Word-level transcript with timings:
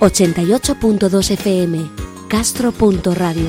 88.2 0.00 1.30
FM, 1.32 1.90
castro.radio. 2.28 3.48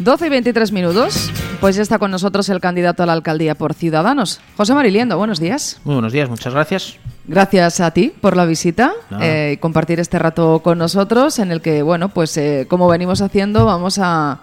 Doce 0.00 0.26
y 0.26 0.28
23 0.28 0.72
minutos. 0.72 1.30
Pues 1.60 1.76
ya 1.76 1.82
está 1.82 2.00
con 2.00 2.10
nosotros 2.10 2.48
el 2.48 2.60
candidato 2.60 3.04
a 3.04 3.06
la 3.06 3.12
alcaldía 3.12 3.54
por 3.54 3.74
Ciudadanos. 3.74 4.40
José 4.56 4.74
Mariliendo, 4.74 5.16
buenos 5.18 5.38
días. 5.38 5.80
Muy 5.84 5.94
buenos 5.94 6.12
días, 6.12 6.28
muchas 6.28 6.52
gracias. 6.52 6.96
Gracias 7.28 7.80
a 7.80 7.92
ti 7.92 8.12
por 8.20 8.36
la 8.36 8.44
visita 8.44 8.92
eh, 9.20 9.52
y 9.54 9.56
compartir 9.58 10.00
este 10.00 10.18
rato 10.18 10.62
con 10.64 10.78
nosotros, 10.78 11.38
en 11.38 11.52
el 11.52 11.60
que, 11.60 11.82
bueno, 11.82 12.08
pues 12.08 12.36
eh, 12.38 12.66
como 12.68 12.88
venimos 12.88 13.20
haciendo, 13.20 13.66
vamos 13.66 14.00
a, 14.02 14.40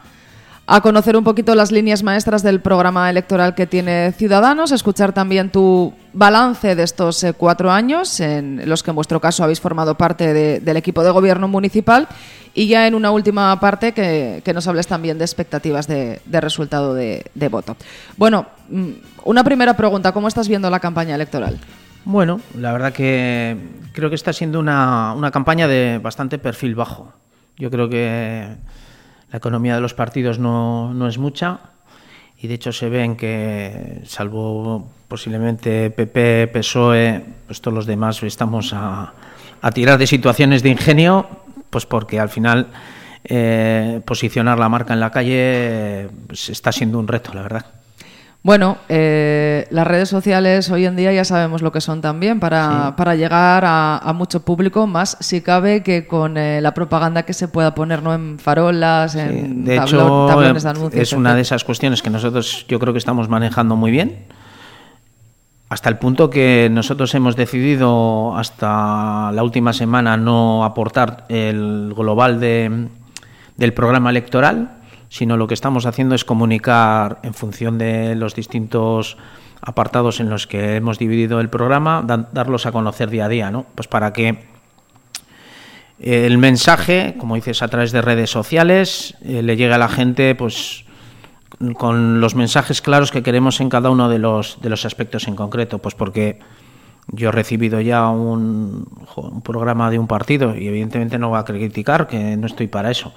a 0.70 0.82
conocer 0.82 1.16
un 1.16 1.24
poquito 1.24 1.56
las 1.56 1.72
líneas 1.72 2.04
maestras 2.04 2.44
del 2.44 2.60
programa 2.60 3.10
electoral 3.10 3.56
que 3.56 3.66
tiene 3.66 4.12
Ciudadanos, 4.12 4.74
escuchar 4.74 5.14
también 5.14 5.50
tu 5.50 5.94
balance 6.12 6.76
de 6.76 6.84
estos 6.84 7.24
eh, 7.24 7.32
cuatro 7.32 7.72
años, 7.72 8.20
en 8.20 8.68
los 8.68 8.84
que 8.84 8.92
en 8.92 8.96
vuestro 8.96 9.22
caso 9.22 9.46
habéis 9.46 9.62
formado 9.62 9.96
parte 9.96 10.60
del 10.60 10.78
equipo 10.78 11.06
de 11.06 11.12
gobierno 11.12 11.48
municipal, 11.48 12.10
y 12.54 12.68
ya 12.68 12.86
en 12.86 12.96
una 12.96 13.12
última 13.12 13.58
parte 13.62 13.94
que, 13.94 14.44
nos 14.54 14.68
hables 14.68 14.88
también 14.88 15.18
de 15.18 15.24
expectativas 15.24 15.88
de, 15.88 16.20
resultado 16.30 16.94
de, 16.94 17.24
voto. 17.50 17.78
Bueno, 18.18 18.46
mm, 18.70 18.90
una 19.24 19.46
primera 19.46 19.78
pregunta, 19.78 20.12
¿cómo 20.12 20.28
estás 20.28 20.50
viendo 20.50 20.70
la 20.70 20.82
campaña 20.82 21.16
electoral? 21.16 21.58
Bueno, 22.04 22.42
la 22.58 22.74
verdad 22.74 22.92
que 22.92 23.56
creo 23.94 24.10
que 24.10 24.16
está 24.16 24.34
siendo 24.34 24.60
una, 24.60 25.14
una 25.14 25.32
campaña 25.32 25.66
de 25.70 26.00
bastante 26.04 26.38
perfil 26.38 26.76
bajo. 26.76 27.14
Yo 27.58 27.72
creo 27.72 27.88
que 27.88 28.58
la 29.32 29.38
economía 29.38 29.76
de 29.76 29.82
los 29.82 29.94
partidos 29.94 30.40
no, 30.40 30.94
no 30.94 31.08
es 31.08 31.18
mucha 31.18 31.60
y 32.40 32.48
de 32.48 32.54
hecho 32.54 32.72
se 32.72 32.90
ven 32.90 33.16
que, 33.16 34.02
salvo 34.06 34.88
posiblemente 35.08 35.90
PP, 35.90 36.48
PSOE, 36.48 37.24
pues 37.48 37.62
todos 37.62 37.74
los 37.74 37.86
demás 37.86 38.22
estamos 38.24 38.74
a, 38.74 39.14
a 39.62 39.72
tirar 39.72 39.98
de 39.98 40.06
situaciones 40.06 40.62
de 40.64 40.70
ingenio, 40.70 41.28
pues 41.70 41.86
porque 41.86 42.20
al 42.20 42.30
final 42.30 42.68
eh, 43.24 44.02
posicionar 44.06 44.60
la 44.60 44.70
marca 44.70 44.94
en 44.94 45.00
la 45.00 45.12
calle 45.12 46.10
pues 46.28 46.50
está 46.50 46.72
siendo 46.72 47.00
un 47.00 47.08
reto, 47.08 47.34
la 47.34 47.42
verdad. 47.42 47.66
Bueno, 48.48 48.78
eh, 48.88 49.68
las 49.72 49.86
redes 49.86 50.08
sociales 50.08 50.72
hoy 50.72 50.86
en 50.86 50.96
día 50.96 51.12
ya 51.12 51.26
sabemos 51.26 51.62
lo 51.62 51.74
que 51.74 51.82
son 51.82 52.00
también 52.00 52.40
para, 52.40 52.96
para 52.96 53.14
llegar 53.14 53.66
a, 53.68 54.14
mucho 54.16 54.46
público, 54.46 54.88
más 54.88 55.18
si 55.20 55.42
cabe 55.42 55.84
que 55.84 56.08
con 56.08 56.38
eh, 56.38 56.62
la 56.62 56.74
propaganda 56.74 57.24
que 57.24 57.34
se 57.34 57.50
pueda 57.50 57.76
poner 57.76 58.02
¿no? 58.02 58.14
en 58.14 58.40
farolas, 58.40 59.16
en 59.16 59.66
de 59.66 59.76
hecho, 59.76 60.28
tablones 60.30 60.64
de 60.64 60.70
anuncios. 60.70 61.02
Es 61.02 61.12
una 61.12 61.36
de 61.36 61.42
esas 61.42 61.66
cuestiones 61.66 62.02
que 62.02 62.10
nosotros 62.10 62.66
yo 62.70 62.80
creo 62.80 62.94
que 62.94 63.00
estamos 63.00 63.28
manejando 63.28 63.76
muy 63.76 63.92
bien. 63.92 64.16
Hasta 65.68 65.90
el 65.90 65.98
punto 65.98 66.30
que 66.30 66.70
nosotros 66.72 67.14
hemos 67.16 67.36
decidido 67.36 68.34
hasta 68.38 69.30
la 69.34 69.44
última 69.44 69.74
semana 69.74 70.16
no 70.16 70.64
aportar 70.64 71.26
el 71.28 71.94
global 71.94 72.40
de, 72.40 72.88
del 73.58 73.74
programa 73.74 74.10
electoral 74.10 74.77
sino 75.10 75.38
lo 75.38 75.48
que 75.48 75.54
estamos 75.54 75.86
haciendo 75.86 76.16
es 76.16 76.26
comunicar 76.26 77.20
en 77.24 77.34
función 77.34 77.78
de 77.78 78.16
los 78.16 78.36
distintos 78.36 79.18
apartados 79.62 80.20
en 80.20 80.30
los 80.30 80.48
que 80.48 80.76
hemos 80.76 81.00
dividido 81.00 81.40
el 81.40 81.50
programa, 81.50 82.04
darlos 82.32 82.66
a 82.66 82.72
conocer 82.72 83.10
día 83.10 83.26
a 83.26 83.30
día, 83.30 83.52
¿no? 83.52 83.66
Pues 83.76 83.88
para 83.88 84.14
que 84.14 84.46
el 86.00 86.38
mensaje, 86.38 87.16
como 87.18 87.36
dices, 87.36 87.62
a 87.64 87.68
través 87.68 87.92
de 87.92 88.02
redes 88.02 88.30
sociales, 88.30 89.16
eh, 89.24 89.42
le 89.42 89.58
llegue 89.58 89.74
a 89.74 89.80
la 89.80 89.90
gente, 89.90 90.36
pues 90.36 90.86
con 91.76 92.22
los 92.22 92.36
mensajes 92.36 92.82
claros 92.82 93.10
que 93.10 93.24
queremos 93.24 93.60
en 93.62 93.70
cada 93.70 93.90
uno 93.90 94.10
de 94.10 94.20
los, 94.20 94.62
de 94.62 94.70
los 94.70 94.86
aspectos 94.86 95.28
en 95.28 95.36
concreto, 95.36 95.80
pues 95.80 95.96
porque 95.96 96.40
yo 97.08 97.30
he 97.30 97.32
recibido 97.32 97.82
ya 97.82 98.10
un, 98.10 98.86
un 99.16 99.42
programa 99.42 99.90
de 99.90 99.98
un 99.98 100.08
partido 100.08 100.56
y 100.56 100.68
evidentemente 100.68 101.18
no 101.18 101.32
va 101.32 101.40
a 101.40 101.46
criticar, 101.46 102.06
que 102.06 102.38
no 102.38 102.46
estoy 102.46 102.68
para 102.68 102.92
eso 102.92 103.14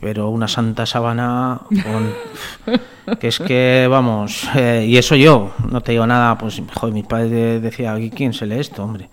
pero 0.00 0.28
una 0.28 0.48
santa 0.48 0.84
sábana 0.84 1.60
con, 1.68 3.18
que 3.18 3.28
es 3.28 3.38
que 3.38 3.86
vamos 3.90 4.48
eh, 4.54 4.84
y 4.86 4.96
eso 4.98 5.16
yo 5.16 5.54
no 5.70 5.80
te 5.80 5.92
digo 5.92 6.06
nada 6.06 6.36
pues 6.36 6.60
joder, 6.74 6.94
mi 6.94 7.02
padre 7.02 7.60
decía 7.60 7.96
quién 8.14 8.32
se 8.32 8.46
lee 8.46 8.60
esto 8.60 8.84
hombre 8.84 9.08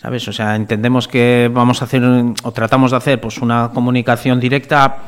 sabes 0.00 0.26
o 0.28 0.32
sea 0.32 0.54
entendemos 0.54 1.08
que 1.08 1.50
vamos 1.52 1.82
a 1.82 1.86
hacer 1.86 2.02
o 2.04 2.52
tratamos 2.52 2.92
de 2.92 2.96
hacer 2.96 3.20
pues 3.20 3.38
una 3.38 3.70
comunicación 3.74 4.38
directa 4.38 4.98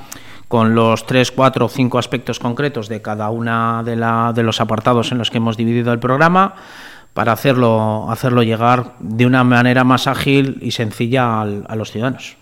con 0.49 0.75
los 0.75 1.07
tres 1.07 1.31
cuatro 1.31 1.69
cinco 1.69 1.99
aspectos 1.99 2.39
concretos 2.39 2.89
de 2.89 3.01
cada 3.01 3.31
una 3.31 3.83
de, 3.85 3.97
la, 3.97 4.33
de 4.35 4.43
los 4.43 4.61
apartados 4.61 5.13
en 5.13 5.19
los 5.19 5.31
que 5.31 5.39
hemos 5.39 5.57
dividido 5.57 5.93
el 5.93 5.99
programa 5.99 6.57
para 7.15 7.33
hacerlo 7.33 8.11
hacerlo 8.11 8.43
llegar 8.43 8.95
de 8.99 9.25
una 9.25 9.45
manera 9.45 9.85
más 9.85 10.09
ágil 10.09 10.59
y 10.61 10.73
sencilla 10.73 11.43
a 11.43 11.77
los 11.77 11.93
ciudadanos 11.93 12.37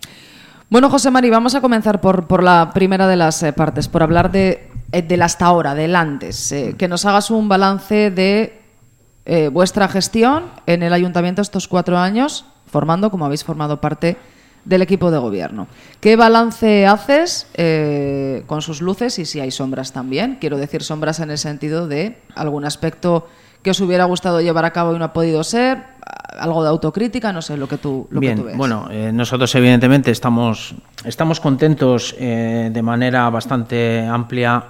bueno, 0.70 0.88
José 0.88 1.10
Mari, 1.10 1.30
vamos 1.30 1.56
a 1.56 1.60
comenzar 1.60 2.00
por, 2.00 2.28
por 2.28 2.44
la 2.44 2.70
primera 2.72 3.08
de 3.08 3.16
las 3.16 3.42
eh, 3.42 3.52
partes, 3.52 3.88
por 3.88 4.04
hablar 4.04 4.30
de, 4.30 4.70
eh, 4.92 5.02
del 5.02 5.20
hasta 5.22 5.46
ahora, 5.46 5.74
del 5.74 5.96
antes. 5.96 6.52
Eh, 6.52 6.76
que 6.78 6.86
nos 6.86 7.04
hagas 7.04 7.32
un 7.32 7.48
balance 7.48 8.10
de 8.12 8.56
vuestra 9.52 9.86
gestión 9.86 10.46
en 10.66 10.82
el 10.82 10.92
ayuntamiento 10.92 11.40
estos 11.40 11.68
cuatro 11.68 11.96
años, 11.98 12.46
formando, 12.66 13.12
como 13.12 13.24
habéis 13.24 13.44
formado 13.44 13.80
parte 13.80 14.16
del 14.64 14.82
equipo 14.82 15.12
de 15.12 15.18
gobierno. 15.18 15.68
¿Qué 16.00 16.16
balance 16.16 16.84
haces 16.84 17.46
con 18.48 18.60
sus 18.60 18.80
luces 18.80 19.20
y 19.20 19.26
si 19.26 19.38
hay 19.38 19.52
sombras 19.52 19.92
también? 19.92 20.38
Quiero 20.40 20.58
decir 20.58 20.82
sombras 20.82 21.20
en 21.20 21.30
el 21.30 21.38
sentido 21.38 21.86
de 21.86 22.18
algún 22.34 22.64
aspecto 22.64 23.28
que 23.62 23.70
os 23.70 23.80
hubiera 23.80 24.04
gustado 24.04 24.40
llevar 24.40 24.64
a 24.64 24.72
cabo 24.72 24.94
y 24.94 24.98
no 24.98 25.04
ha 25.04 25.12
podido 25.12 25.44
ser, 25.44 25.78
algo 26.38 26.62
de 26.62 26.70
autocrítica, 26.70 27.32
no 27.32 27.42
sé 27.42 27.56
lo 27.56 27.68
que 27.68 27.76
tú, 27.76 28.08
lo 28.10 28.20
Bien, 28.20 28.36
que 28.36 28.40
tú 28.40 28.46
ves. 28.46 28.56
Bueno, 28.56 28.88
eh, 28.90 29.10
nosotros 29.12 29.54
evidentemente 29.54 30.10
estamos, 30.10 30.74
estamos 31.04 31.40
contentos 31.40 32.14
eh, 32.18 32.70
de 32.72 32.82
manera 32.82 33.28
bastante 33.30 34.06
amplia 34.06 34.64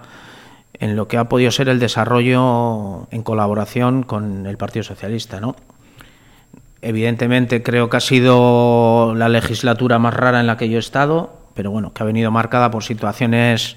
en 0.75 0.97
lo 0.97 1.07
que 1.07 1.19
ha 1.19 1.25
podido 1.25 1.51
ser 1.51 1.69
el 1.69 1.79
desarrollo 1.79 3.07
en 3.11 3.23
colaboración 3.23 4.03
con 4.03 4.47
el 4.47 4.57
Partido 4.57 4.83
Socialista, 4.83 5.41
¿no? 5.41 5.55
Evidentemente 6.83 7.63
creo 7.63 7.91
que 7.91 7.99
ha 7.99 8.01
sido 8.01 9.15
la 9.15 9.29
legislatura 9.29 9.99
más 9.99 10.15
rara 10.15 10.41
en 10.41 10.47
la 10.47 10.57
que 10.57 10.71
yo 10.71 10.77
he 10.77 10.81
estado, 10.81 11.31
pero 11.55 11.71
bueno, 11.71 11.93
que 11.93 12.03
ha 12.03 12.07
venido 12.07 12.31
marcada 12.31 12.71
por 12.71 12.83
situaciones 12.83 13.77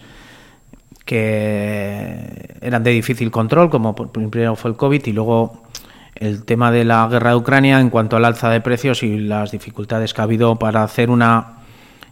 que 1.05 2.55
eran 2.61 2.83
de 2.83 2.91
difícil 2.91 3.31
control, 3.31 3.69
como 3.69 3.95
primero 3.95 4.55
fue 4.55 4.71
el 4.71 4.77
COVID 4.77 5.05
y 5.05 5.11
luego 5.11 5.63
el 6.15 6.45
tema 6.45 6.71
de 6.71 6.85
la 6.85 7.07
guerra 7.07 7.31
de 7.31 7.35
Ucrania 7.35 7.79
en 7.79 7.89
cuanto 7.89 8.15
al 8.15 8.25
alza 8.25 8.49
de 8.49 8.61
precios 8.61 9.03
y 9.03 9.17
las 9.17 9.51
dificultades 9.51 10.13
que 10.13 10.21
ha 10.21 10.23
habido 10.23 10.55
para 10.57 10.83
hacer 10.83 11.09
una 11.09 11.57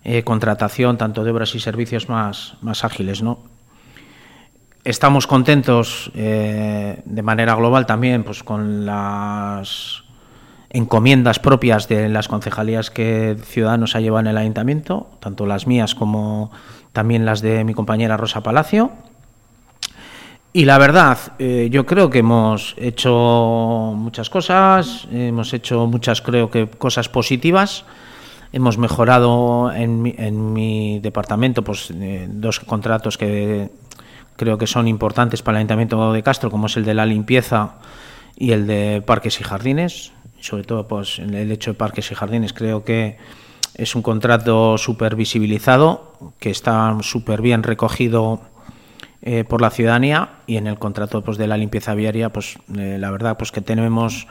eh, 0.03 0.23
contratación 0.23 0.97
tanto 0.97 1.23
de 1.23 1.31
obras 1.31 1.53
y 1.55 1.59
servicios 1.59 2.09
más, 2.09 2.55
más 2.61 2.83
ágiles. 2.83 3.21
¿no? 3.21 3.39
Estamos 4.83 5.27
contentos 5.27 6.11
eh, 6.15 7.01
de 7.05 7.21
manera 7.21 7.53
global 7.55 7.85
también 7.85 8.23
pues, 8.23 8.43
con 8.43 8.85
las 8.85 10.03
encomiendas 10.71 11.37
propias 11.37 11.87
de 11.87 12.09
las 12.09 12.27
concejalías 12.27 12.89
que 12.89 13.37
Ciudadanos 13.43 13.95
ha 13.95 13.99
llevado 13.99 14.21
en 14.21 14.27
el 14.27 14.37
ayuntamiento, 14.37 15.11
tanto 15.19 15.45
las 15.45 15.67
mías 15.67 15.93
como 15.95 16.51
también 16.93 17.25
las 17.25 17.41
de 17.41 17.63
mi 17.63 17.73
compañera 17.73 18.17
Rosa 18.17 18.41
Palacio. 18.41 18.91
Y 20.53 20.65
la 20.65 20.77
verdad, 20.77 21.17
eh, 21.39 21.69
yo 21.71 21.85
creo 21.85 22.09
que 22.09 22.19
hemos 22.19 22.75
hecho 22.77 23.93
muchas 23.95 24.29
cosas, 24.29 25.07
hemos 25.11 25.53
hecho 25.53 25.87
muchas, 25.87 26.21
creo 26.21 26.51
que, 26.51 26.67
cosas 26.67 27.07
positivas. 27.07 27.85
Hemos 28.51 28.77
mejorado 28.77 29.71
en 29.71 30.01
mi, 30.01 30.13
en 30.17 30.51
mi 30.51 30.99
departamento 30.99 31.63
pues, 31.63 31.89
eh, 31.91 32.27
dos 32.29 32.59
contratos 32.59 33.17
que 33.17 33.69
creo 34.35 34.57
que 34.57 34.67
son 34.67 34.89
importantes 34.89 35.41
para 35.41 35.57
el 35.57 35.61
Ayuntamiento 35.61 36.11
de 36.11 36.21
Castro, 36.21 36.51
como 36.51 36.65
es 36.65 36.75
el 36.75 36.83
de 36.83 36.95
la 36.95 37.05
limpieza 37.05 37.75
y 38.35 38.51
el 38.51 38.67
de 38.67 39.01
parques 39.05 39.39
y 39.39 39.43
jardines. 39.43 40.11
Sobre 40.41 40.63
todo, 40.63 40.85
pues, 40.85 41.19
el 41.19 41.49
hecho 41.49 41.71
de 41.71 41.77
parques 41.77 42.11
y 42.11 42.15
jardines, 42.15 42.51
creo 42.51 42.83
que 42.83 43.17
es 43.75 43.95
un 43.95 44.01
contrato 44.01 44.77
súper 44.77 45.15
visibilizado, 45.15 46.13
que 46.39 46.49
está 46.49 46.95
súper 47.01 47.41
bien 47.41 47.63
recogido 47.63 48.41
eh, 49.21 49.43
por 49.43 49.61
la 49.61 49.69
ciudadanía 49.69 50.29
y 50.47 50.57
en 50.57 50.67
el 50.67 50.79
contrato 50.79 51.21
pues, 51.21 51.37
de 51.37 51.47
la 51.47 51.57
limpieza 51.57 51.93
viaria, 51.93 52.29
pues 52.29 52.57
eh, 52.77 52.97
la 52.99 53.11
verdad 53.11 53.37
pues 53.37 53.51
que 53.51 53.61
tenemos 53.61 54.27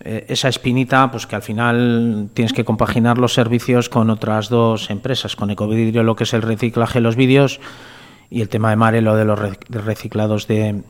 eh, 0.00 0.26
esa 0.28 0.48
espinita, 0.48 1.10
pues 1.10 1.26
que 1.26 1.36
al 1.36 1.42
final 1.42 2.28
tienes 2.32 2.52
que 2.52 2.64
compaginar 2.64 3.18
los 3.18 3.34
servicios 3.34 3.88
con 3.88 4.10
otras 4.10 4.48
dos 4.48 4.90
empresas, 4.90 5.34
con 5.36 5.50
Ecovidrio 5.50 6.02
lo 6.02 6.16
que 6.16 6.24
es 6.24 6.32
el 6.32 6.42
reciclaje 6.42 6.98
de 6.98 7.02
los 7.02 7.16
vídeos 7.16 7.60
y 8.30 8.40
el 8.40 8.48
tema 8.48 8.70
de 8.70 8.76
Mare 8.76 9.00
lo 9.00 9.16
de 9.16 9.24
los 9.24 9.38
reciclados 9.68 10.46
de, 10.46 10.82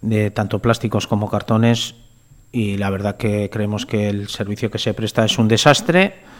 de 0.00 0.30
tanto 0.30 0.58
plásticos 0.58 1.06
como 1.06 1.30
cartones 1.30 1.94
y 2.50 2.76
la 2.76 2.90
verdad 2.90 3.16
que 3.16 3.48
creemos 3.50 3.86
que 3.86 4.08
el 4.08 4.28
servicio 4.28 4.70
que 4.70 4.78
se 4.78 4.94
presta 4.94 5.24
es 5.24 5.38
un 5.38 5.48
desastre. 5.48 6.31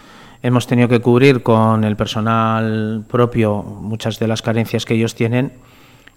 Hemos 0.44 0.67
tenido 0.67 0.89
que 0.89 1.00
cubrir 1.00 1.44
con 1.44 1.85
el 1.85 1.94
personal 1.94 3.05
propio 3.09 3.62
muchas 3.62 4.19
de 4.19 4.27
las 4.27 4.43
carencias 4.43 4.85
que 4.85 4.94
ellos 4.94 5.15
tienen 5.15 5.53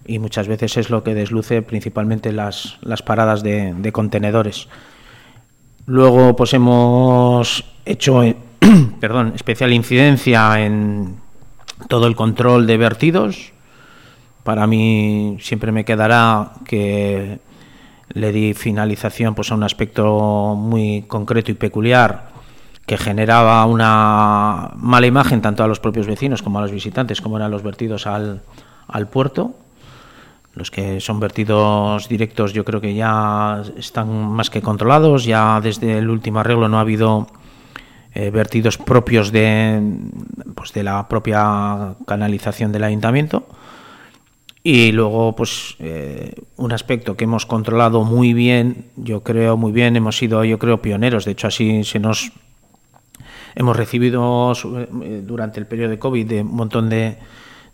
y 0.04 0.18
muchas 0.18 0.48
veces 0.48 0.76
es 0.76 0.90
lo 0.90 1.04
que 1.04 1.14
desluce 1.14 1.62
principalmente 1.62 2.32
las, 2.32 2.76
las 2.80 3.02
paradas 3.02 3.44
de, 3.44 3.90
contenedores. 3.92 4.66
Luego 5.86 6.34
pues 6.34 6.54
hemos 6.54 7.64
hecho 7.84 8.22
perdón, 9.00 9.32
especial 9.36 9.72
incidencia 9.72 10.64
en 10.64 11.14
todo 11.88 12.08
el 12.08 12.16
control 12.16 12.66
de 12.66 12.78
vertidos. 12.78 13.52
Para 14.42 14.66
mí 14.66 15.36
siempre 15.40 15.70
me 15.70 15.84
quedará 15.84 16.50
que 16.64 17.38
le 18.08 18.32
di 18.32 18.54
finalización 18.54 19.36
pues 19.36 19.52
a 19.52 19.54
un 19.54 19.62
aspecto 19.62 20.56
muy 20.56 21.04
concreto 21.06 21.52
y 21.52 21.54
peculiar 21.54 22.35
que 22.86 22.96
generaba 22.96 23.66
una 23.66 24.70
mala 24.76 25.06
imagen 25.06 25.42
tanto 25.42 25.64
a 25.64 25.66
los 25.66 25.80
propios 25.80 26.06
vecinos 26.06 26.42
como 26.42 26.58
a 26.58 26.62
los 26.62 26.70
visitantes, 26.70 27.20
como 27.20 27.36
eran 27.36 27.50
los 27.50 27.62
vertidos 27.62 28.06
al, 28.06 28.40
puerto 29.10 29.54
los 30.54 30.70
que 30.70 31.00
son 31.00 31.20
vertidos 31.20 32.08
directos 32.08 32.54
yo 32.54 32.64
creo 32.64 32.80
que 32.80 32.94
ya 32.94 33.62
están 33.76 34.08
más 34.08 34.48
que 34.48 34.62
controlados, 34.62 35.24
ya 35.24 35.60
desde 35.60 35.98
el 35.98 36.08
último 36.08 36.38
arreglo 36.40 36.68
no 36.68 36.78
ha 36.78 36.80
habido 36.80 37.26
eh, 38.14 38.30
vertidos 38.30 38.78
propios 38.78 39.30
de, 39.32 39.78
pues 40.54 40.72
de 40.72 40.82
la 40.82 41.06
propia 41.06 41.94
canalización 42.06 42.72
del 42.72 42.84
ayuntamiento. 42.84 43.46
Y 44.62 44.90
luego, 44.92 45.36
pues, 45.36 45.76
eh, 45.80 46.32
un 46.56 46.72
aspecto 46.72 47.14
que 47.14 47.24
hemos 47.24 47.44
controlado 47.44 48.04
muy 48.04 48.32
bien, 48.32 48.86
yo 48.96 49.22
creo 49.22 49.58
muy 49.58 49.70
bien, 49.70 49.96
hemos 49.96 50.16
sido, 50.16 50.42
yo 50.44 50.58
creo, 50.58 50.80
pioneros. 50.80 51.26
De 51.26 51.32
hecho, 51.32 51.48
así 51.48 51.84
se 51.84 51.98
nos 51.98 52.32
hemos 53.56 53.76
recibido 53.76 54.52
eh, 54.52 55.22
durante 55.26 55.58
el 55.58 55.66
periodo 55.66 55.90
de 55.90 55.98
COVID 55.98 56.26
de 56.26 56.42
un 56.42 56.54
montón 56.54 56.88
de, 56.88 57.18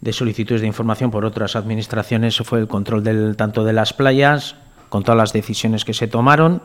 de 0.00 0.12
solicitudes 0.12 0.60
de 0.60 0.68
información 0.68 1.10
por 1.10 1.24
otras 1.24 1.56
administraciones. 1.56 2.36
Fue 2.38 2.60
el 2.60 2.68
control 2.68 3.02
del, 3.02 3.36
tanto 3.36 3.64
de 3.64 3.72
las 3.72 3.92
playas, 3.92 4.54
con 4.88 5.02
todas 5.02 5.18
las 5.18 5.32
decisiones 5.32 5.84
que 5.84 5.92
se 5.92 6.06
tomaron, 6.06 6.62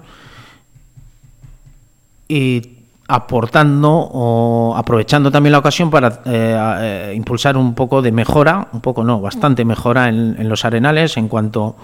y 2.27 2.73
aportando 3.07 3.89
o 3.89 4.75
aprovechando 4.75 5.31
también 5.31 5.53
la 5.53 5.59
ocasión 5.59 5.89
para 5.89 6.21
eh, 6.25 6.57
eh, 6.81 7.13
impulsar 7.15 7.57
un 7.57 7.73
poco 7.73 8.01
de 8.01 8.11
mejora, 8.11 8.67
un 8.73 8.81
poco 8.81 9.03
no, 9.03 9.21
bastante 9.21 9.63
mejora 9.65 10.09
en, 10.09 10.35
en, 10.37 10.49
los 10.49 10.65
arenales 10.65 11.15
en 11.15 11.29
cuanto 11.29 11.77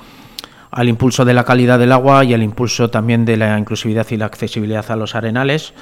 al 0.70 0.90
impulso 0.90 1.24
de 1.24 1.34
la 1.34 1.46
calidad 1.46 1.80
del 1.80 1.94
agua 1.94 2.26
y 2.26 2.34
al 2.34 2.44
impulso 2.44 2.90
también 2.90 3.24
de 3.26 3.38
la 3.38 3.58
inclusividad 3.58 4.06
y 4.10 4.18
la 4.18 4.26
accesibilidad 4.26 4.90
a 4.92 4.96
los 4.98 5.16
arenales, 5.16 5.74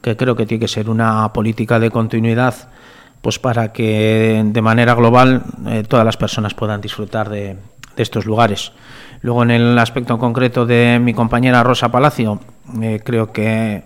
que 0.00 0.16
creo 0.16 0.36
que 0.36 0.46
tiene 0.46 0.60
que 0.60 0.68
ser 0.68 0.88
una 0.88 1.32
política 1.32 1.78
de 1.78 1.90
continuidad 1.90 2.68
pues 3.20 3.38
para 3.38 3.72
que 3.72 4.42
de 4.44 4.62
manera 4.62 4.94
global 4.94 5.42
eh, 5.66 5.84
todas 5.86 6.04
las 6.04 6.16
personas 6.16 6.54
puedan 6.54 6.80
disfrutar 6.80 7.28
de, 7.28 7.56
estos 7.96 8.26
lugares. 8.26 8.70
Luego, 9.22 9.42
en 9.42 9.50
el 9.50 9.76
aspecto 9.76 10.18
concreto 10.18 10.64
de 10.64 11.00
mi 11.02 11.14
compañera 11.14 11.64
Rosa 11.64 11.90
Palacio, 11.90 12.38
eh, 12.80 13.00
creo 13.04 13.32
que 13.32 13.82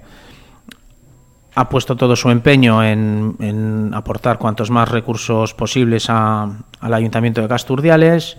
ha 1.54 1.68
puesto 1.70 1.96
todo 1.96 2.14
su 2.14 2.30
empeño 2.30 2.84
en, 2.84 3.90
aportar 3.94 4.36
cuantos 4.36 4.70
más 4.70 4.90
recursos 4.90 5.54
posibles 5.54 6.10
al 6.10 6.64
Ayuntamiento 6.80 7.40
de 7.40 7.48
Casturdiales. 7.48 8.36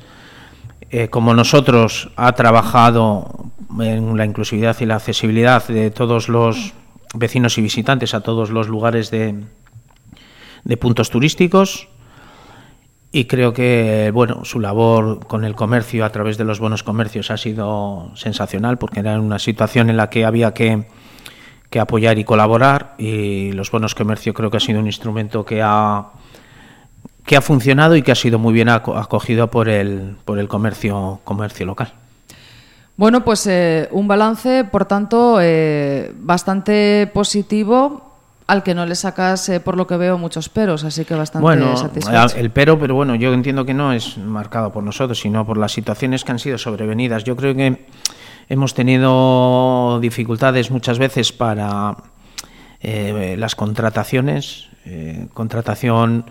Eh, 0.91 1.07
como 1.07 1.33
nosotros, 1.33 2.11
ha 2.17 2.33
trabajado 2.33 3.47
en 3.79 4.15
la 4.15 4.25
inclusividad 4.25 4.77
y 4.79 4.85
la 4.85 4.97
accesibilidad 4.97 5.67
de 5.67 5.89
todos 5.89 6.29
los 6.29 6.73
vecinos 7.13 7.57
y 7.57 7.61
visitantes 7.61 8.13
a 8.13 8.21
todos 8.21 8.49
los 8.49 8.67
lugares 8.67 9.11
de, 9.11 9.43
de 10.63 10.77
puntos 10.77 11.09
turísticos 11.09 11.87
y 13.11 13.25
creo 13.25 13.53
que 13.53 14.11
bueno 14.13 14.43
su 14.43 14.59
labor 14.59 15.25
con 15.27 15.45
el 15.45 15.55
comercio 15.55 16.03
a 16.03 16.09
través 16.09 16.37
de 16.37 16.45
los 16.45 16.59
bonos 16.59 16.83
comercios 16.83 17.29
ha 17.29 17.37
sido 17.37 18.11
sensacional 18.15 18.77
porque 18.77 19.01
era 19.01 19.19
una 19.19 19.39
situación 19.39 19.89
en 19.89 19.97
la 19.97 20.09
que 20.09 20.25
había 20.25 20.53
que, 20.53 20.87
que 21.69 21.79
apoyar 21.79 22.17
y 22.17 22.23
colaborar 22.23 22.95
y 22.97 23.51
los 23.51 23.69
bonos 23.69 23.93
comercio 23.93 24.33
creo 24.33 24.49
que 24.49 24.57
ha 24.57 24.59
sido 24.59 24.79
un 24.79 24.87
instrumento 24.87 25.45
que 25.45 25.61
ha 25.61 26.07
que 27.25 27.37
ha 27.37 27.41
funcionado 27.41 27.95
y 27.95 28.01
que 28.01 28.11
ha 28.11 28.15
sido 28.15 28.39
muy 28.39 28.53
bien 28.53 28.67
acogido 28.69 29.49
por 29.51 29.69
el 29.69 30.17
por 30.25 30.39
el 30.39 30.47
comercio 30.47 31.21
comercio 31.23 31.65
local. 31.65 31.93
Bueno, 32.95 33.23
pues 33.23 33.47
eh, 33.47 33.87
un 33.91 34.07
balance, 34.07 34.63
por 34.65 34.85
tanto, 34.85 35.39
eh, 35.41 36.13
bastante 36.19 37.09
positivo 37.13 38.13
al 38.45 38.61
que 38.61 38.75
no 38.75 38.85
le 38.85 38.95
sacas, 38.95 39.47
eh, 39.49 39.59
por 39.59 39.77
lo 39.77 39.87
que 39.87 39.97
veo, 39.97 40.17
muchos 40.17 40.49
peros, 40.49 40.83
así 40.83 41.05
que 41.05 41.15
bastante 41.15 41.43
bueno, 41.43 41.77
satisfecho. 41.77 42.37
El 42.37 42.51
pero, 42.51 42.77
pero 42.77 42.93
bueno, 42.93 43.15
yo 43.15 43.33
entiendo 43.33 43.65
que 43.65 43.73
no 43.73 43.93
es 43.93 44.17
marcado 44.17 44.71
por 44.71 44.83
nosotros, 44.83 45.19
sino 45.19 45.45
por 45.45 45.57
las 45.57 45.71
situaciones 45.71 46.23
que 46.23 46.33
han 46.33 46.39
sido 46.39 46.57
sobrevenidas. 46.57 47.23
Yo 47.23 47.35
creo 47.35 47.55
que 47.55 47.85
hemos 48.49 48.73
tenido 48.73 49.99
dificultades 50.01 50.71
muchas 50.71 50.99
veces 50.99 51.31
para 51.31 51.95
eh, 52.81 53.35
las 53.37 53.55
contrataciones, 53.55 54.67
eh, 54.85 55.27
contratación 55.33 56.25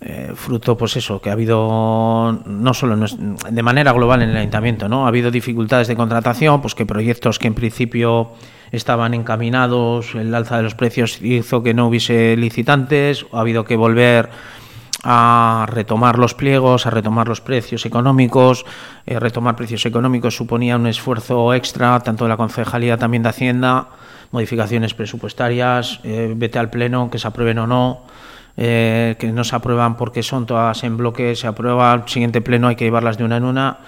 eh, 0.00 0.32
fruto, 0.34 0.76
pues 0.76 0.96
eso, 0.96 1.20
que 1.20 1.30
ha 1.30 1.32
habido 1.32 2.40
no 2.46 2.74
solo 2.74 2.96
de 2.96 3.62
manera 3.62 3.92
global 3.92 4.22
en 4.22 4.30
el 4.30 4.36
ayuntamiento, 4.36 4.88
¿no? 4.88 5.04
Ha 5.04 5.08
habido 5.08 5.30
dificultades 5.30 5.88
de 5.88 5.96
contratación, 5.96 6.60
pues 6.60 6.74
que 6.74 6.86
proyectos 6.86 7.38
que 7.38 7.48
en 7.48 7.54
principio 7.54 8.32
estaban 8.72 9.14
encaminados, 9.14 10.14
el 10.14 10.34
alza 10.34 10.56
de 10.56 10.62
los 10.62 10.74
precios 10.74 11.20
hizo 11.22 11.62
que 11.62 11.74
no 11.74 11.88
hubiese 11.88 12.36
licitantes, 12.36 13.26
ha 13.32 13.40
habido 13.40 13.64
que 13.64 13.76
volver 13.76 14.30
a 15.04 15.66
retomar 15.68 16.18
los 16.18 16.34
pliegos, 16.34 16.86
a 16.86 16.90
retomar 16.90 17.28
los 17.28 17.42
precios 17.42 17.84
económicos. 17.84 18.64
Eh, 19.04 19.20
retomar 19.20 19.54
precios 19.54 19.84
económicos 19.84 20.34
suponía 20.34 20.76
un 20.76 20.86
esfuerzo 20.86 21.52
extra, 21.52 22.00
tanto 22.00 22.24
de 22.24 22.30
la 22.30 22.38
Concejalía 22.38 22.96
también 22.96 23.22
de 23.22 23.28
Hacienda, 23.28 23.88
modificaciones 24.30 24.94
presupuestarias, 24.94 26.00
eh, 26.04 26.32
vete 26.34 26.58
al 26.58 26.70
Pleno, 26.70 27.10
que 27.10 27.18
se 27.18 27.28
aprueben 27.28 27.58
o 27.58 27.66
no. 27.66 28.02
Eh, 28.56 29.16
que 29.18 29.32
no 29.32 29.42
se 29.42 29.56
aprueban 29.56 29.96
porque 29.96 30.22
son 30.22 30.46
todas 30.46 30.84
en 30.84 30.96
bloque, 30.96 31.34
se 31.34 31.48
aprueba, 31.48 31.92
al 31.92 32.08
siguiente 32.08 32.40
pleno 32.40 32.68
hay 32.68 32.76
que 32.76 32.84
llevarlas 32.84 33.18
de 33.18 33.24
una 33.24 33.36
en 33.38 33.44
una. 33.44 33.78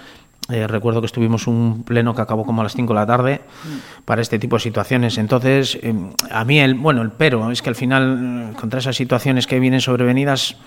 Eh, 0.49 0.67
recuerdo 0.67 1.01
que 1.01 1.05
estuvimos 1.05 1.47
un 1.47 1.83
pleno 1.83 2.15
que 2.15 2.21
acabó 2.21 2.45
como 2.45 2.61
a 2.61 2.63
las 2.63 2.73
5 2.73 2.93
de 2.93 2.99
la 2.99 3.05
tarde 3.05 3.41
para 4.05 4.21
este 4.21 4.39
tipo 4.39 4.57
de 4.57 4.61
situaciones. 4.61 5.17
Entonces, 5.17 5.77
eh, 5.81 5.93
a 6.31 6.43
mí, 6.45 6.59
el, 6.59 6.75
bueno, 6.75 7.01
el 7.01 7.11
pero 7.11 7.51
es 7.51 7.61
que 7.61 7.69
al 7.69 7.75
final, 7.75 8.55
contra 8.59 8.79
esas 8.79 8.95
situaciones 8.95 9.47
que 9.47 9.59
vienen 9.59 9.81
sobrevenidas, 9.81 10.57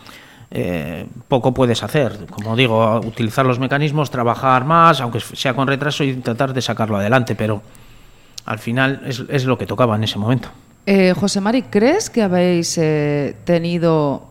poco 1.29 1.55
puedes 1.55 1.83
hacer. 1.85 2.27
Como 2.29 2.57
digo, 2.57 3.01
utilizar 3.01 3.47
los 3.47 3.61
mecanismos, 3.61 4.11
trabajar 4.11 4.65
más, 4.65 5.01
aunque 5.01 5.21
sea 5.21 5.55
con 5.55 5.69
retraso, 5.69 6.03
y 6.03 6.15
tratar 6.15 6.53
de 6.53 6.61
sacarlo 6.61 6.97
adelante. 6.97 7.37
Pero 7.37 7.63
al 8.47 8.59
final 8.59 9.03
es, 9.07 9.23
es 9.29 9.45
lo 9.45 9.57
que 9.57 9.67
tocaba 9.67 9.95
en 9.95 10.05
ese 10.05 10.19
momento. 10.19 10.49
Eh, 10.87 11.15
José 11.15 11.41
Mari, 11.41 11.63
¿crees 11.63 12.11
que 12.11 12.23
habéis 12.23 12.77
eh, 12.79 13.37
tenido 13.45 14.29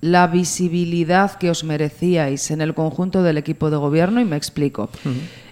la 0.00 0.26
visibilidad 0.26 1.34
que 1.34 1.50
os 1.50 1.62
merecíais 1.62 2.50
en 2.50 2.60
el 2.60 2.74
conjunto 2.74 3.22
del 3.22 3.38
equipo 3.38 3.70
de 3.70 3.76
gobierno? 3.76 4.20
Y 4.20 4.24
me 4.24 4.36
explico. 4.36 4.88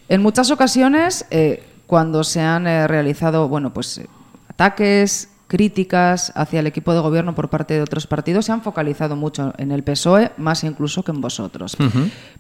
En 0.09 0.23
muchas 0.23 0.51
ocasiones, 0.51 1.27
eh, 1.31 1.63
cuando 1.87 2.25
se 2.25 2.41
han 2.41 2.65
realizado 2.65 3.49
bueno, 3.49 3.73
pues, 3.75 4.01
ataques, 4.49 5.29
críticas 5.49 6.31
hacia 6.37 6.61
el 6.61 6.67
equipo 6.67 6.93
de 6.93 7.01
gobierno 7.01 7.35
por 7.35 7.49
parte 7.49 7.75
de 7.75 7.81
otros 7.81 8.07
partidos 8.07 8.45
se 8.45 8.53
han 8.53 8.63
focalizado 8.63 9.17
mucho 9.17 9.55
en 9.57 9.73
el 9.73 9.83
PSOE, 9.83 10.31
más 10.37 10.63
incluso 10.63 11.03
que 11.03 11.11
en 11.11 11.23
vosotros. 11.23 11.77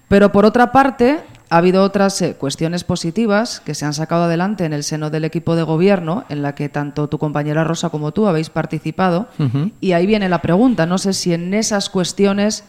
Pero 0.08 0.30
por 0.30 0.44
otra 0.44 0.72
parte, 0.72 1.20
ha 1.50 1.56
habido 1.56 1.82
otras 1.82 2.20
eh, 2.20 2.34
cuestiones 2.34 2.84
positivas 2.84 3.60
que 3.60 3.74
se 3.74 3.86
han 3.86 3.94
sacado 3.94 4.24
adelante 4.24 4.66
en 4.66 4.74
el 4.74 4.84
seno 4.84 5.08
del 5.10 5.24
equipo 5.24 5.56
de 5.56 5.62
gobierno, 5.62 6.24
en 6.28 6.42
la 6.42 6.54
que 6.54 6.68
tanto 6.68 7.08
tu 7.08 7.18
compañera 7.18 7.64
Rosa 7.64 7.88
como 7.88 8.12
tú 8.12 8.26
habéis 8.26 8.50
participado. 8.50 9.28
Y 9.80 9.92
ahí 9.92 10.06
viene 10.06 10.28
la 10.28 10.42
pregunta. 10.42 10.86
No 10.86 10.98
sé 10.98 11.14
si 11.14 11.32
en 11.32 11.54
esas 11.54 11.88
cuestiones 11.88 12.64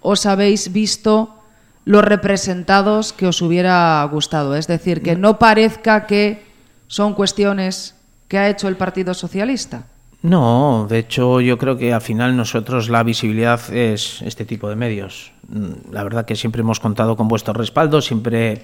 os 0.00 0.26
habéis 0.26 0.72
visto 0.72 1.36
los 1.84 2.04
representados 2.04 3.12
que 3.12 3.26
os 3.26 3.42
hubiera 3.42 4.04
gustado. 4.04 4.54
Es 4.54 4.68
decir, 4.68 5.02
que 5.02 5.16
no 5.16 5.40
parezca 5.40 6.06
que 6.06 6.44
son 6.86 7.14
cuestiones 7.14 7.96
que 8.32 8.38
ha 8.38 8.48
hecho 8.48 8.66
el 8.66 8.76
Partido 8.76 9.12
Socialista. 9.12 9.82
No, 10.22 10.86
de 10.88 11.00
hecho 11.00 11.42
yo 11.42 11.58
creo 11.58 11.76
que 11.76 11.92
al 11.92 12.00
final 12.00 12.34
nosotros 12.34 12.88
la 12.88 13.02
visibilidad 13.02 13.60
es 13.70 14.22
este 14.22 14.46
tipo 14.46 14.70
de 14.70 14.74
medios. 14.74 15.32
Mm, 15.48 15.92
la 15.92 16.02
verdad 16.02 16.24
que 16.24 16.34
siempre 16.34 16.62
hemos 16.62 16.80
contado 16.80 17.14
con 17.14 17.28
vuestro 17.28 17.52
respaldo, 17.52 18.00
siempre 18.00 18.62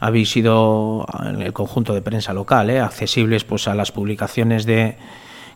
habéis 0.00 0.32
sido 0.32 1.06
en 1.24 1.42
el 1.42 1.52
conjunto 1.52 1.94
de 1.94 2.02
prensa 2.02 2.32
local, 2.32 2.70
¿eh? 2.70 2.80
accesibles 2.80 3.44
pues 3.44 3.68
a 3.68 3.76
las 3.76 3.92
publicaciones 3.92 4.66
de 4.66 4.96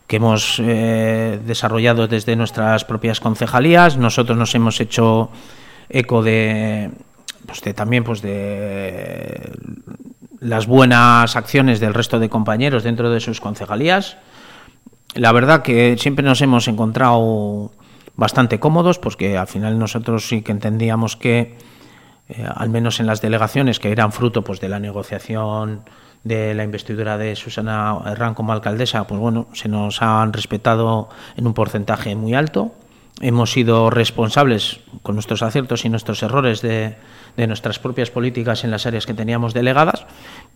que 0.07 0.17
hemos 0.19 0.61
eh, 0.61 1.41
desarrollado 1.45 2.07
desde 2.07 2.37
nuestras 2.37 2.85
propias 2.85 3.19
concejalías. 3.19 3.97
Nosotros 3.97 4.39
nos 4.39 4.55
hemos 4.55 4.81
hecho 4.81 5.31
eco 5.89 6.23
de, 6.23 6.93
pues 7.45 7.61
de 7.63 7.75
también 7.75 8.05
pues 8.05 8.23
de 8.23 9.51
las 10.41 10.67
buenas 10.67 11.37
acciones 11.37 11.81
del 11.81 11.95
resto 11.95 12.19
de 12.19 12.29
compañeros 12.29 12.85
dentro 12.85 13.11
de 13.11 13.21
sus 13.21 13.41
concejalías 13.41 14.17
la 15.15 15.33
verdad 15.33 15.63
que 15.63 15.97
siempre 15.99 16.25
nos 16.25 16.41
hemos 16.43 16.69
encontrado 16.69 17.73
bastante 18.17 18.61
cómodos, 18.61 18.99
porque 18.99 19.39
al 19.39 19.47
final 19.47 19.79
nosotros 19.79 20.29
sí 20.29 20.43
que 20.43 20.53
entendíamos 20.53 21.17
que, 21.17 21.57
eh, 22.29 22.47
al 22.55 22.69
menos 22.69 23.01
en 23.01 23.07
las 23.07 23.21
delegaciones 23.21 23.79
que 23.79 23.93
eran 23.93 24.13
fruto 24.13 24.43
pues, 24.43 24.61
de 24.61 24.69
la 24.69 24.81
negociación 24.81 25.83
de 26.25 26.53
la 26.55 26.65
investidura 26.65 27.17
de 27.17 27.37
Susana 27.37 27.97
Herrán 28.07 28.35
como 28.35 28.53
alcaldesa, 28.53 29.07
pues 29.07 29.21
bueno, 29.21 29.47
se 29.53 29.69
nos 29.69 30.03
han 30.03 30.33
respetado 30.33 31.09
en 31.37 31.47
un 31.47 31.55
porcentaje 31.55 32.15
muy 32.17 32.35
alto. 32.35 32.73
Hemos 33.21 33.51
sido 33.51 33.91
responsables 33.91 34.79
con 35.03 35.17
nuestros 35.17 35.43
aciertos 35.43 35.85
y 35.85 35.89
nuestros 35.89 36.23
errores 36.23 36.63
de, 36.63 36.97
nuestras 37.37 37.79
propias 37.79 38.11
políticas 38.11 38.63
en 38.63 38.71
las 38.71 38.87
áreas 38.87 39.07
que 39.07 39.15
teníamos 39.15 39.55
delegadas 39.55 40.07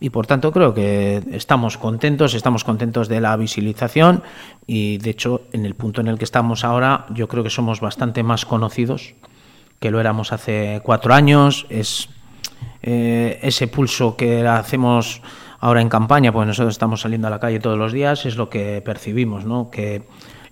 y 0.00 0.10
por 0.10 0.26
tanto 0.26 0.52
creo 0.52 0.74
que 0.74 1.22
estamos 1.32 1.78
contentos, 1.78 2.34
estamos 2.34 2.64
contentos 2.64 3.08
de 3.08 3.20
la 3.20 3.36
visibilización 3.36 4.22
y 4.66 4.98
de 4.98 5.10
hecho 5.10 5.42
en 5.52 5.64
el 5.64 5.74
punto 5.74 6.00
en 6.00 6.08
el 6.08 6.18
que 6.18 6.24
estamos 6.24 6.64
ahora 6.64 7.06
yo 7.10 7.28
creo 7.28 7.44
que 7.44 7.50
somos 7.50 7.80
bastante 7.80 8.24
más 8.24 8.44
conocidos 8.44 9.14
que 9.78 9.90
lo 9.90 10.00
éramos 10.00 10.32
hace 10.32 10.80
cuatro 10.84 11.12
años, 11.12 11.66
es 11.68 12.08
eh, 12.82 13.40
ese 13.42 13.66
pulso 13.66 14.16
que 14.16 14.46
hacemos 14.46 15.20
ahora 15.58 15.80
en 15.80 15.88
campaña, 15.88 16.32
pues 16.32 16.46
nosotros 16.46 16.74
estamos 16.74 17.00
saliendo 17.00 17.26
a 17.26 17.30
la 17.30 17.40
calle 17.40 17.58
todos 17.58 17.78
los 17.78 17.92
días, 17.92 18.24
es 18.24 18.36
lo 18.36 18.48
que 18.48 18.80
percibimos, 18.84 19.44
¿no? 19.44 19.70
que 19.70 20.02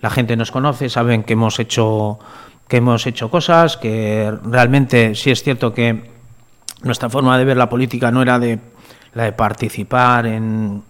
la 0.01 0.09
gente 0.09 0.35
nos 0.35 0.51
conoce, 0.51 0.89
saben 0.89 1.23
que 1.23 1.33
hemos 1.33 1.59
hecho 1.59 2.19
que 2.67 2.77
hemos 2.77 3.05
hecho 3.05 3.29
cosas, 3.29 3.75
que 3.75 4.33
realmente 4.45 5.13
sí 5.13 5.29
es 5.29 5.43
cierto 5.43 5.73
que 5.73 6.09
nuestra 6.83 7.09
forma 7.09 7.37
de 7.37 7.43
ver 7.43 7.57
la 7.57 7.67
política 7.69 8.11
no 8.11 8.21
era 8.21 8.39
de 8.39 8.59
la 9.13 9.25
de 9.25 9.33
participar 9.33 10.25
en, 10.25 10.83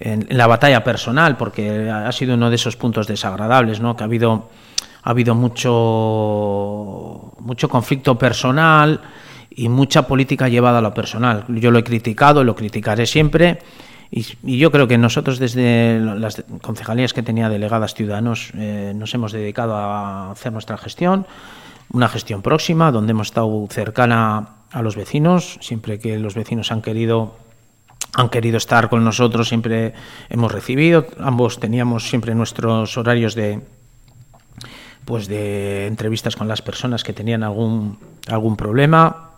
en, 0.00 0.26
la 0.28 0.46
batalla 0.46 0.84
personal, 0.84 1.38
porque 1.38 1.90
ha 1.90 2.12
sido 2.12 2.34
uno 2.34 2.50
de 2.50 2.56
esos 2.56 2.76
puntos 2.76 3.06
desagradables, 3.06 3.80
¿no? 3.80 3.96
que 3.96 4.04
ha 4.04 4.06
habido, 4.06 4.50
ha 5.02 5.10
habido 5.10 5.34
mucho, 5.34 7.32
mucho 7.40 7.70
conflicto 7.70 8.18
personal 8.18 9.00
y 9.50 9.70
mucha 9.70 10.06
política 10.06 10.48
llevada 10.48 10.78
a 10.78 10.82
lo 10.82 10.92
personal. 10.92 11.44
Yo 11.48 11.70
lo 11.70 11.78
he 11.78 11.84
criticado, 11.84 12.44
lo 12.44 12.54
criticaré 12.54 13.06
siempre. 13.06 13.60
Y, 14.16 14.58
yo 14.58 14.70
creo 14.70 14.86
que 14.86 14.96
nosotros 14.96 15.40
desde 15.40 15.98
las 15.98 16.44
concejalías 16.62 17.12
que 17.12 17.24
tenía 17.24 17.48
delegadas 17.48 17.94
ciudadanos 17.94 18.52
eh, 18.54 18.92
nos 18.94 19.12
hemos 19.12 19.32
dedicado 19.32 19.74
a 19.74 20.30
hacer 20.30 20.52
nuestra 20.52 20.76
gestión, 20.78 21.26
una 21.90 22.08
gestión 22.08 22.40
próxima, 22.40 22.92
donde 22.92 23.10
hemos 23.10 23.26
estado 23.26 23.66
cercana 23.68 24.50
a 24.70 24.82
los 24.82 24.94
vecinos, 24.94 25.58
siempre 25.60 25.98
que 25.98 26.16
los 26.20 26.36
vecinos 26.36 26.70
han 26.70 26.80
querido 26.80 27.34
han 28.16 28.28
querido 28.28 28.58
estar 28.58 28.88
con 28.88 29.02
nosotros, 29.02 29.48
siempre 29.48 29.94
hemos 30.30 30.52
recibido, 30.52 31.08
ambos 31.18 31.58
teníamos 31.58 32.08
siempre 32.08 32.36
nuestros 32.36 32.96
horarios 32.96 33.34
de 33.34 33.62
pues 35.04 35.26
de 35.26 35.88
entrevistas 35.88 36.36
con 36.36 36.46
las 36.46 36.62
personas 36.62 37.02
que 37.02 37.12
tenían 37.12 37.42
algún 37.42 37.98
algún 38.28 38.56
problema. 38.56 39.30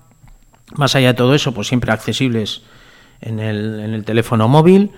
Más 0.75 0.95
allá 0.95 1.09
de 1.09 1.15
todo 1.15 1.35
eso, 1.35 1.53
pues 1.55 1.69
siempre 1.69 1.93
accesibles 1.93 2.63
en 3.21 3.39
el, 3.41 3.81
en 3.81 3.95
el 3.95 4.05
teléfono 4.05 4.49
móvil 4.49 4.93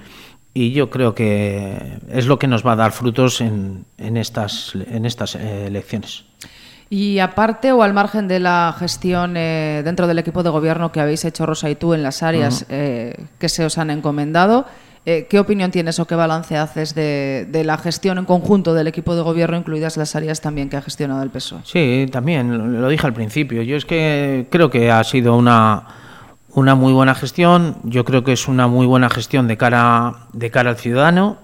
y 0.54 0.72
yo 0.72 0.90
creo 0.90 1.14
que 1.14 1.98
es 2.10 2.26
lo 2.26 2.38
que 2.38 2.46
nos 2.46 2.66
va 2.66 2.72
a 2.72 2.76
dar 2.76 2.92
frutos 2.92 3.40
en, 3.40 3.84
en 3.98 4.16
estas 4.16 4.74
en 4.74 5.04
estas 5.04 5.34
eh, 5.34 5.66
elecciones. 5.66 6.24
Y 6.90 7.18
aparte 7.18 7.72
o 7.72 7.82
al 7.82 7.92
margen 7.92 8.28
de 8.28 8.40
la 8.40 8.74
gestión 8.78 9.34
eh, 9.36 9.82
dentro 9.84 10.06
del 10.06 10.18
equipo 10.18 10.42
de 10.42 10.48
gobierno 10.48 10.90
que 10.90 11.00
habéis 11.00 11.24
hecho 11.24 11.44
Rosa 11.44 11.68
y 11.68 11.74
tú 11.74 11.92
en 11.92 12.02
las 12.02 12.22
áreas 12.22 12.64
eh, 12.70 13.26
que 13.38 13.50
se 13.50 13.64
os 13.64 13.76
han 13.76 13.90
encomendado, 13.90 14.64
eh, 15.04 15.26
¿qué 15.28 15.38
opinión 15.38 15.70
tienes 15.70 15.98
o 16.00 16.06
qué 16.06 16.14
balance 16.14 16.56
haces 16.56 16.94
de, 16.94 17.46
la 17.64 17.76
gestión 17.76 18.16
en 18.16 18.24
conjunto 18.24 18.72
del 18.72 18.86
equipo 18.86 19.14
de 19.14 19.20
gobierno, 19.20 19.58
incluidas 19.58 19.98
las 19.98 20.16
áreas 20.16 20.40
también 20.40 20.70
que 20.70 20.78
ha 20.78 20.82
gestionado 20.82 21.22
el 21.22 21.28
PSOE? 21.28 21.60
Sí, 21.64 22.06
también, 22.10 22.80
lo 22.80 22.88
dije 22.88 23.06
al 23.06 23.14
principio. 23.14 23.60
Yo 23.62 23.76
es 23.76 23.84
que 23.84 24.46
creo 24.50 24.70
que 24.70 24.90
ha 24.90 25.04
sido 25.04 25.36
una, 25.36 25.86
una 26.58 26.74
muy 26.74 26.92
buena 26.92 27.14
gestión. 27.14 27.76
Yo 27.84 28.04
creo 28.04 28.24
que 28.24 28.32
es 28.32 28.48
una 28.48 28.66
muy 28.66 28.86
buena 28.86 29.08
gestión 29.08 29.48
de 29.48 29.56
cara, 29.56 30.26
de 30.32 30.50
cara 30.50 30.70
al 30.70 30.76
ciudadano 30.76 31.38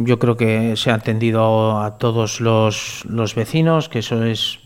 yo 0.00 0.18
creo 0.18 0.36
que 0.36 0.76
se 0.76 0.90
ha 0.90 0.94
atendido 0.94 1.80
a 1.80 1.98
todos 1.98 2.40
los, 2.40 3.04
los 3.08 3.34
vecinos, 3.34 3.88
que 3.88 3.98
eso 3.98 4.22
es 4.24 4.60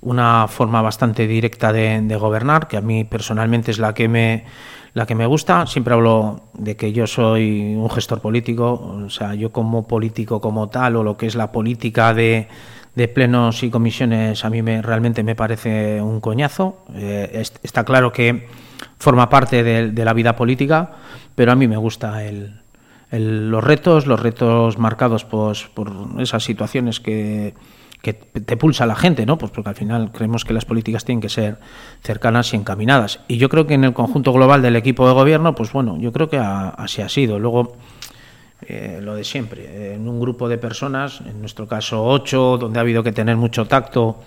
una 0.00 0.48
forma 0.48 0.82
bastante 0.82 1.26
directa 1.26 1.72
de, 1.72 2.16
gobernar, 2.16 2.66
que 2.66 2.76
a 2.76 2.80
mí 2.80 3.04
personalmente 3.04 3.70
es 3.70 3.78
la 3.78 3.94
que 3.94 4.08
me 4.08 4.44
la 4.92 5.06
que 5.06 5.14
me 5.14 5.26
gusta. 5.26 5.66
Siempre 5.66 5.94
hablo 5.94 6.40
de 6.52 6.76
que 6.76 6.92
yo 6.92 7.06
soy 7.06 7.74
un 7.74 7.90
gestor 7.90 8.20
político, 8.20 8.72
o 9.04 9.10
sea, 9.10 9.34
yo 9.34 9.50
como 9.50 9.88
político 9.88 10.40
como 10.40 10.68
tal, 10.68 10.96
o 10.96 11.02
lo 11.02 11.16
que 11.16 11.26
es 11.26 11.34
la 11.34 11.50
política 11.50 12.14
de, 12.14 12.46
de 12.94 13.08
plenos 13.08 13.62
y 13.64 13.70
comisiones, 13.70 14.44
a 14.44 14.50
mí 14.50 14.62
me, 14.62 14.82
realmente 14.82 15.24
me 15.24 15.34
parece 15.34 16.00
un 16.00 16.20
coñazo. 16.20 16.84
Eh, 16.94 17.42
está 17.62 17.84
claro 17.84 18.12
que 18.12 18.46
forma 18.98 19.28
parte 19.28 19.62
de 19.62 20.04
la 20.04 20.12
vida 20.12 20.36
política, 20.36 20.92
pero 21.34 21.52
a 21.52 21.54
mí 21.54 21.68
me 21.68 21.76
gusta 21.76 22.24
el, 22.24 22.64
los 23.18 23.62
retos, 23.62 24.06
los 24.06 24.20
retos 24.20 24.78
marcados 24.78 25.24
pues, 25.24 25.64
por 25.72 25.92
esas 26.18 26.44
situaciones 26.44 27.00
que, 27.00 27.54
te 28.02 28.56
pulsa 28.58 28.84
la 28.84 28.96
gente, 28.96 29.24
¿no? 29.24 29.38
Pues 29.38 29.50
porque 29.50 29.70
al 29.70 29.74
final 29.74 30.12
creemos 30.12 30.44
que 30.44 30.52
las 30.52 30.66
políticas 30.66 31.06
tienen 31.06 31.22
que 31.22 31.30
ser 31.30 31.56
cercanas 32.02 32.52
y 32.52 32.56
encaminadas. 32.56 33.20
Y 33.28 33.38
yo 33.38 33.48
creo 33.48 33.66
que 33.66 33.72
en 33.72 33.84
el 33.84 33.94
conjunto 33.94 34.30
global 34.30 34.60
del 34.60 34.76
equipo 34.76 35.08
de 35.08 35.14
gobierno, 35.14 35.54
pues 35.54 35.72
bueno, 35.72 35.96
yo 35.98 36.12
creo 36.12 36.28
que 36.28 36.36
así 36.36 37.00
ha 37.00 37.08
sido. 37.08 37.38
Luego, 37.38 37.76
eh, 38.60 38.98
lo 39.00 39.14
de 39.14 39.24
siempre, 39.24 39.94
en 39.94 40.06
un 40.06 40.20
grupo 40.20 40.50
de 40.50 40.58
personas, 40.58 41.22
en 41.22 41.40
nuestro 41.40 41.66
caso 41.66 42.04
ocho, 42.04 42.58
donde 42.58 42.78
ha 42.78 42.82
habido 42.82 43.02
que 43.02 43.12
tener 43.12 43.36
mucho 43.36 43.64
tacto 43.64 44.18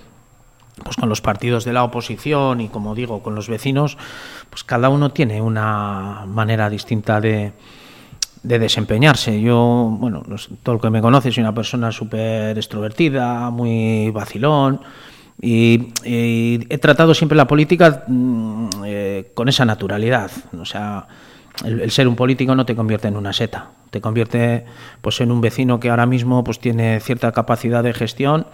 pues 0.84 0.96
con 0.96 1.10
los 1.10 1.22
partidos 1.22 1.66
de 1.66 1.74
la 1.74 1.84
oposición 1.84 2.62
y 2.62 2.70
como 2.70 2.96
digo 2.96 3.24
con 3.24 3.36
los 3.36 3.50
vecinos 3.50 3.98
pues 4.50 4.64
cada 4.64 4.90
uno 4.90 5.12
tiene 5.12 5.42
una 5.42 6.26
manera 6.28 6.70
distinta 6.70 7.20
de, 7.20 7.54
de 8.44 8.60
desempeñarse. 8.60 9.42
Yo, 9.42 9.96
bueno, 10.00 10.24
todo 10.64 10.76
el 10.76 10.82
que 10.82 10.90
me 10.90 11.02
conoce, 11.02 11.32
soy 11.32 11.42
una 11.42 11.54
persona 11.54 11.92
súper 11.92 12.58
extrovertida, 12.58 13.50
muy 13.50 14.10
vacilón. 14.12 14.82
Y, 15.40 15.94
he 16.04 16.78
tratado 16.80 17.14
siempre 17.14 17.36
la 17.36 17.46
política 17.46 18.06
mm, 18.08 18.70
eh, 18.86 19.32
con 19.34 19.50
esa 19.50 19.66
naturalidad. 19.66 20.32
O 20.60 20.66
sea, 20.66 21.08
el, 21.66 21.92
ser 21.92 22.08
un 22.08 22.16
político 22.16 22.56
no 22.56 22.66
te 22.66 22.76
convierte 22.76 23.08
en 23.08 23.18
una 23.18 23.34
seta, 23.34 23.72
te 23.90 24.02
convierte 24.02 24.66
pues 25.02 25.22
en 25.22 25.32
un 25.32 25.42
vecino 25.42 25.80
que 25.80 25.90
ahora 25.90 26.06
mismo 26.06 26.44
pues 26.44 26.60
tiene 26.60 27.00
cierta 27.00 27.32
capacidad 27.32 27.84
de 27.84 27.94
gestión, 27.94 28.48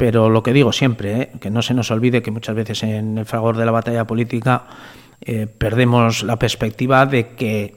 pero 0.00 0.30
lo 0.30 0.42
que 0.42 0.54
digo 0.54 0.72
siempre, 0.72 1.20
eh, 1.20 1.30
que 1.38 1.50
no 1.50 1.60
se 1.60 1.74
nos 1.74 1.90
olvide 1.90 2.22
que 2.22 2.30
muchas 2.30 2.54
veces 2.54 2.84
en 2.84 3.18
el 3.18 3.26
fragor 3.26 3.58
de 3.58 3.66
la 3.66 3.70
batalla 3.70 4.06
política 4.06 4.62
eh, 5.20 5.46
perdemos 5.46 6.22
la 6.22 6.38
perspectiva 6.38 7.04
de 7.04 7.34
que 7.34 7.76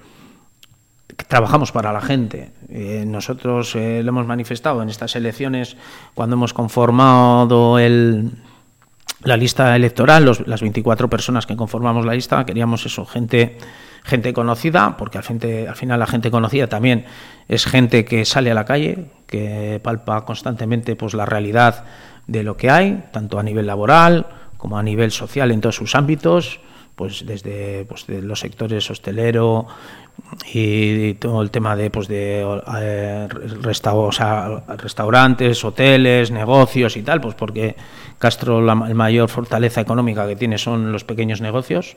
trabajamos 1.27 1.74
para 1.74 1.92
la 1.92 2.00
gente. 2.00 2.53
Eh, 2.70 3.03
nosotros 3.06 3.75
lo 3.75 3.82
hemos 3.82 4.25
manifestado 4.25 4.82
en 4.82 4.88
estas 4.88 5.18
elecciones 5.18 5.75
cuando 6.13 6.38
hemos 6.38 6.53
conformado 6.53 7.77
la 7.77 9.36
lista 9.36 9.75
electoral, 9.75 10.32
las 10.46 10.62
24 10.62 11.10
personas 11.10 11.46
que 11.46 11.58
conformamos 11.58 12.06
la 12.06 12.13
lista, 12.13 12.46
queríamos 12.46 12.86
eso, 12.86 13.06
gente 13.06 13.58
gente 14.06 14.34
conocida, 14.34 14.96
porque 14.98 15.18
al, 15.18 15.25
al 15.68 15.75
final 15.75 16.00
la 16.00 16.08
gente 16.08 16.30
conocida 16.30 16.68
también 16.68 17.06
es 17.48 17.65
gente 17.65 18.06
que 18.06 18.25
sale 18.25 18.51
a 18.51 18.53
la 18.53 18.65
calle, 18.65 19.06
que 19.27 19.80
palpa 19.82 20.25
constantemente 20.25 20.96
pues 20.96 21.13
la 21.13 21.25
realidad 21.25 21.86
de 22.27 22.44
lo 22.44 22.58
que 22.58 22.70
hay, 22.70 23.03
tanto 23.12 23.39
a 23.39 23.44
nivel 23.44 23.68
laboral 23.68 24.27
como 24.58 24.77
a 24.77 24.84
nivel 24.84 25.12
social 25.12 25.51
en 25.51 25.62
todos 25.62 25.75
sus 25.75 25.96
ámbitos, 25.96 26.62
pues 26.96 27.25
desde 27.25 27.86
pues, 27.86 28.08
de 28.08 28.22
los 28.22 28.39
sectores 28.39 28.89
hostelero, 28.89 29.68
y 30.51 31.13
todo 31.15 31.42
el 31.42 31.51
tema 31.51 31.75
de, 31.75 31.89
pues 31.89 32.08
de 32.08 32.46
eh, 32.75 33.27
restaurantes, 34.77 35.63
hoteles, 35.63 36.32
negocios 36.32 36.98
y 36.98 37.03
tal, 37.03 37.22
pues 37.22 37.36
porque 37.36 37.75
Castro 38.20 38.62
la, 38.62 38.75
mayor 38.75 39.30
fortaleza 39.30 39.82
económica 39.82 40.27
que 40.27 40.36
tiene 40.36 40.58
son 40.58 40.92
los 40.92 41.03
pequeños 41.03 41.42
negocios, 41.42 41.96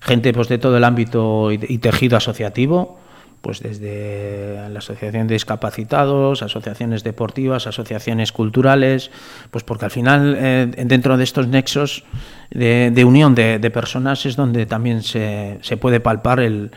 gente 0.00 0.32
pues 0.32 0.48
de 0.48 0.58
todo 0.58 0.76
el 0.76 0.84
ámbito 0.84 1.50
y, 1.52 1.78
tejido 1.78 2.16
asociativo, 2.16 2.98
pues 3.42 3.60
desde 3.60 4.56
la 4.70 4.78
Asociación 4.78 5.26
de 5.26 5.34
Discapacitados, 5.34 6.42
asociaciones 6.42 7.04
deportivas, 7.04 7.66
asociaciones 7.66 8.32
culturales, 8.32 9.10
pues 9.50 9.64
porque 9.64 9.84
al 9.84 9.90
final 9.90 10.36
eh, 10.38 10.66
dentro 10.86 11.16
de 11.16 11.24
estos 11.24 11.48
nexos 11.48 12.04
de, 12.50 13.04
unión 13.04 13.34
de, 13.34 13.70
personas 13.70 14.24
es 14.24 14.36
donde 14.36 14.64
también 14.64 15.02
se, 15.02 15.58
se 15.60 15.76
puede 15.76 16.00
palpar 16.00 16.40
el, 16.40 16.70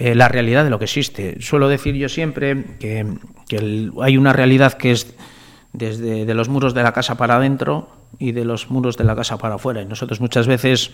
eh, 0.00 0.14
la 0.14 0.28
realidad 0.28 0.62
de 0.62 0.70
lo 0.70 0.78
que 0.78 0.84
existe. 0.84 1.40
Suelo 1.40 1.68
decir 1.68 1.96
yo 1.96 2.08
siempre 2.08 2.76
que, 2.78 3.04
hay 4.00 4.16
una 4.16 4.32
realidad 4.32 4.74
que 4.74 4.92
es 4.92 5.12
desde 5.72 6.24
de 6.24 6.34
los 6.34 6.48
muros 6.48 6.72
de 6.72 6.84
la 6.84 6.92
casa 6.92 7.16
para 7.16 7.36
adentro 7.36 7.88
y 8.18 8.30
de 8.30 8.44
los 8.44 8.70
muros 8.70 8.96
de 8.96 9.02
la 9.02 9.16
casa 9.16 9.38
para 9.38 9.56
afuera. 9.56 9.82
Y 9.82 9.86
nosotros 9.86 10.20
muchas 10.20 10.46
veces 10.46 10.92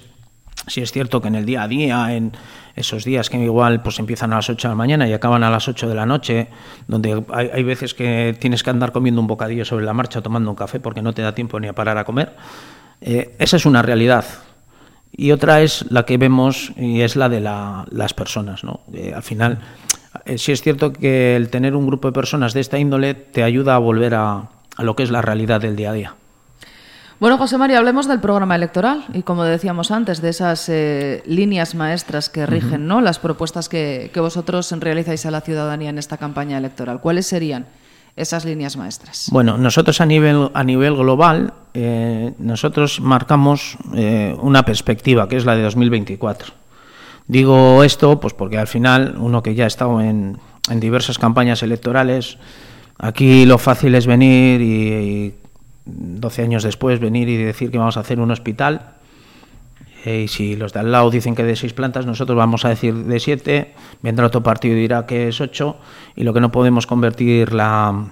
si 0.66 0.80
es 0.80 0.92
cierto 0.92 1.20
que 1.20 1.28
en 1.28 1.34
el 1.34 1.44
día 1.44 1.62
a 1.62 1.68
día, 1.68 2.14
en 2.14 2.32
esos 2.76 3.04
días 3.04 3.30
que 3.30 3.38
igual 3.38 3.82
pues 3.82 3.98
empiezan 3.98 4.32
a 4.32 4.36
las 4.36 4.50
8 4.50 4.68
de 4.68 4.72
la 4.72 4.76
mañana 4.76 5.08
y 5.08 5.12
acaban 5.12 5.42
a 5.42 5.50
las 5.50 5.68
8 5.68 5.88
de 5.88 5.94
la 5.94 6.06
noche, 6.06 6.48
donde 6.88 7.22
hay, 7.32 7.62
veces 7.62 7.94
que 7.94 8.36
tienes 8.38 8.62
que 8.62 8.70
andar 8.70 8.92
comiendo 8.92 9.20
un 9.20 9.26
bocadillo 9.26 9.64
sobre 9.64 9.84
la 9.84 9.92
marcha 9.92 10.18
o 10.18 10.22
tomando 10.22 10.50
un 10.50 10.56
café 10.56 10.80
porque 10.80 11.02
no 11.02 11.12
te 11.12 11.22
da 11.22 11.34
tiempo 11.34 11.60
ni 11.60 11.68
a 11.68 11.72
parar 11.72 11.98
a 11.98 12.04
comer, 12.04 12.34
eh, 13.00 13.34
esa 13.38 13.56
es 13.56 13.66
una 13.66 13.82
realidad. 13.82 14.24
Y 15.16 15.30
otra 15.30 15.62
es 15.62 15.84
la 15.90 16.04
que 16.04 16.18
vemos 16.18 16.72
y 16.76 17.02
es 17.02 17.14
la 17.14 17.28
de 17.28 17.40
las 17.40 18.14
personas. 18.14 18.64
¿no? 18.64 18.80
Eh, 18.92 19.12
al 19.14 19.22
final, 19.22 19.60
eh, 20.24 20.38
sí 20.38 20.50
es 20.50 20.60
cierto 20.60 20.92
que 20.92 21.36
el 21.36 21.50
tener 21.50 21.76
un 21.76 21.86
grupo 21.86 22.08
de 22.08 22.12
personas 22.12 22.52
de 22.52 22.60
esta 22.60 22.78
índole 22.78 23.14
te 23.14 23.44
ayuda 23.44 23.76
a 23.76 23.78
volver 23.78 24.14
a 24.14 24.48
lo 24.78 24.96
que 24.96 25.04
es 25.04 25.10
la 25.10 25.22
realidad 25.22 25.60
del 25.60 25.76
día 25.76 25.90
a 25.90 25.92
día. 25.92 26.14
Bueno, 27.20 27.38
José 27.38 27.58
María, 27.58 27.78
hablemos 27.78 28.08
del 28.08 28.18
programa 28.18 28.56
electoral 28.56 29.04
y, 29.12 29.22
como 29.22 29.44
decíamos 29.44 29.92
antes, 29.92 30.20
de 30.20 30.30
esas 30.30 30.68
eh, 30.68 31.22
líneas 31.26 31.74
maestras 31.76 32.28
que 32.28 32.44
rigen 32.44 32.88
¿no? 32.88 33.00
las 33.00 33.20
propuestas 33.20 33.68
que, 33.68 34.10
vosotros 34.16 34.72
realizáis 34.80 35.24
a 35.24 35.30
la 35.30 35.40
ciudadanía 35.40 35.90
en 35.90 35.98
esta 35.98 36.16
campaña 36.16 36.58
electoral. 36.58 37.00
¿Cuáles 37.00 37.26
serían 37.26 37.66
esas 38.16 38.44
líneas 38.44 38.76
maestras? 38.76 39.28
Bueno, 39.30 39.56
nosotros 39.58 40.00
a 40.00 40.06
nivel, 40.06 40.50
a 40.54 40.64
nivel 40.64 40.96
global, 40.96 41.52
eh, 41.72 42.32
nosotros 42.38 43.00
marcamos 43.00 43.76
eh, 43.94 44.36
una 44.40 44.64
perspectiva 44.64 45.28
que 45.28 45.36
es 45.36 45.44
la 45.44 45.54
de 45.54 45.62
2024. 45.62 46.52
Digo 47.26 47.84
esto 47.84 48.18
pues 48.20 48.34
porque 48.34 48.58
al 48.58 48.66
final, 48.66 49.14
uno 49.18 49.42
que 49.42 49.54
ya 49.54 49.64
ha 49.64 49.68
estado 49.68 50.00
en, 50.00 50.38
en 50.68 50.80
diversas 50.80 51.18
campañas 51.18 51.62
electorales, 51.62 52.38
aquí 52.98 53.46
lo 53.46 53.58
fácil 53.58 53.94
es 53.94 54.06
venir 54.06 54.60
y 54.60 55.34
12 55.86 56.42
años 56.42 56.62
después 56.62 57.00
venir 57.00 57.28
y 57.28 57.36
decir 57.36 57.70
que 57.70 57.78
vamos 57.78 57.96
a 57.96 58.00
hacer 58.00 58.20
un 58.20 58.30
hospital 58.30 58.94
eh, 60.04 60.22
y 60.24 60.28
si 60.28 60.56
los 60.56 60.72
de 60.72 60.80
al 60.80 60.92
lado 60.92 61.10
dicen 61.10 61.34
que 61.34 61.44
de 61.44 61.56
seis 61.56 61.72
plantas, 61.72 62.04
nosotros 62.04 62.36
vamos 62.36 62.64
a 62.64 62.68
decir 62.68 62.94
de 62.94 63.20
siete, 63.20 63.74
vendrá 64.02 64.26
otro 64.26 64.42
partido 64.42 64.76
y 64.76 64.80
dirá 64.80 65.06
que 65.06 65.28
es 65.28 65.40
ocho, 65.40 65.76
y 66.14 66.24
lo 66.24 66.34
que 66.34 66.40
no 66.40 66.52
podemos 66.52 66.86
convertir 66.86 67.54
la, 67.54 68.10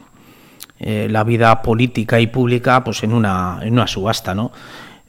eh, 0.81 1.09
la 1.11 1.23
vida 1.23 1.61
política 1.61 2.19
y 2.19 2.29
pública 2.29 2.83
pues 2.83 3.03
en 3.03 3.13
una, 3.13 3.59
en 3.63 3.75
una 3.75 3.87
subasta. 3.87 4.35
¿no? 4.35 4.53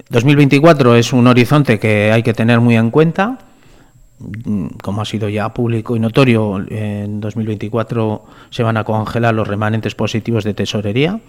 2024 0.09 0.95
es 0.95 1.13
un 1.13 1.25
horizonte 1.27 1.79
que 1.79 2.11
hay 2.11 2.21
que 2.21 2.33
tener 2.33 2.59
muy 2.59 2.75
en 2.75 2.91
cuenta, 2.91 3.39
como 4.81 5.01
ha 5.01 5.05
sido 5.05 5.29
ya 5.29 5.53
público 5.53 5.95
y 5.95 5.99
notorio, 5.99 6.63
en 6.69 7.21
2024 7.21 8.25
se 8.49 8.63
van 8.63 8.77
a 8.77 8.83
congelar 8.83 9.33
los 9.33 9.47
remanentes 9.47 9.95
positivos 9.95 10.43
de 10.43 10.53
tesorería 10.53 11.19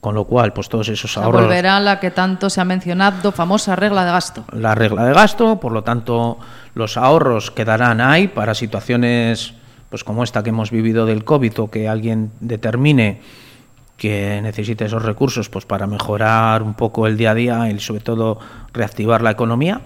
con 0.00 0.14
lo 0.14 0.24
cual, 0.24 0.52
pues 0.52 0.68
todos 0.68 0.88
esos 0.88 1.16
ahorros... 1.18 1.42
volverá 1.42 1.78
la 1.78 2.00
que 2.00 2.10
tanto 2.10 2.48
se 2.48 2.60
ha 2.60 2.64
mencionado, 2.64 3.32
famosa 3.32 3.76
regla 3.76 4.04
de 4.04 4.10
gasto. 4.12 4.44
La 4.52 4.74
regla 4.74 5.04
de 5.04 5.12
gasto, 5.12 5.60
por 5.60 5.72
lo 5.72 5.82
tanto, 5.82 6.38
los 6.74 6.96
ahorros 6.96 7.50
quedarán 7.50 8.00
ahí 8.00 8.28
para 8.28 8.54
situaciones 8.54 9.54
pues 9.90 10.04
como 10.04 10.22
esta 10.22 10.42
que 10.42 10.50
hemos 10.50 10.70
vivido 10.70 11.04
del 11.04 11.24
COVID 11.24 11.60
o 11.60 11.70
que 11.70 11.88
alguien 11.88 12.30
determine 12.40 13.20
que 13.96 14.40
necesite 14.40 14.86
esos 14.86 15.02
recursos 15.02 15.50
pues 15.50 15.66
para 15.66 15.86
mejorar 15.86 16.62
un 16.62 16.74
poco 16.74 17.06
el 17.06 17.18
día 17.18 17.32
a 17.32 17.34
día 17.34 17.70
y 17.70 17.78
sobre 17.80 18.00
todo 18.00 18.38
reactivar 18.72 19.20
la 19.20 19.32
economía. 19.32 19.82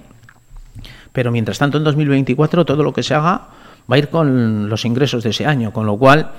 Pero 1.12 1.32
mientras 1.32 1.58
tanto 1.58 1.78
en 1.78 1.84
2024 1.84 2.64
todo 2.64 2.82
lo 2.84 2.92
que 2.92 3.02
se 3.02 3.14
haga 3.14 3.48
va 3.90 3.96
a 3.96 3.98
ir 3.98 4.10
con 4.10 4.68
los 4.68 4.84
ingresos 4.84 5.24
de 5.24 5.30
ese 5.30 5.46
año, 5.46 5.72
con 5.72 5.86
lo 5.86 5.96
cual 5.96 6.32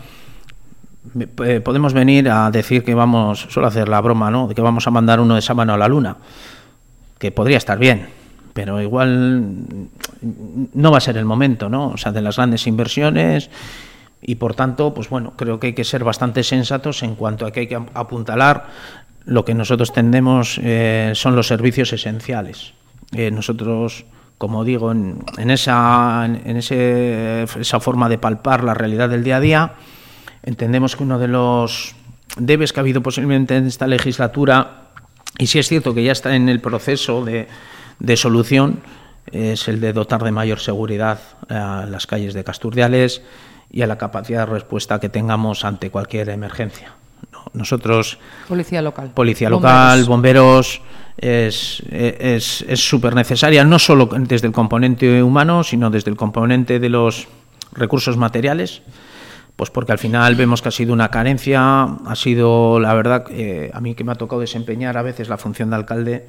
eh, 1.44 1.62
podemos 1.62 1.94
venir 1.94 2.30
a 2.30 2.50
decir 2.52 2.84
que 2.84 2.94
vamos, 2.94 3.48
suelo 3.50 3.68
hacer 3.68 3.90
la 3.90 4.02
broma, 4.02 4.32
¿no? 4.32 4.48
De 4.48 4.56
que 4.56 4.62
vamos 4.62 4.88
a 4.88 4.92
mandar 4.92 5.20
uno 5.20 5.34
de 5.36 5.40
esa 5.40 5.54
mano 5.54 5.74
a 5.74 5.78
la 5.78 5.88
luna, 5.88 6.18
que 7.18 7.32
podría 7.32 7.58
estar 7.58 7.78
bien, 7.78 8.08
pero 8.54 8.82
igual 8.82 9.44
no 10.74 10.92
va 10.92 10.98
a 10.98 11.02
ser 11.02 11.18
el 11.18 11.26
momento, 11.26 11.70
¿no? 11.70 11.90
O 11.90 11.98
sea, 11.98 12.12
de 12.12 12.22
las 12.22 12.38
grandes 12.38 12.68
inversiones 12.68 13.50
y 14.22 14.36
por 14.36 14.56
tanto, 14.56 14.94
pues 14.94 15.10
bueno, 15.10 15.34
creo 15.36 15.60
que 15.60 15.68
hay 15.68 15.74
que 15.74 15.84
ser 15.84 16.04
bastante 16.04 16.44
sensatos 16.44 17.04
en 17.04 17.16
cuanto 17.16 17.46
a 17.46 17.52
que 17.52 17.62
hay 17.62 17.68
que 17.68 17.80
apuntalar 17.94 18.68
lo 19.26 19.46
que 19.46 19.54
nosotros 19.54 19.92
tendemos 19.94 20.60
eh, 20.64 21.12
son 21.16 21.36
los 21.36 21.48
servicios 21.48 21.94
esenciales. 21.94 22.74
Eh, 23.12 23.32
nosotros 23.32 24.06
como 24.38 24.64
digo, 24.66 24.92
en, 24.92 25.20
en, 25.38 25.50
esa, 25.50 26.26
en 26.26 26.58
ese, 26.58 27.44
esa 27.44 27.80
forma 27.80 28.10
de 28.10 28.18
palpar 28.18 28.64
la 28.64 28.74
realidad 28.74 29.10
del 29.10 29.24
día 29.24 29.38
a 29.38 29.40
día, 29.40 29.74
Entendemos 30.46 30.96
que 30.96 31.04
uno 31.04 31.18
de 31.18 31.28
los 31.28 31.96
debes 32.38 32.72
que 32.72 32.80
ha 32.80 32.82
habido 32.82 33.02
posiblemente 33.02 33.58
en 33.58 33.66
esta 33.66 33.88
legislatura, 33.88 34.92
y 35.40 35.48
si 35.48 35.58
es 35.58 35.68
cierto 35.68 35.96
que 35.96 36.04
ya 36.04 36.12
está 36.12 36.36
en 36.36 36.50
el 36.50 36.62
proceso 36.62 37.26
de, 37.26 37.48
solución, 38.16 38.80
es 39.32 39.68
el 39.68 39.82
de 39.82 39.92
dotar 39.92 40.24
de 40.24 40.32
mayor 40.32 40.60
seguridad 40.60 41.20
a 41.50 41.88
las 41.90 42.06
calles 42.06 42.36
de 42.36 42.44
Casturdiales 42.44 43.24
y 43.72 43.82
a 43.82 43.88
la 43.88 43.98
capacidad 43.98 44.46
de 44.46 44.54
respuesta 44.54 45.00
que 45.00 45.10
tengamos 45.10 45.66
ante 45.66 45.90
cualquier 45.90 46.30
emergencia. 46.30 46.94
Nosotros... 47.54 48.20
Policía 48.48 48.84
local. 48.84 49.12
Policía 49.16 49.50
local, 49.50 50.04
bomberos, 50.04 50.80
es 51.18 51.82
súper 52.76 53.14
es, 53.14 53.16
necesaria, 53.16 53.64
no 53.64 53.80
solo 53.80 54.08
desde 54.20 54.46
el 54.46 54.54
componente 54.54 55.24
humano, 55.24 55.64
sino 55.64 55.90
desde 55.90 56.12
el 56.12 56.18
componente 56.18 56.80
de 56.80 56.90
los 56.90 57.28
recursos 57.74 58.16
materiales. 58.16 58.84
Pues 59.56 59.70
porque 59.70 59.94
al 59.94 59.98
final 60.00 60.36
vemos 60.36 60.62
que 60.62 60.70
ha 60.70 60.72
sido 60.72 60.92
una 60.92 61.10
carencia, 61.10 61.84
ha 61.84 62.16
sido, 62.16 62.80
la 62.80 62.94
verdad, 62.94 63.26
a 63.72 63.80
mí 63.80 63.96
que 63.96 64.04
me 64.04 64.12
ha 64.12 64.16
tocado 64.16 64.42
desempeñar 64.42 64.98
a 64.98 65.02
veces 65.02 65.30
la 65.30 65.38
función 65.38 65.70
de 65.70 65.78
alcalde, 65.78 66.28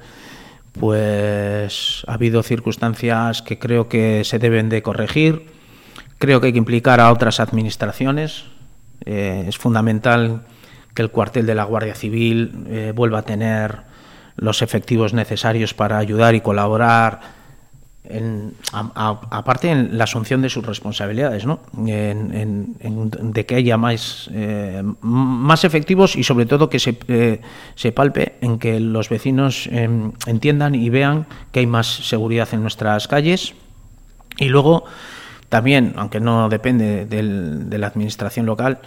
pues 0.78 2.04
ha 2.06 2.14
habido 2.14 2.42
circunstancias 2.42 3.42
que 3.42 3.58
creo 3.58 3.88
que 3.88 4.24
se 4.24 4.38
deben 4.38 4.68
de 4.68 4.82
corregir, 4.82 5.46
creo 6.18 6.40
que 6.40 6.48
hay 6.48 6.52
que 6.52 6.58
implicar 6.58 7.00
a 7.00 7.10
otras 7.12 7.40
administraciones, 7.40 8.44
eh, 9.04 9.44
es 9.48 9.58
fundamental 9.58 10.42
que 10.94 11.02
el 11.02 11.10
cuartel 11.10 11.46
de 11.46 11.54
la 11.54 11.64
Guardia 11.64 11.94
Civil 11.94 12.66
eh, 12.68 12.92
vuelva 12.94 13.20
a 13.20 13.22
tener 13.22 13.82
los 14.36 14.62
efectivos 14.62 15.14
necesarios 15.14 15.74
para 15.74 15.98
ayudar 15.98 16.34
y 16.34 16.40
colaborar 16.40 17.20
aparte 18.72 19.70
en 19.70 19.98
la 19.98 20.04
asunción 20.04 20.42
de 20.42 20.48
sus 20.48 20.64
responsabilidades, 20.64 21.46
¿no? 21.46 21.60
de 21.74 23.46
que 23.46 23.54
haya 23.54 23.76
más, 23.76 24.30
eh, 24.32 24.82
más 25.00 25.64
efectivos 25.64 26.16
y 26.16 26.24
sobre 26.24 26.46
todo 26.46 26.68
que 26.68 26.78
se, 26.78 26.98
eh, 27.08 27.40
se 27.74 27.92
palpe 27.92 28.36
en 28.40 28.58
que 28.58 28.80
los 28.80 29.08
vecinos 29.08 29.68
em, 29.72 30.12
entiendan 30.26 30.74
y 30.74 30.90
vean 30.90 31.26
que 31.52 31.60
hay 31.60 31.66
más 31.66 31.86
seguridad 31.86 32.48
en 32.52 32.62
nuestras 32.62 33.08
calles. 33.08 33.54
Y 34.38 34.48
luego 34.48 34.84
también, 35.48 35.94
aunque 35.96 36.20
no 36.20 36.48
depende 36.48 37.06
de 37.06 37.78
la 37.78 37.86
administración 37.86 38.46
local, 38.46 38.80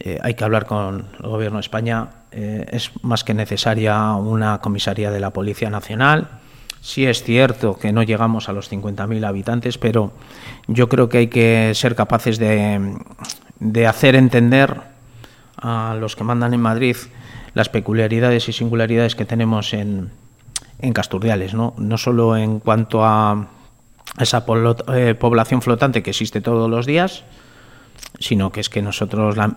eh, 0.00 0.18
hay 0.22 0.34
que 0.34 0.44
hablar 0.44 0.66
con 0.66 1.06
el 1.22 1.28
Gobierno 1.28 1.58
de 1.58 1.62
España. 1.62 2.08
es 2.30 2.90
más 3.02 3.24
que 3.24 3.32
necesaria 3.32 4.12
una 4.12 4.58
comisaría 4.58 5.10
de 5.10 5.18
la 5.18 5.30
Policía 5.30 5.70
Nacional 5.70 6.28
Sí 6.80 7.06
es 7.06 7.22
cierto 7.22 7.78
que 7.78 7.92
no 7.92 8.02
llegamos 8.02 8.48
a 8.48 8.52
los 8.52 8.70
50.000 8.70 9.26
habitantes, 9.26 9.78
pero 9.78 10.12
yo 10.66 10.88
creo 10.88 11.08
que 11.08 11.18
hay 11.18 11.26
que 11.28 11.72
ser 11.74 11.94
capaces 11.94 12.38
de, 12.38 12.96
de, 13.58 13.86
hacer 13.86 14.14
entender 14.14 14.80
a 15.56 15.96
los 15.98 16.14
que 16.14 16.24
mandan 16.24 16.54
en 16.54 16.60
Madrid 16.60 16.96
las 17.54 17.68
peculiaridades 17.68 18.48
y 18.48 18.52
singularidades 18.52 19.16
que 19.16 19.24
tenemos 19.24 19.74
en, 19.74 20.10
en 20.78 20.92
Casturdiales, 20.92 21.54
¿no? 21.54 21.74
no 21.78 21.98
solo 21.98 22.36
en 22.36 22.60
cuanto 22.60 23.04
a 23.04 23.48
esa 24.18 24.44
eh, 24.94 25.14
población 25.14 25.62
flotante 25.62 26.02
que 26.02 26.10
existe 26.10 26.40
todos 26.40 26.70
los 26.70 26.86
días, 26.86 27.24
sino 28.20 28.50
que 28.50 28.60
es 28.60 28.68
que 28.68 28.82
nosotros 28.82 29.36
la, 29.36 29.54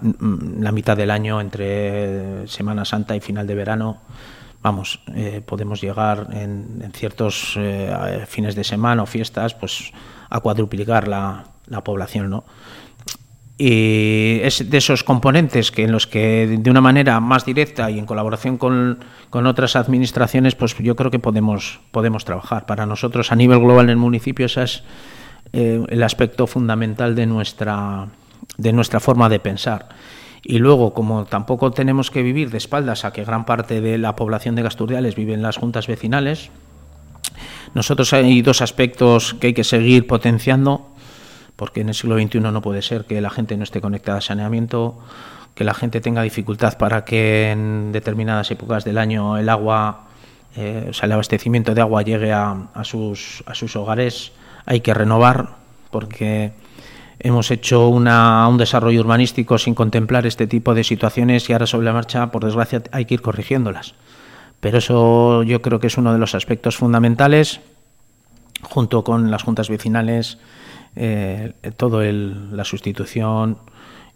la 0.60 0.72
mitad 0.72 0.98
del 0.98 1.12
año 1.12 1.40
entre 1.42 2.48
Semana 2.48 2.86
Santa 2.86 3.16
y 3.16 3.20
final 3.20 3.48
de 3.48 3.56
verano 3.56 4.02
vamos, 4.62 5.02
eh, 5.16 5.42
podemos 5.46 5.82
llegar 5.82 6.28
en, 6.34 6.92
ciertos 6.94 7.56
eh, 7.58 8.26
fines 8.28 8.56
de 8.56 8.64
semana 8.64 9.04
o 9.04 9.06
fiestas, 9.06 9.54
pues 9.54 9.92
a 10.30 10.40
cuadruplicar 10.40 11.08
la, 11.08 11.46
población, 11.84 12.30
¿no? 12.30 12.44
Y 13.58 14.40
es 14.42 14.70
de 14.70 14.78
esos 14.78 15.04
componentes 15.04 15.72
que 15.72 15.84
en 15.84 15.92
los 15.92 16.08
que 16.08 16.48
de 16.60 16.72
una 16.72 16.82
manera 16.82 17.20
más 17.20 17.46
directa 17.46 17.92
y 17.92 18.00
en 18.00 18.06
colaboración 18.06 18.58
con, 18.58 18.98
otras 19.32 19.76
administraciones, 19.76 20.56
pues 20.56 20.76
yo 20.80 20.96
creo 20.96 21.12
que 21.12 21.20
podemos, 21.20 21.80
podemos 21.92 22.26
trabajar. 22.26 22.66
Para 22.66 22.86
nosotros 22.88 23.32
a 23.32 23.36
nivel 23.36 23.60
global 23.60 23.86
en 23.86 23.92
el 23.92 23.98
municipio 23.98 24.48
ese 24.48 24.64
es 24.64 24.84
eh, 25.54 25.84
el 25.90 26.02
aspecto 26.02 26.48
fundamental 26.48 27.14
de 27.14 27.28
nuestra, 27.28 28.08
de 28.58 28.74
nuestra 28.74 29.00
forma 29.00 29.30
de 29.30 29.40
pensar. 29.40 29.90
Y 30.44 30.58
luego, 30.58 30.94
como 30.94 31.26
tampoco 31.26 31.72
tenemos 31.72 32.10
que 32.10 32.24
vivir 32.24 32.50
de 32.50 32.58
espaldas 32.58 33.06
a 33.06 33.14
que 33.14 33.24
gran 33.24 33.46
parte 33.46 33.80
de 33.80 33.98
la 33.98 34.16
población 34.16 34.56
de 34.56 34.64
Gasturdiales 34.64 35.16
vive 35.16 35.34
en 35.34 35.44
las 35.44 35.58
juntas 35.58 35.88
vecinales, 35.88 36.50
nosotros 37.74 38.12
hay 38.14 38.42
dos 38.42 38.62
aspectos 38.62 39.36
que 39.36 39.48
hay 39.48 39.54
que 39.54 39.64
seguir 39.64 40.08
potenciando, 40.08 40.88
porque 41.56 41.82
en 41.82 41.90
el 41.90 41.96
siglo 41.96 42.20
XXI 42.20 42.40
no 42.40 42.62
puede 42.62 42.82
ser 42.82 43.06
que 43.06 43.22
la 43.22 43.30
gente 43.30 43.56
no 43.56 43.64
esté 43.64 43.82
conectada 43.82 44.18
a 44.18 44.22
saneamiento, 44.22 44.98
que 45.54 45.64
la 45.64 45.74
gente 45.74 46.02
tenga 46.02 46.24
dificultad 46.24 46.78
para 46.78 47.06
que 47.06 47.52
en 47.52 47.92
determinadas 47.92 48.50
épocas 48.52 48.84
del 48.84 48.98
año 48.98 49.38
el 49.38 49.48
agua, 49.48 50.08
eh, 50.56 50.88
o 50.90 50.94
sea, 50.94 51.06
el 51.06 51.12
abastecimiento 51.14 51.76
de 51.76 51.82
agua 51.82 52.02
llegue 52.02 52.34
a, 52.34 52.70
a, 52.74 52.84
sus, 52.84 53.44
a 53.46 53.54
sus 53.54 53.76
hogares. 53.76 54.32
Hay 54.66 54.82
que 54.82 54.94
renovar, 54.94 55.56
porque 55.92 56.54
hemos 57.24 57.52
hecho 57.52 57.88
una, 57.88 58.48
un 58.48 58.58
desarrollo 58.58 59.02
urbanístico 59.02 59.58
sin 59.58 59.76
contemplar 59.76 60.26
este 60.26 60.48
tipo 60.48 60.74
de 60.74 60.84
situaciones 60.84 61.50
y 61.50 61.54
ahora 61.54 61.68
sobre 61.68 61.86
la 61.86 61.94
marcha, 61.94 62.32
por 62.32 62.44
desgracia, 62.44 62.84
hay 62.92 63.06
que 63.06 63.16
ir 63.16 63.22
corrigiéndolas. 63.22 63.94
Pero 64.60 64.78
eso 64.78 65.44
yo 65.44 65.62
creo 65.62 65.80
que 65.80 65.88
es 65.88 65.98
uno 65.98 66.14
de 66.14 66.20
los 66.20 66.36
aspectos 66.36 66.78
fundamentales, 66.78 67.62
junto 68.64 69.04
con 69.04 69.32
las 69.32 69.44
juntas 69.44 69.70
vecinales, 69.70 70.38
eh, 70.96 71.54
todo 71.78 72.02
el, 72.02 72.56
la 72.56 72.64
sustitución 72.64 73.58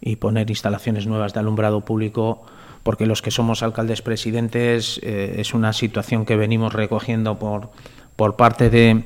y 0.00 0.16
poner 0.16 0.50
instalaciones 0.50 1.06
nuevas 1.06 1.32
de 1.32 1.40
alumbrado 1.40 1.80
público, 1.80 2.44
porque 2.82 3.06
los 3.06 3.22
que 3.22 3.30
somos 3.30 3.62
alcaldes 3.62 4.02
presidentes 4.02 5.00
eh, 5.02 5.36
es 5.38 5.54
una 5.54 5.72
situación 5.72 6.24
que 6.24 6.36
venimos 6.36 6.72
recogiendo 6.72 7.38
por, 7.38 7.70
por 8.14 8.36
parte 8.36 8.70
de, 8.70 9.04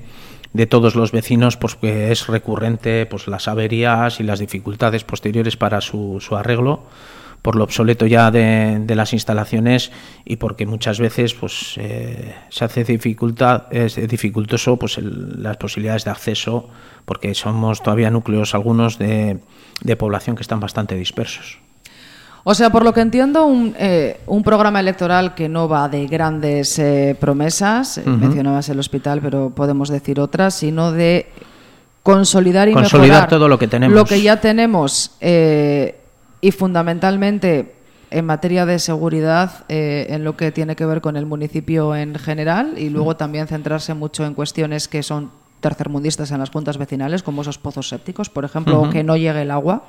de 0.52 0.66
todos 0.66 0.94
los 0.94 1.12
vecinos, 1.12 1.56
pues 1.56 1.76
que 1.76 2.10
es 2.10 2.26
recurrente 2.26 3.06
pues 3.06 3.28
las 3.28 3.48
averías 3.48 4.20
y 4.20 4.24
las 4.24 4.40
dificultades 4.40 5.04
posteriores 5.04 5.56
para 5.56 5.80
su, 5.80 6.18
su 6.20 6.36
arreglo 6.36 6.84
por 7.42 7.56
lo 7.56 7.64
obsoleto 7.64 8.06
ya 8.06 8.30
de, 8.30 8.80
de, 8.80 8.94
las 8.94 9.12
instalaciones 9.12 9.90
y 10.24 10.36
porque 10.36 10.66
muchas 10.66 11.00
veces 11.00 11.34
pues 11.34 11.74
eh, 11.78 12.34
se 12.50 12.64
hace 12.64 12.84
dificultad 12.84 13.64
es 13.70 13.96
dificultoso 14.08 14.76
pues 14.76 14.98
el, 14.98 15.42
las 15.42 15.56
posibilidades 15.56 16.04
de 16.04 16.10
acceso 16.10 16.68
porque 17.04 17.34
somos 17.34 17.82
todavía 17.82 18.10
núcleos 18.10 18.54
algunos 18.54 18.98
de, 18.98 19.38
de 19.82 19.96
población 19.96 20.36
que 20.36 20.42
están 20.42 20.60
bastante 20.60 20.96
dispersos. 20.96 21.58
O 22.44 22.54
sea, 22.54 22.70
por 22.70 22.84
lo 22.84 22.92
que 22.94 23.00
entiendo, 23.00 23.44
un, 23.44 23.74
eh, 23.78 24.20
un 24.26 24.42
programa 24.42 24.80
electoral 24.80 25.34
que 25.34 25.48
no 25.48 25.68
va 25.68 25.88
de 25.88 26.06
grandes 26.06 26.78
eh, 26.78 27.16
promesas, 27.20 27.98
uh 27.98 28.02
-huh. 28.02 28.16
mencionabas 28.16 28.68
el 28.68 28.78
hospital, 28.78 29.20
pero 29.20 29.50
podemos 29.50 29.88
decir 29.90 30.18
otras, 30.20 30.54
sino 30.54 30.92
de 30.92 31.26
consolidar 32.02 32.68
y 32.68 32.72
consolidar 32.72 33.08
mejorar 33.08 33.28
todo 33.28 33.48
lo 33.48 33.58
que 33.58 33.68
tenemos. 33.68 33.94
Lo 33.94 34.04
que 34.04 34.22
ya 34.22 34.40
tenemos 34.40 35.12
eh, 35.20 35.96
y 36.40 36.50
fundamentalmente 36.50 37.74
en 38.10 38.24
materia 38.24 38.66
de 38.66 38.78
seguridad, 38.78 39.64
eh, 39.68 40.06
en 40.10 40.24
lo 40.24 40.36
que 40.36 40.50
tiene 40.50 40.74
que 40.74 40.84
ver 40.84 41.00
con 41.00 41.16
el 41.16 41.26
municipio 41.26 41.94
en 41.94 42.16
general 42.16 42.74
y 42.76 42.88
luego 42.88 43.16
también 43.16 43.46
centrarse 43.46 43.94
mucho 43.94 44.24
en 44.24 44.34
cuestiones 44.34 44.88
que 44.88 45.02
son 45.02 45.30
tercermundistas 45.60 46.30
en 46.32 46.40
las 46.40 46.50
juntas 46.50 46.78
vecinales, 46.78 47.22
como 47.22 47.42
esos 47.42 47.58
pozos 47.58 47.88
sépticos, 47.88 48.30
por 48.30 48.44
ejemplo, 48.44 48.80
uh 48.80 48.86
-huh. 48.86 48.90
que 48.90 49.04
no 49.04 49.16
llegue 49.16 49.42
el 49.42 49.50
agua. 49.50 49.84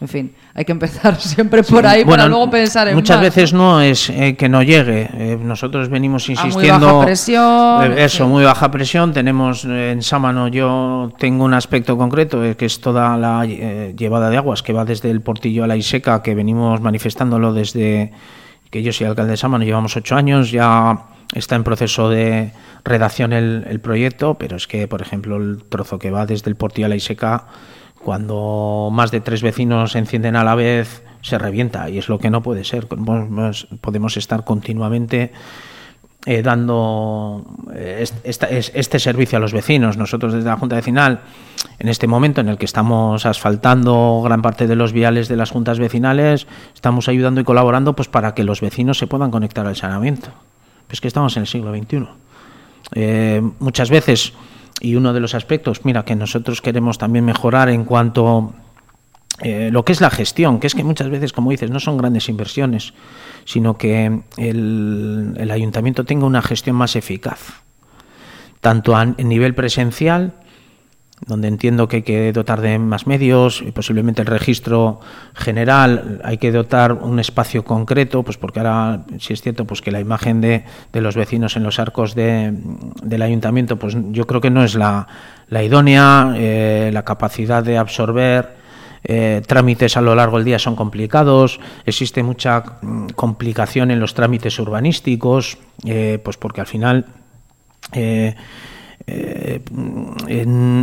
En 0.00 0.08
fin, 0.08 0.34
hay 0.52 0.64
que 0.64 0.72
empezar 0.72 1.16
siempre 1.20 1.62
por 1.62 1.86
ahí 1.86 2.02
bueno, 2.02 2.22
para 2.22 2.28
luego 2.28 2.50
pensar 2.50 2.88
en 2.88 2.94
Muchas 2.94 3.16
más. 3.16 3.24
veces 3.24 3.52
no 3.52 3.80
es 3.80 4.10
eh, 4.10 4.34
que 4.36 4.48
no 4.48 4.62
llegue. 4.62 5.08
Eh, 5.14 5.38
nosotros 5.40 5.88
venimos 5.88 6.28
insistiendo. 6.28 6.74
A 6.74 6.78
muy 6.78 6.92
baja 6.92 7.06
presión. 7.06 7.92
Eh, 7.92 8.04
eso, 8.04 8.24
sí. 8.24 8.30
muy 8.30 8.44
baja 8.44 8.70
presión. 8.70 9.12
Tenemos 9.12 9.64
en 9.64 10.02
Sámano, 10.02 10.48
yo 10.48 11.12
tengo 11.18 11.44
un 11.44 11.54
aspecto 11.54 11.96
concreto, 11.96 12.42
que 12.56 12.66
es 12.66 12.80
toda 12.80 13.16
la 13.16 13.46
llevada 13.46 14.30
de 14.30 14.36
aguas, 14.36 14.62
que 14.62 14.72
va 14.72 14.84
desde 14.84 15.10
el 15.10 15.20
Portillo 15.20 15.62
a 15.64 15.66
la 15.68 15.76
Iseca, 15.76 16.22
que 16.22 16.34
venimos 16.34 16.80
manifestándolo 16.80 17.52
desde 17.52 18.12
que 18.70 18.82
yo 18.82 18.92
soy 18.92 19.06
alcalde 19.06 19.30
de 19.30 19.36
Sámano, 19.36 19.64
llevamos 19.64 19.96
ocho 19.96 20.16
años, 20.16 20.50
ya 20.50 21.04
está 21.32 21.54
en 21.54 21.62
proceso 21.62 22.08
de 22.08 22.50
redacción 22.84 23.32
el, 23.32 23.64
el 23.68 23.78
proyecto, 23.78 24.34
pero 24.34 24.56
es 24.56 24.66
que, 24.66 24.88
por 24.88 25.00
ejemplo, 25.00 25.36
el 25.36 25.62
trozo 25.68 26.00
que 26.00 26.10
va 26.10 26.26
desde 26.26 26.50
el 26.50 26.56
Portillo 26.56 26.86
a 26.86 26.88
la 26.88 26.96
Iseca 26.96 27.46
cuando 28.04 28.90
más 28.92 29.10
de 29.10 29.20
tres 29.20 29.42
vecinos 29.42 29.92
se 29.92 29.98
encienden 29.98 30.36
a 30.36 30.44
la 30.44 30.54
vez, 30.54 31.02
se 31.22 31.38
revienta 31.38 31.88
y 31.88 31.98
es 31.98 32.08
lo 32.08 32.18
que 32.18 32.30
no 32.30 32.42
puede 32.42 32.64
ser. 32.64 32.86
Podemos 32.86 34.16
estar 34.16 34.44
continuamente 34.44 35.32
eh, 36.26 36.42
dando 36.42 37.44
este, 37.74 38.58
este, 38.58 38.98
servicio 38.98 39.38
a 39.38 39.40
los 39.40 39.52
vecinos. 39.52 39.96
Nosotros 39.96 40.34
desde 40.34 40.48
la 40.48 40.56
Junta 40.56 40.76
Vecinal, 40.76 41.20
en 41.78 41.88
este 41.88 42.06
momento 42.06 42.42
en 42.42 42.48
el 42.48 42.58
que 42.58 42.66
estamos 42.66 43.24
asfaltando 43.26 44.20
gran 44.22 44.42
parte 44.42 44.66
de 44.66 44.76
los 44.76 44.92
viales 44.92 45.28
de 45.28 45.36
las 45.36 45.50
juntas 45.50 45.78
vecinales, 45.78 46.46
estamos 46.74 47.08
ayudando 47.08 47.40
y 47.40 47.44
colaborando 47.44 47.94
pues, 47.94 48.08
para 48.08 48.34
que 48.34 48.44
los 48.44 48.60
vecinos 48.60 48.98
se 48.98 49.06
puedan 49.06 49.30
conectar 49.30 49.66
al 49.66 49.76
saneamiento. 49.76 50.28
Es 50.90 51.00
que 51.00 51.08
estamos 51.08 51.36
en 51.36 51.42
el 51.42 51.46
siglo 51.46 51.74
XXI. 51.74 52.06
Eh, 52.94 53.42
muchas 53.60 53.90
veces 53.90 54.34
y 54.80 54.96
uno 54.96 55.12
de 55.12 55.20
los 55.20 55.34
aspectos, 55.34 55.84
mira, 55.84 56.04
que 56.04 56.16
nosotros 56.16 56.60
queremos 56.60 56.98
también 56.98 57.24
mejorar 57.24 57.68
en 57.68 57.84
cuanto 57.84 58.54
eh, 59.40 59.70
lo 59.72 59.84
que 59.84 59.92
es 59.92 60.00
la 60.00 60.10
gestión, 60.10 60.60
que 60.60 60.66
es 60.66 60.74
que 60.74 60.84
muchas 60.84 61.10
veces, 61.10 61.32
como 61.32 61.50
dices, 61.50 61.70
no 61.70 61.80
son 61.80 61.96
grandes 61.96 62.28
inversiones, 62.28 62.94
sino 63.44 63.76
que 63.76 64.22
el, 64.36 65.34
el 65.36 65.50
ayuntamiento 65.50 66.04
tenga 66.04 66.26
una 66.26 66.42
gestión 66.42 66.76
más 66.76 66.96
eficaz, 66.96 67.62
tanto 68.60 68.94
a, 68.94 69.04
nivel 69.04 69.54
presencial 69.54 70.34
donde 71.26 71.48
entiendo 71.48 71.88
que 71.88 71.96
hay 71.96 72.02
que 72.02 72.32
dotar 72.32 72.60
de 72.60 72.78
más 72.78 73.06
medios 73.06 73.64
posiblemente 73.74 74.22
el 74.22 74.26
registro 74.26 75.00
general 75.34 76.20
hay 76.24 76.38
que 76.38 76.52
dotar 76.52 76.92
un 76.92 77.18
espacio 77.18 77.64
concreto 77.64 78.22
pues 78.22 78.36
porque 78.36 78.60
ahora 78.60 79.04
si 79.18 79.32
es 79.32 79.42
cierto 79.42 79.64
pues 79.64 79.80
que 79.80 79.90
la 79.90 80.00
imagen 80.00 80.40
de, 80.40 80.64
de 80.92 81.00
los 81.00 81.16
vecinos 81.16 81.56
en 81.56 81.62
los 81.62 81.78
arcos 81.78 82.14
de, 82.14 82.52
del 83.02 83.22
ayuntamiento 83.22 83.78
pues 83.78 83.96
yo 84.10 84.26
creo 84.26 84.40
que 84.40 84.50
no 84.50 84.64
es 84.64 84.74
la, 84.74 85.06
la 85.48 85.62
idónea 85.62 86.34
eh, 86.36 86.90
la 86.92 87.04
capacidad 87.04 87.62
de 87.62 87.78
absorber 87.78 88.64
eh, 89.06 89.42
trámites 89.46 89.98
a 89.98 90.00
lo 90.00 90.14
largo 90.14 90.38
del 90.38 90.46
día 90.46 90.58
son 90.58 90.76
complicados, 90.76 91.60
existe 91.84 92.22
mucha 92.22 92.64
mm, 92.80 93.08
complicación 93.08 93.90
en 93.90 94.00
los 94.00 94.14
trámites 94.14 94.58
urbanísticos, 94.58 95.58
eh, 95.84 96.18
pues 96.24 96.38
porque 96.38 96.62
al 96.62 96.66
final 96.66 97.04
eh, 99.06 99.60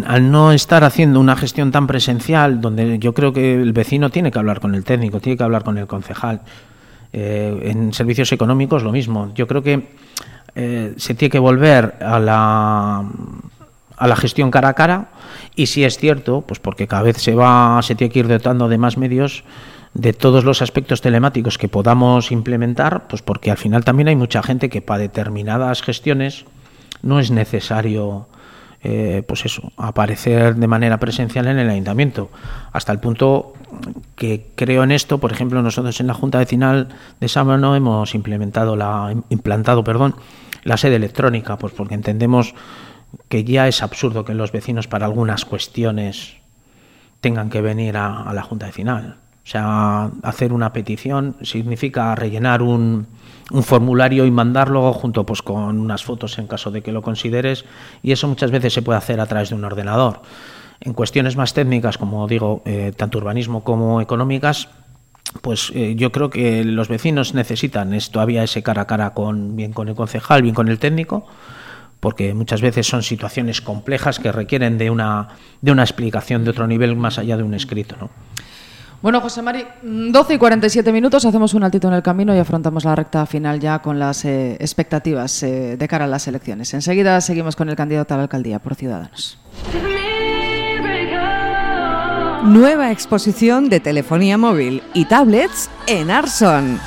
al 0.06 0.32
no 0.32 0.52
estar 0.52 0.84
haciendo 0.84 1.20
una 1.20 1.36
gestión 1.36 1.72
tan 1.72 1.88
presencial, 1.88 2.62
donde 2.62 3.00
yo 3.00 3.14
creo 3.14 3.34
que 3.34 3.56
el 3.56 3.74
vecino 3.74 4.10
tiene 4.10 4.32
que 4.32 4.40
hablar 4.40 4.60
con 4.60 4.76
el 4.76 4.84
técnico, 4.84 5.20
tiene 5.20 5.38
que 5.38 5.44
hablar 5.44 5.64
con 5.64 5.78
el 5.78 5.88
concejal. 5.88 6.42
Eh, 7.14 7.72
en 7.72 7.94
servicios 7.94 8.32
económicos 8.32 8.84
lo 8.84 8.92
mismo. 8.92 9.34
Yo 9.36 9.46
creo 9.46 9.62
que 9.62 9.90
eh, 10.56 10.94
se 10.96 11.14
tiene 11.14 11.30
que 11.30 11.40
volver 11.40 11.96
a 12.02 12.20
la 12.20 13.06
a 13.98 14.08
la 14.08 14.16
gestión 14.16 14.50
cara 14.50 14.70
a 14.70 14.74
cara 14.74 15.10
y 15.56 15.68
si 15.68 15.84
es 15.84 15.98
cierto, 15.98 16.42
pues 16.42 16.60
porque 16.60 16.88
cada 16.88 17.04
vez 17.04 17.18
se 17.18 17.36
va 17.36 17.82
se 17.84 17.96
tiene 17.96 18.14
que 18.14 18.20
ir 18.20 18.28
dotando 18.28 18.70
de 18.70 18.78
más 18.78 18.98
medios 18.98 19.44
de 19.94 20.14
todos 20.14 20.46
los 20.46 20.62
aspectos 20.62 21.02
telemáticos 21.02 21.58
que 21.58 21.68
podamos 21.68 22.32
implementar, 22.32 23.08
pues 23.08 23.22
porque 23.22 23.52
al 23.52 23.58
final 23.58 23.84
también 23.84 24.08
hay 24.08 24.16
mucha 24.16 24.42
gente 24.42 24.70
que 24.70 24.82
para 24.82 25.00
determinadas 25.00 25.82
gestiones 25.82 26.46
no 27.04 27.20
es 27.20 27.32
necesario 27.32 28.28
eh, 28.84 29.24
pues 29.28 29.46
eso, 29.46 29.72
aparecer 29.78 30.56
de 30.56 30.68
manera 30.68 30.98
presencial 30.98 31.48
en 31.48 31.60
el 31.60 31.70
ayuntamiento, 31.70 32.32
hasta 32.72 32.92
el 32.92 33.00
punto 33.00 33.54
que 34.16 34.48
creo 34.56 34.84
en 34.84 34.92
esto, 34.92 35.20
por 35.20 35.32
ejemplo, 35.32 35.62
nosotros 35.62 36.00
en 36.00 36.08
la 36.08 36.16
Junta 36.16 36.40
Vecinal 36.40 36.90
de 37.20 37.28
Sámano 37.28 37.76
hemos 37.76 38.16
implementado 38.16 38.76
la 38.76 39.14
implantado, 39.30 39.84
perdón, 39.84 40.16
la 40.64 40.78
sede 40.78 40.96
electrónica, 40.96 41.58
pues 41.58 41.74
porque 41.74 41.94
entendemos 41.94 42.56
que 43.30 43.44
ya 43.44 43.68
es 43.68 43.84
absurdo 43.84 44.26
que 44.26 44.34
los 44.34 44.52
vecinos 44.52 44.88
para 44.88 45.06
algunas 45.06 45.46
cuestiones 45.46 46.38
tengan 47.20 47.52
que 47.52 47.62
venir 47.62 47.98
a, 47.98 48.24
a 48.24 48.34
la 48.34 48.42
Junta 48.42 48.66
Vecinal. 48.66 49.21
O 49.44 49.50
sea, 49.50 50.12
hacer 50.24 50.54
una 50.54 50.72
petición 50.72 51.36
significa 51.42 52.14
rellenar 52.16 52.62
un, 52.62 53.08
formulario 53.64 54.26
y 54.26 54.32
mandarlo 54.32 54.94
junto 54.94 55.26
pues 55.26 55.42
con 55.42 55.78
unas 55.78 56.06
fotos 56.06 56.40
en 56.40 56.48
caso 56.48 56.72
de 56.72 56.82
que 56.82 56.94
lo 56.94 57.02
consideres 57.02 57.66
y 58.02 58.14
eso 58.14 58.26
muchas 58.30 58.50
veces 58.50 58.72
se 58.72 58.82
puede 58.82 58.98
hacer 58.98 59.20
a 59.20 59.26
través 59.26 59.50
de 59.50 59.56
un 59.56 59.66
ordenador. 59.66 60.22
En 60.80 60.94
cuestiones 60.94 61.36
más 61.36 61.54
técnicas, 61.54 61.98
como 61.98 62.26
digo, 62.28 62.62
eh, 62.66 62.94
tanto 62.96 63.18
urbanismo 63.18 63.64
como 63.66 64.00
económicas, 64.00 64.70
pues 65.42 65.72
eh, 65.76 65.96
yo 65.96 66.14
creo 66.14 66.30
que 66.30 66.64
los 66.64 66.88
vecinos 66.88 67.34
necesitan 67.34 67.94
es 67.94 68.10
todavía 68.12 68.44
ese 68.44 68.64
cara 68.64 68.84
a 68.84 68.88
cara 68.88 69.14
con 69.14 69.56
bien 69.58 69.74
con 69.74 69.90
el 69.90 69.96
concejal, 69.96 70.44
bien 70.44 70.56
con 70.56 70.70
el 70.70 70.80
técnico, 70.80 71.26
porque 72.00 72.34
muchas 72.34 72.62
veces 72.62 72.88
son 72.88 73.04
situaciones 73.04 73.60
complejas 73.60 74.20
que 74.20 74.32
requieren 74.32 74.78
de 74.78 74.90
una 74.90 75.30
de 75.62 75.72
una 75.72 75.84
explicación 75.84 76.46
de 76.46 76.52
otro 76.52 76.68
nivel 76.68 76.96
más 76.96 77.18
allá 77.18 77.36
de 77.36 77.44
un 77.44 77.54
escrito, 77.54 77.98
¿no? 78.00 78.10
Bueno, 79.02 79.20
José 79.20 79.42
Mari, 79.42 79.66
12 79.82 80.36
y 80.36 80.38
47 80.38 80.92
minutos, 80.92 81.26
hacemos 81.26 81.56
un 81.56 81.64
altito 81.64 81.88
en 81.88 81.96
el 81.96 82.04
camino 82.04 82.36
y 82.36 82.38
afrontamos 82.38 82.86
la 82.86 82.96
recta 82.96 83.26
final 83.26 83.60
ya 83.60 83.80
con 83.80 83.98
las 83.98 84.24
eh, 84.26 84.58
expectativas 84.60 85.42
eh, 85.42 85.76
de 85.76 85.88
cara 85.88 86.06
a 86.06 86.08
las 86.08 86.28
elecciones. 86.28 86.72
Enseguida 86.76 87.20
seguimos 87.22 87.56
con 87.56 87.70
el 87.70 87.76
candidato 87.76 88.14
a 88.14 88.18
la 88.18 88.24
alcaldía 88.24 88.60
por 88.60 88.76
Ciudadanos. 88.76 89.40
Nueva 92.44 92.92
exposición 92.92 93.70
de 93.70 93.80
telefonía 93.80 94.38
móvil 94.38 94.84
y 94.94 95.06
tablets 95.06 95.70
en 95.88 96.12
Arson. 96.12 96.80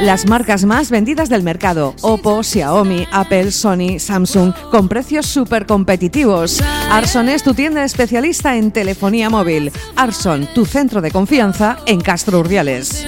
Las 0.00 0.26
marcas 0.26 0.64
más 0.64 0.90
vendidas 0.90 1.28
del 1.28 1.42
mercado, 1.42 1.94
Oppo, 2.02 2.42
Xiaomi, 2.42 3.06
Apple, 3.10 3.50
Sony, 3.50 3.98
Samsung, 3.98 4.52
con 4.70 4.88
precios 4.88 5.26
súper 5.26 5.66
competitivos. 5.66 6.62
Arson 6.90 7.28
es 7.28 7.42
tu 7.42 7.54
tienda 7.54 7.84
especialista 7.84 8.56
en 8.56 8.70
telefonía 8.70 9.28
móvil. 9.28 9.72
Arson, 9.96 10.48
tu 10.54 10.66
centro 10.66 11.00
de 11.00 11.10
confianza 11.10 11.78
en 11.86 12.00
Castro 12.00 12.38
Urdiales. 12.38 13.04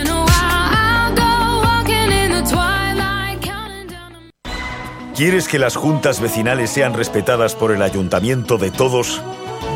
¿Quieres 5.20 5.48
que 5.48 5.58
las 5.58 5.76
juntas 5.76 6.18
vecinales 6.18 6.70
sean 6.70 6.94
respetadas 6.94 7.54
por 7.54 7.72
el 7.72 7.82
ayuntamiento 7.82 8.56
de 8.56 8.70
todos? 8.70 9.20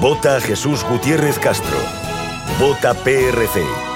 Vota 0.00 0.36
a 0.36 0.40
Jesús 0.40 0.84
Gutiérrez 0.84 1.38
Castro. 1.38 1.76
Vota 2.58 2.94
PRC. 2.94 3.93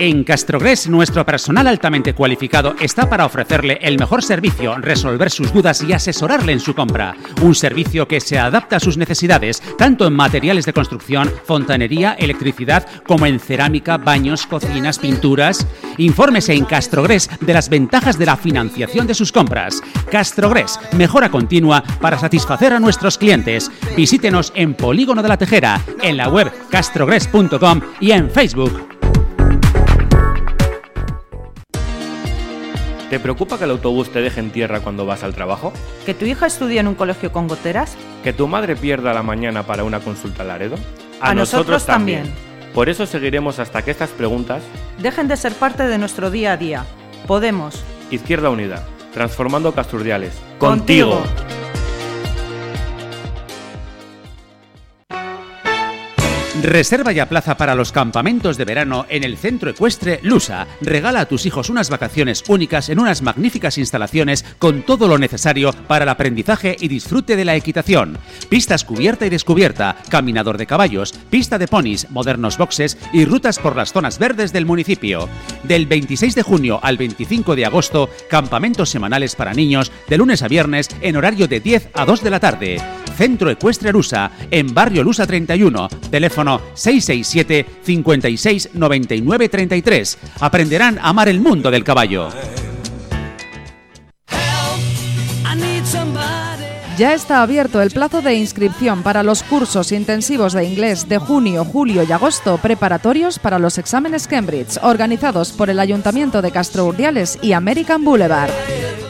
En 0.00 0.22
Castrogres, 0.22 0.88
nuestro 0.88 1.26
personal 1.26 1.66
altamente 1.66 2.14
cualificado 2.14 2.76
está 2.78 3.10
para 3.10 3.26
ofrecerle 3.26 3.80
el 3.82 3.98
mejor 3.98 4.22
servicio, 4.22 4.76
resolver 4.76 5.28
sus 5.28 5.52
dudas 5.52 5.82
y 5.82 5.92
asesorarle 5.92 6.52
en 6.52 6.60
su 6.60 6.72
compra. 6.72 7.16
Un 7.42 7.56
servicio 7.56 8.06
que 8.06 8.20
se 8.20 8.38
adapta 8.38 8.76
a 8.76 8.80
sus 8.80 8.96
necesidades, 8.96 9.60
tanto 9.76 10.06
en 10.06 10.12
materiales 10.12 10.66
de 10.66 10.72
construcción, 10.72 11.32
fontanería, 11.44 12.12
electricidad, 12.12 12.86
como 13.08 13.26
en 13.26 13.40
cerámica, 13.40 13.96
baños, 13.96 14.46
cocinas, 14.46 15.00
pinturas. 15.00 15.66
Infórmese 15.96 16.54
en 16.54 16.64
Castrogres 16.64 17.28
de 17.40 17.54
las 17.54 17.68
ventajas 17.68 18.16
de 18.20 18.26
la 18.26 18.36
financiación 18.36 19.08
de 19.08 19.14
sus 19.14 19.32
compras. 19.32 19.82
Castrogres, 20.12 20.78
mejora 20.92 21.28
continua 21.28 21.82
para 22.00 22.20
satisfacer 22.20 22.72
a 22.72 22.78
nuestros 22.78 23.18
clientes. 23.18 23.68
Visítenos 23.96 24.52
en 24.54 24.74
Polígono 24.74 25.24
de 25.24 25.28
la 25.28 25.38
Tejera, 25.38 25.80
en 26.02 26.16
la 26.16 26.28
web 26.28 26.52
castrogres.com 26.70 27.80
y 27.98 28.12
en 28.12 28.30
Facebook. 28.30 28.97
¿Te 33.10 33.18
preocupa 33.18 33.56
que 33.56 33.64
el 33.64 33.70
autobús 33.70 34.10
te 34.12 34.20
deje 34.20 34.40
en 34.40 34.50
tierra 34.50 34.80
cuando 34.80 35.06
vas 35.06 35.22
al 35.22 35.34
trabajo? 35.34 35.72
¿Que 36.04 36.12
tu 36.12 36.26
hija 36.26 36.46
estudie 36.46 36.78
en 36.78 36.88
un 36.88 36.94
colegio 36.94 37.32
con 37.32 37.48
goteras? 37.48 37.96
¿Que 38.22 38.34
tu 38.34 38.46
madre 38.48 38.76
pierda 38.76 39.14
la 39.14 39.22
mañana 39.22 39.62
para 39.62 39.84
una 39.84 40.00
consulta 40.00 40.42
al 40.42 40.48
Laredo? 40.48 40.76
A, 41.20 41.34
nosotros, 41.34 41.86
también. 41.86 42.30
Por 42.74 42.90
eso 42.90 43.06
seguiremos 43.06 43.60
hasta 43.60 43.80
que 43.82 43.92
estas 43.92 44.10
preguntas 44.10 44.62
dejen 44.98 45.26
de 45.26 45.38
ser 45.38 45.54
parte 45.54 45.84
de 45.84 45.96
nuestro 45.96 46.30
día 46.30 46.52
a 46.52 46.56
día. 46.58 46.84
Podemos. 47.26 47.82
Izquierda 48.10 48.50
Unida, 48.50 48.86
transformando 49.14 49.72
Casturdiales. 49.72 50.34
Contigo. 50.58 51.22
Reserva 56.62 57.12
ya 57.12 57.28
plaza 57.28 57.56
para 57.56 57.76
los 57.76 57.92
campamentos 57.92 58.56
de 58.56 58.64
verano 58.64 59.06
en 59.08 59.22
el 59.22 59.36
centro 59.36 59.70
ecuestre 59.70 60.18
Lusa. 60.24 60.66
Regala 60.80 61.20
a 61.20 61.26
tus 61.26 61.46
hijos 61.46 61.70
unas 61.70 61.88
vacaciones 61.88 62.42
únicas 62.48 62.88
en 62.88 62.98
unas 62.98 63.22
magníficas 63.22 63.78
instalaciones 63.78 64.44
con 64.58 64.82
todo 64.82 65.06
lo 65.06 65.18
necesario 65.18 65.72
para 65.86 66.02
el 66.02 66.08
aprendizaje 66.08 66.76
y 66.80 66.88
disfrute 66.88 67.36
de 67.36 67.44
la 67.44 67.54
equitación. 67.54 68.18
Pistas 68.48 68.84
cubierta 68.84 69.24
y 69.24 69.30
descubierta, 69.30 69.98
caminador 70.08 70.58
de 70.58 70.66
caballos, 70.66 71.12
pista 71.30 71.58
de 71.58 71.68
ponis, 71.68 72.10
modernos 72.10 72.58
boxes 72.58 72.98
y 73.12 73.24
rutas 73.24 73.60
por 73.60 73.76
las 73.76 73.92
zonas 73.92 74.18
verdes 74.18 74.52
del 74.52 74.66
municipio. 74.66 75.28
Del 75.62 75.86
26 75.86 76.34
de 76.34 76.42
junio 76.42 76.80
al 76.82 76.96
25 76.96 77.54
de 77.54 77.66
agosto, 77.66 78.10
campamentos 78.28 78.90
semanales 78.90 79.36
para 79.36 79.54
niños 79.54 79.92
de 80.08 80.18
lunes 80.18 80.42
a 80.42 80.48
viernes 80.48 80.88
en 81.02 81.16
horario 81.16 81.46
de 81.46 81.60
10 81.60 81.90
a 81.94 82.04
2 82.04 82.20
de 82.24 82.30
la 82.30 82.40
tarde. 82.40 82.78
Centro 83.16 83.50
Ecuestre 83.50 83.92
Lusa, 83.92 84.30
en 84.50 84.72
Barrio 84.72 85.02
Lusa 85.02 85.26
31, 85.26 85.88
teléfono 86.10 86.47
667 86.74 87.66
56 87.82 88.70
99 88.74 89.48
33. 89.48 90.18
Aprenderán 90.40 90.98
a 90.98 91.08
amar 91.10 91.28
el 91.28 91.40
mundo 91.40 91.70
del 91.70 91.84
caballo. 91.84 92.28
Ya 96.98 97.14
está 97.14 97.42
abierto 97.42 97.80
el 97.80 97.92
plazo 97.92 98.22
de 98.22 98.34
inscripción 98.34 99.04
para 99.04 99.22
los 99.22 99.44
cursos 99.44 99.92
intensivos 99.92 100.52
de 100.52 100.64
inglés 100.64 101.08
de 101.08 101.18
junio, 101.18 101.64
julio 101.64 102.02
y 102.02 102.10
agosto 102.10 102.58
preparatorios 102.58 103.38
para 103.38 103.60
los 103.60 103.78
exámenes 103.78 104.26
Cambridge, 104.26 104.80
organizados 104.82 105.52
por 105.52 105.70
el 105.70 105.78
Ayuntamiento 105.78 106.42
de 106.42 106.50
Castro 106.50 106.86
Urdiales 106.86 107.38
y 107.40 107.52
American 107.52 108.04
Boulevard. 108.04 108.50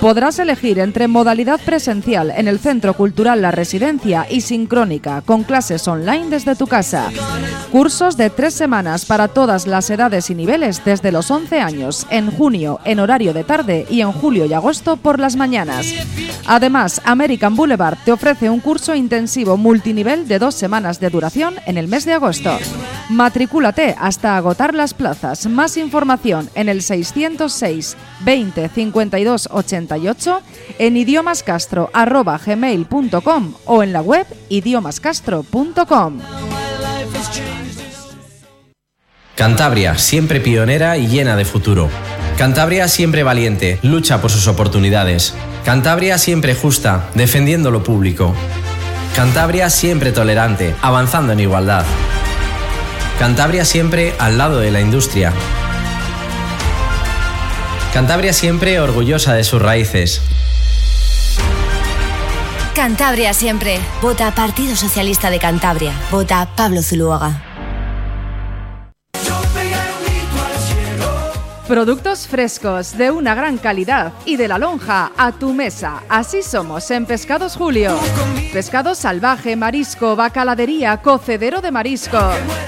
Podrás 0.03 0.39
elegir 0.39 0.79
entre 0.79 1.09
modalidad 1.09 1.59
presencial 1.65 2.31
en 2.31 2.47
el 2.47 2.59
Centro 2.59 2.93
Cultural 2.93 3.41
La 3.41 3.53
Residencia 3.53 4.27
y 4.31 4.43
sincrónica, 4.43 5.23
con 5.23 5.43
clases 5.43 5.89
online 5.89 6.29
desde 6.29 6.57
tu 6.57 6.67
casa. 6.67 7.11
Cursos 7.73 8.17
de 8.17 8.31
tres 8.31 8.55
semanas 8.55 9.07
para 9.07 9.29
todas 9.29 9.67
las 9.67 9.91
edades 9.91 10.31
y 10.31 10.35
niveles 10.35 10.85
desde 10.85 11.11
los 11.11 11.31
11 11.31 11.61
años, 11.61 12.07
en 12.11 12.31
junio 12.31 12.81
en 12.85 13.01
horario 13.01 13.33
de 13.33 13.45
tarde 13.45 13.87
y 13.91 14.03
en 14.03 14.13
julio 14.13 14.45
y 14.45 14.53
agosto 14.53 14.99
por 14.99 15.19
las 15.19 15.37
mañanas. 15.37 15.87
Además, 16.47 17.03
American 17.05 17.57
Boulevard 17.57 17.78
te 18.05 18.13
ofrece 18.13 18.51
un 18.51 18.61
curso 18.61 18.95
intensivo 18.95 19.57
multinivel 19.57 20.29
de 20.29 20.39
dos 20.39 20.55
semanas 20.55 21.01
de 21.01 21.09
duración 21.11 21.57
en 21.67 21.79
el 21.79 21.89
mes 21.89 22.05
de 22.05 22.13
agosto. 22.13 22.57
Matricúlate 23.09 23.97
hasta 23.99 24.37
agotar 24.37 24.75
las 24.75 24.95
plazas. 24.95 25.47
Más 25.47 25.77
información 25.77 26.49
en 26.55 26.69
el 26.69 26.83
606 26.83 27.97
20 28.21 28.69
52 28.69 29.49
88 29.51 30.41
en 30.79 30.97
idiomascastro.gmail.com 30.97 33.55
o 33.65 33.83
en 33.83 33.93
la 33.93 34.03
web 34.03 34.25
idiomascastro.com. 34.49 36.21
Cantabria, 39.37 39.97
siempre 39.97 40.41
pionera 40.41 40.99
y 40.99 41.07
llena 41.07 41.37
de 41.37 41.45
futuro. 41.45 41.89
Cantabria 42.39 42.87
siempre 42.87 43.25
valiente, 43.25 43.81
lucha 43.83 44.21
por 44.21 44.31
sus 44.31 44.47
oportunidades. 44.47 45.35
Cantabria 45.65 46.19
siempre 46.19 46.55
justa, 46.55 47.11
defendiendo 47.15 47.73
lo 47.73 47.83
público. 47.83 48.33
Cantabria 49.17 49.69
siempre 49.71 50.13
tolerante, 50.13 50.77
avanzando 50.81 51.33
en 51.33 51.41
igualdad. 51.41 51.85
Cantabria 53.19 53.65
siempre 53.65 54.15
al 54.21 54.39
lado 54.39 54.61
de 54.61 54.71
la 54.71 54.81
industria. 54.81 55.33
Cantabria 57.93 58.33
siempre 58.33 58.79
orgullosa 58.79 59.35
de 59.35 59.43
sus 59.43 59.61
raíces. 59.61 60.23
Cantabria 62.73 63.35
siempre. 63.35 63.81
Vota 64.01 64.33
Partido 64.33 64.77
Socialista 64.77 65.29
de 65.31 65.41
Cantabria. 65.41 65.93
Vota 66.13 66.49
Pablo 66.55 66.85
Zuluaga. 66.85 67.48
Productos 71.69 72.27
frescos, 72.27 72.97
de 72.97 73.11
una 73.11 73.35
gran 73.35 73.59
calidad 73.59 74.15
y 74.25 74.37
de 74.37 74.49
la 74.49 74.57
lonja 74.57 75.13
a 75.19 75.33
tu 75.33 75.53
mesa. 75.53 76.03
Así 76.09 76.43
somos 76.43 76.91
en 76.91 77.05
Pescados 77.05 77.57
Julio. 77.57 77.95
Pescado 78.55 78.95
salvaje, 78.95 79.55
marisco, 79.55 80.17
bacaladería, 80.17 80.97
cocedero 81.03 81.61
de 81.61 81.71
marisco. 81.71 82.19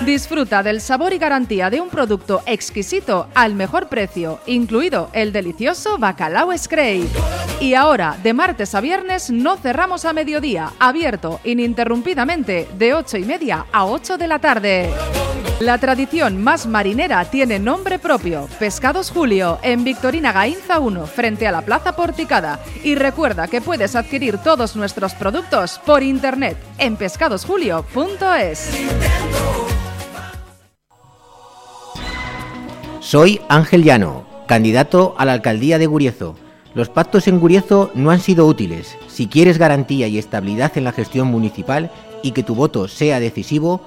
Disfruta 0.05 0.63
del 0.63 0.83
sabor 0.83 1.15
y 1.15 1.19
garantía 1.19 1.71
de 1.71 1.81
un 1.81 1.89
producto 1.89 2.43
exquisito 2.45 3.29
al 3.35 3.55
mejor 3.55 3.89
precio, 3.89 4.41
incluido 4.45 5.09
el 5.15 5.33
delicioso 5.33 5.97
bacalao 5.97 6.57
Scray. 6.57 7.09
Y 7.59 7.73
ahora, 7.73 8.19
de 8.23 8.35
martes 8.35 8.75
a 8.75 8.83
viernes, 8.83 9.31
no 9.31 9.57
cerramos 9.57 10.05
a 10.05 10.13
mediodía, 10.13 10.75
abierto 10.79 11.41
ininterrumpidamente 11.45 12.69
de 12.77 12.93
8 12.93 13.17
y 13.17 13.25
media 13.25 13.65
a 13.73 13.87
8 13.87 14.19
de 14.19 14.29
la 14.29 14.39
tarde. 14.41 14.91
La 15.61 15.77
tradición 15.77 16.43
más 16.43 16.67
marinera 16.67 17.23
tiene 17.27 17.59
nombre 17.59 17.99
propio, 17.99 18.49
Pescados 18.59 19.11
Julio, 19.11 19.59
en 19.63 19.85
Victorina 19.85 20.33
Gainza 20.33 20.79
1, 20.79 21.07
frente 21.07 21.47
a 21.47 21.53
la 21.53 21.61
Plaza 21.61 21.95
Porticada. 21.95 22.61
Y 22.83 22.95
recuerda 22.95 23.47
que 23.47 23.61
puedes 23.61 23.95
adquirir 23.95 24.39
todos 24.39 24.75
nuestros 24.75 25.13
productos 25.13 25.79
por 25.85 26.03
internet 26.03 26.57
en 26.79 26.97
pescadosjulio.es. 26.97 28.71
Soy 33.01 33.43
Ángel 33.51 33.85
Llano, 33.85 34.25
candidato 34.47 35.15
a 35.19 35.27
la 35.27 35.35
alcaldía 35.35 35.79
de 35.79 35.87
Guriezo. 35.87 36.37
Los 36.73 36.89
pactos 36.89 37.29
en 37.29 37.39
Guriezo 37.39 37.91
no 37.93 38.11
han 38.11 38.21
sido 38.21 38.47
útiles. 38.47 38.97
Si 39.09 39.27
quieres 39.27 39.59
garantía 39.59 40.07
y 40.07 40.17
estabilidad 40.17 40.73
en 40.79 40.85
la 40.85 40.93
gestión 40.93 41.29
municipal 41.29 41.91
y 42.23 42.31
que 42.31 42.43
tu 42.43 42.55
voto 42.55 42.89
sea 42.89 43.21
decisivo, 43.21 43.83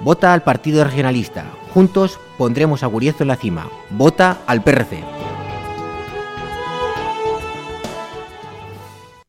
Vota 0.00 0.32
al 0.32 0.42
Partido 0.42 0.82
Regionalista. 0.82 1.44
Juntos 1.74 2.18
pondremos 2.38 2.82
a 2.82 2.86
Guriezo 2.86 3.24
en 3.24 3.28
la 3.28 3.36
cima. 3.36 3.68
Vota 3.90 4.38
al 4.46 4.62
PRC. 4.62 5.04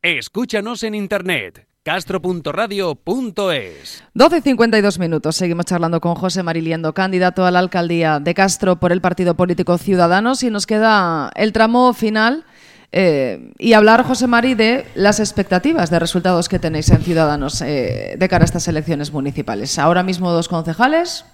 Escúchanos 0.02 0.84
en 0.84 0.96
internet 0.96 1.68
castro.radio.es 1.84 4.04
12.52 4.14 5.00
minutos. 5.00 5.36
Seguimos 5.36 5.66
charlando 5.66 6.00
con 6.00 6.16
José 6.16 6.44
Mariliendo, 6.44 6.94
candidato 6.94 7.46
a 7.46 7.52
la 7.52 7.60
alcaldía 7.60 8.20
de 8.20 8.34
Castro 8.34 8.80
por 8.80 8.92
el 8.92 9.02
partido 9.02 9.36
político 9.36 9.78
Ciudadanos 9.78 10.44
y 10.44 10.52
nos 10.52 10.68
queda 10.68 11.32
el 11.36 11.54
tramo 11.54 11.94
final 11.94 12.46
Eh, 12.93 13.54
y 13.58 13.73
hablar, 13.73 14.04
José 14.04 14.27
Mari, 14.27 14.54
de 14.54 14.86
las 14.95 15.19
expectativas 15.19 15.89
de 15.89 15.99
resultados 15.99 16.49
que 16.49 16.60
tenéis 16.60 16.89
en 16.89 17.01
Ciudadanos 17.01 17.62
eh, 17.62 18.15
de 18.17 18.30
cara 18.30 18.43
a 18.43 18.45
estas 18.45 18.67
elecciones 18.67 19.13
municipales. 19.13 19.80
Ahora 19.80 20.04
mismo 20.04 20.32
dos 20.32 20.49
concejales. 20.49 21.25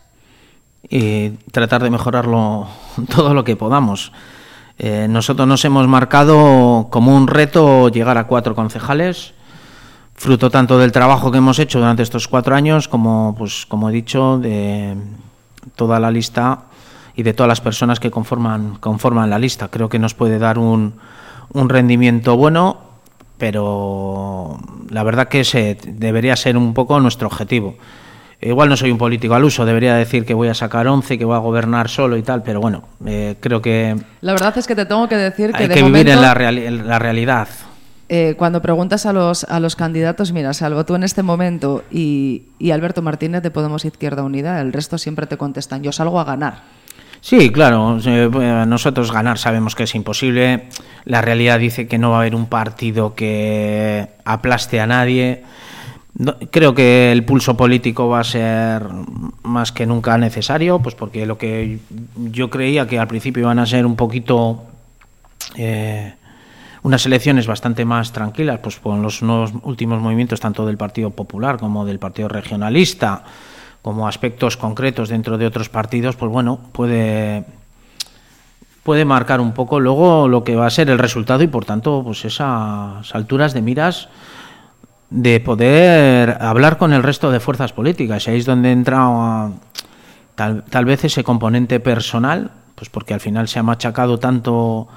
Y 0.87 1.29
tratar 1.51 1.81
de 1.81 1.89
mejorarlo 1.89 2.67
todo 3.15 3.33
lo 3.33 3.43
que 3.43 3.55
podamos. 3.55 4.11
Eh, 4.77 5.07
nosotros 5.09 5.47
nos 5.47 5.65
hemos 5.65 5.87
marcado 5.87 6.87
como 6.91 7.15
un 7.15 7.27
reto 7.27 7.89
llegar 7.89 8.19
a 8.19 8.27
cuatro 8.27 8.53
concejales, 8.53 9.33
fruto 10.13 10.51
tanto 10.51 10.77
del 10.77 10.91
trabajo 10.91 11.31
que 11.31 11.39
hemos 11.39 11.57
hecho 11.57 11.79
durante 11.79 12.03
estos 12.03 12.27
cuatro 12.27 12.55
años 12.55 12.87
como, 12.87 13.33
pues, 13.35 13.65
como 13.65 13.89
he 13.89 13.93
dicho, 13.93 14.37
de 14.37 14.95
toda 15.75 15.99
la 15.99 16.11
lista 16.11 16.65
y 17.15 17.23
de 17.23 17.33
todas 17.33 17.47
las 17.47 17.61
personas 17.61 17.99
que 17.99 18.11
conforman, 18.11 18.75
conforman 18.75 19.31
la 19.31 19.39
lista. 19.39 19.69
Creo 19.69 19.89
que 19.89 19.97
nos 19.97 20.13
puede 20.13 20.37
dar 20.37 20.59
un, 20.59 20.93
un 21.53 21.69
rendimiento 21.69 22.37
bueno, 22.37 22.77
pero 23.37 24.59
la 24.89 25.03
verdad 25.03 25.27
que 25.27 25.41
ese 25.41 25.77
debería 25.85 26.35
ser 26.35 26.57
un 26.57 26.73
poco 26.73 26.99
nuestro 26.99 27.27
objetivo. 27.27 27.75
Igual 28.39 28.69
no 28.69 28.77
soy 28.77 28.91
un 28.91 28.99
político 28.99 29.33
al 29.33 29.43
uso, 29.43 29.65
debería 29.65 29.95
decir 29.95 30.23
que 30.23 30.35
voy 30.35 30.47
a 30.47 30.53
sacar 30.53 30.87
11, 30.87 31.17
que 31.17 31.25
voy 31.25 31.35
a 31.35 31.39
gobernar 31.39 31.89
solo 31.89 32.17
y 32.17 32.21
tal, 32.21 32.43
pero 32.43 32.61
bueno, 32.61 32.83
eh, 33.05 33.35
creo 33.39 33.61
que... 33.61 33.95
La 34.21 34.33
verdad 34.33 34.55
es 34.57 34.67
que 34.67 34.75
te 34.75 34.85
tengo 34.85 35.07
que 35.09 35.17
decir 35.17 35.51
que... 35.53 35.63
Hay 35.63 35.69
que 35.69 35.81
vivir 35.81 36.07
en 36.09 36.21
la, 36.21 36.35
la 36.35 36.99
realidad. 36.99 37.47
Eh, 38.09 38.35
cuando 38.37 38.61
preguntas 38.61 39.05
a 39.05 39.11
los, 39.11 39.43
a 39.45 39.59
los 39.59 39.75
candidatos, 39.75 40.31
mira, 40.31 40.53
salvo 40.53 40.85
tú 40.85 40.95
en 40.95 41.03
este 41.03 41.23
momento 41.23 41.83
y, 41.91 42.43
y 42.59 42.71
Alberto 42.71 43.01
Martínez 43.01 43.41
de 43.41 43.51
Podemos 43.51 43.85
Izquierda 43.85 44.23
Unida, 44.23 44.61
el 44.61 44.71
resto 44.71 44.97
siempre 44.97 45.25
te 45.25 45.35
contestan, 45.37 45.81
yo 45.81 45.91
salgo 45.91 46.19
a 46.19 46.23
ganar. 46.23 46.61
Sí, 47.27 47.49
claro, 47.49 47.99
nosotros 48.65 49.11
ganar 49.11 49.37
sabemos 49.37 49.75
que 49.75 49.83
es 49.83 49.95
imposible. 49.95 50.69
La 51.03 51.21
realidad 51.21 51.59
dice 51.59 51.85
que 51.85 51.97
no 51.97 52.11
va 52.11 52.15
a 52.15 52.19
haber 52.21 52.35
un 52.35 52.45
partido 52.45 53.15
que 53.15 54.07
aplaste 54.23 54.79
a 54.79 54.87
nadie. 54.87 55.43
creo 56.51 56.73
que 56.73 57.11
el 57.11 57.25
pulso 57.25 57.57
político 57.57 58.07
va 58.07 58.21
a 58.21 58.23
ser 58.23 58.81
más 59.43 59.73
que 59.73 59.85
nunca 59.85 60.17
necesario, 60.17 60.79
pues 60.79 60.95
porque 60.95 61.25
lo 61.25 61.37
que 61.37 61.79
yo 62.15 62.49
creía 62.49 62.87
que 62.87 62.97
al 62.97 63.09
principio 63.09 63.41
iban 63.41 63.59
a 63.59 63.65
ser 63.65 63.85
un 63.85 63.97
poquito 63.97 64.63
eh, 65.57 66.13
unas 66.83 67.05
elecciones 67.05 67.45
bastante 67.45 67.83
más 67.83 68.13
tranquilas, 68.13 68.59
pues 68.59 68.77
con 68.77 69.01
los 69.01 69.21
nuevos 69.21 69.51
últimos 69.63 69.99
movimientos 69.99 70.39
tanto 70.39 70.65
del 70.65 70.77
Partido 70.77 71.09
Popular 71.09 71.57
como 71.57 71.83
del 71.83 71.99
Partido 71.99 72.29
Regionalista 72.29 73.25
como 73.81 74.07
aspectos 74.07 74.57
concretos 74.57 75.09
dentro 75.09 75.37
de 75.37 75.45
otros 75.45 75.69
partidos, 75.69 76.15
pues 76.15 76.31
bueno, 76.31 76.59
puede 76.71 77.45
puede 78.87 79.03
marcar 79.03 79.41
un 79.41 79.51
poco 79.51 79.81
luego 79.81 80.29
lo 80.29 80.45
que 80.45 80.55
va 80.55 80.65
a 80.65 80.69
ser 80.69 80.89
el 80.89 80.97
resultado 80.97 81.43
y 81.43 81.47
por 81.47 81.65
tanto 81.65 82.03
pues 82.05 82.23
esas 82.23 83.13
alturas 83.13 83.53
de 83.53 83.61
miras 83.61 84.07
de 85.09 85.41
poder 85.41 86.37
hablar 86.39 86.77
con 86.77 86.93
el 86.93 87.03
resto 87.03 87.29
de 87.29 87.41
fuerzas 87.41 87.73
políticas. 87.73 88.29
Ahí 88.29 88.37
es 88.37 88.45
donde 88.45 88.71
entra 88.71 89.49
tal, 90.35 90.63
tal 90.69 90.85
vez 90.85 91.03
ese 91.03 91.25
componente 91.25 91.81
personal, 91.81 92.51
pues 92.75 92.89
porque 92.89 93.13
al 93.13 93.19
final 93.19 93.49
se 93.49 93.59
ha 93.59 93.63
machacado 93.63 94.19
tanto 94.19 94.87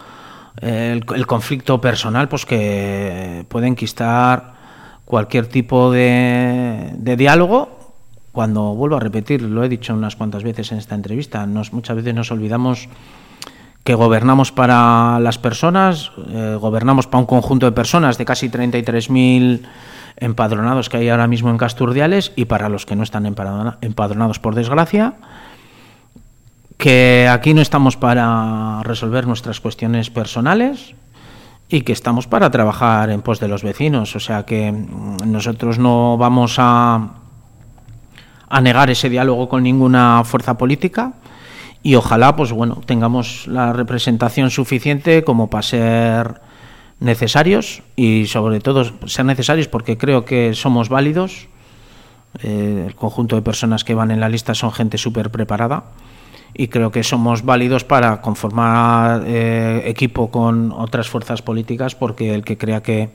el, 0.61 1.05
el 1.13 1.27
conflicto 1.27 1.81
personal, 1.81 2.29
pues 2.29 2.47
que 2.47 3.45
puede 3.49 3.67
enquistar 3.67 4.55
cualquier 5.05 5.49
tipo 5.49 5.91
de, 5.91 6.93
de 6.95 7.17
diálogo 7.17 7.80
cuando 8.33 8.75
vuelvo 8.75 8.97
a 8.97 9.01
repetir, 9.01 9.43
lo 9.43 9.65
he 9.65 9.69
dicho 9.69 9.95
unas 9.95 10.17
cuantas 10.17 10.43
veces 10.43 10.71
en 10.73 10.79
esta 10.79 10.95
entrevista, 10.95 11.47
nos, 11.47 11.73
muchas 11.73 11.97
veces 11.97 12.15
nos 12.15 12.31
olvidamos 12.31 12.89
que 13.85 13.95
gobernamos 13.95 14.53
para 14.53 15.19
las 15.21 15.39
personas, 15.39 16.13
eh, 16.29 16.57
gobernamos 16.61 17.07
para 17.07 17.21
un 17.21 17.27
conjunto 17.27 17.67
de 17.67 17.73
personas 17.73 18.19
de 18.19 18.25
casi 18.25 18.49
33.000 18.49 19.63
empadronados 20.19 20.89
que 20.89 20.99
hay 20.99 21.09
ahora 21.09 21.27
mismo 21.27 21.51
en 21.51 21.59
Casturdiales 21.59 22.33
y 22.37 22.45
para 22.45 22.69
los 22.69 22.85
que 22.85 22.95
no 22.95 23.03
están 23.03 23.27
empadronados 23.27 24.39
por 24.39 24.55
desgracia, 24.55 25.15
que 26.77 27.29
aquí 27.31 27.55
no 27.55 27.63
estamos 27.63 27.97
para 27.97 28.83
resolver 28.83 29.27
nuestras 29.27 29.61
cuestiones 29.61 30.11
personales 30.11 30.95
y 31.69 31.83
que 31.83 31.93
estamos 31.93 32.27
para 32.27 32.51
trabajar 32.51 33.11
en 33.11 33.23
pos 33.23 33.41
de 33.41 33.49
los 33.49 33.63
vecinos, 33.63 34.15
o 34.17 34.21
sea 34.21 34.45
que 34.45 34.73
mm, 34.73 35.31
nosotros 35.31 35.79
no 35.79 36.17
vamos 36.19 36.57
a 36.59 37.20
a 38.51 38.61
negar 38.61 38.91
ese 38.91 39.09
diálogo 39.09 39.49
con 39.49 39.63
ninguna 39.63 40.23
fuerza 40.25 40.59
política 40.59 41.15
y 41.83 41.95
ojalá 41.95 42.37
pues 42.37 42.53
bueno 42.53 42.83
tengamos 42.85 43.47
la 43.47 43.73
representación 43.73 44.51
suficiente 44.51 45.25
como 45.25 45.49
para 45.49 45.63
ser 45.63 46.41
necesarios 46.99 47.83
y 47.97 48.27
sobre 48.27 48.61
todo 48.61 48.85
ser 49.07 49.25
necesarios 49.25 49.69
porque 49.69 49.97
creo 49.97 50.25
que 50.25 50.53
somos 50.55 50.89
válidos 50.89 51.47
eh, 52.43 52.85
el 52.89 52.95
conjunto 52.97 53.37
de 53.37 53.43
personas 53.43 53.85
que 53.85 53.95
van 53.95 54.11
en 54.11 54.21
la 54.21 54.29
lista 54.29 54.55
son 54.55 54.73
gente 54.73 54.99
súper 54.99 55.31
preparada 55.31 55.85
y 56.53 56.69
creo 56.69 56.91
que 56.91 57.05
somos 57.05 57.45
válidos 57.45 57.85
para 57.85 58.21
conformar 58.21 59.23
eh, 59.27 59.83
equipo 59.87 60.31
con 60.33 60.73
otras 60.73 61.09
fuerzas 61.09 61.41
políticas 61.41 61.95
porque 61.95 62.35
el 62.35 62.45
que 62.45 62.59
crea 62.59 62.83
que, 62.83 63.11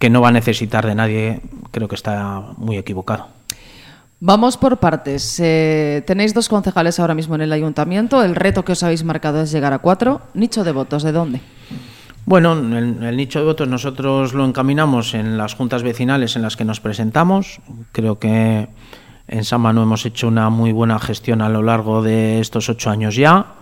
que 0.00 0.10
no 0.10 0.20
va 0.20 0.28
a 0.28 0.32
necesitar 0.32 0.84
de 0.84 0.96
nadie 0.96 1.40
creo 1.70 1.86
que 1.86 1.94
está 1.94 2.42
muy 2.56 2.76
equivocado. 2.76 3.37
Vamos 4.20 4.56
por 4.56 4.78
partes. 4.78 5.38
Eh, 5.38 6.02
tenéis 6.04 6.34
dos 6.34 6.48
concejales 6.48 6.98
ahora 6.98 7.14
mismo 7.14 7.36
en 7.36 7.42
el 7.42 7.52
ayuntamiento. 7.52 8.24
El 8.24 8.34
reto 8.34 8.64
que 8.64 8.72
os 8.72 8.82
habéis 8.82 9.04
marcado 9.04 9.42
es 9.42 9.52
llegar 9.52 9.72
a 9.72 9.78
cuatro. 9.78 10.22
¿Nicho 10.34 10.64
de 10.64 10.72
votos 10.72 11.04
de 11.04 11.12
dónde? 11.12 11.40
Bueno, 12.26 12.52
el, 12.52 13.16
nicho 13.16 13.38
de 13.38 13.44
votos 13.44 13.68
nosotros 13.68 14.34
lo 14.34 14.44
encaminamos 14.44 15.14
en 15.14 15.38
las 15.38 15.54
juntas 15.54 15.84
vecinales 15.84 16.34
en 16.34 16.42
las 16.42 16.56
que 16.56 16.64
nos 16.64 16.80
presentamos. 16.80 17.60
Creo 17.92 18.18
que 18.18 18.68
en 19.28 19.44
Samano 19.44 19.82
hemos 19.82 20.04
hecho 20.04 20.26
una 20.26 20.50
muy 20.50 20.72
buena 20.72 20.98
gestión 20.98 21.40
a 21.40 21.48
lo 21.48 21.62
largo 21.62 22.02
de 22.02 22.40
estos 22.40 22.68
ocho 22.68 22.90
años 22.90 23.14
ya. 23.14 23.54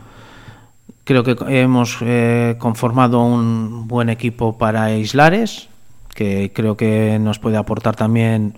Creo 1.04 1.22
que 1.22 1.36
hemos 1.60 1.98
eh, 2.00 2.56
conformado 2.58 3.22
un 3.22 3.86
buen 3.86 4.08
equipo 4.08 4.56
para 4.56 4.90
Islares, 4.96 5.68
que 6.14 6.50
creo 6.52 6.76
que 6.76 7.18
nos 7.20 7.38
puede 7.38 7.58
aportar 7.58 7.94
también 7.94 8.54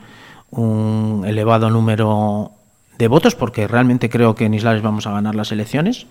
un 0.50 1.24
elevado 1.26 1.70
número 1.70 2.52
de 2.98 3.08
votos, 3.08 3.34
porque 3.34 3.68
realmente 3.68 4.08
creo 4.08 4.34
que 4.34 4.44
en 4.44 4.54
Islares 4.54 4.82
vamos 4.82 5.06
a 5.06 5.12
ganar 5.12 5.34
las 5.34 5.52
elecciones. 5.52 6.06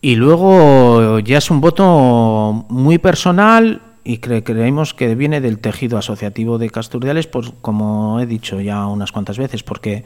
Y 0.00 0.14
luego 0.14 1.18
ya 1.18 1.38
es 1.38 1.50
un 1.50 1.60
voto 1.60 2.66
muy 2.68 2.98
personal 2.98 3.82
y 4.04 4.18
creemos 4.18 4.94
que 4.94 5.14
viene 5.14 5.40
del 5.40 5.58
tejido 5.58 5.98
asociativo 5.98 6.56
de 6.56 6.70
Casturdiales, 6.70 7.26
pues, 7.26 7.52
como 7.60 8.20
he 8.20 8.26
dicho 8.26 8.60
ya 8.60 8.86
unas 8.86 9.12
cuantas 9.12 9.36
veces, 9.36 9.62
porque 9.62 10.04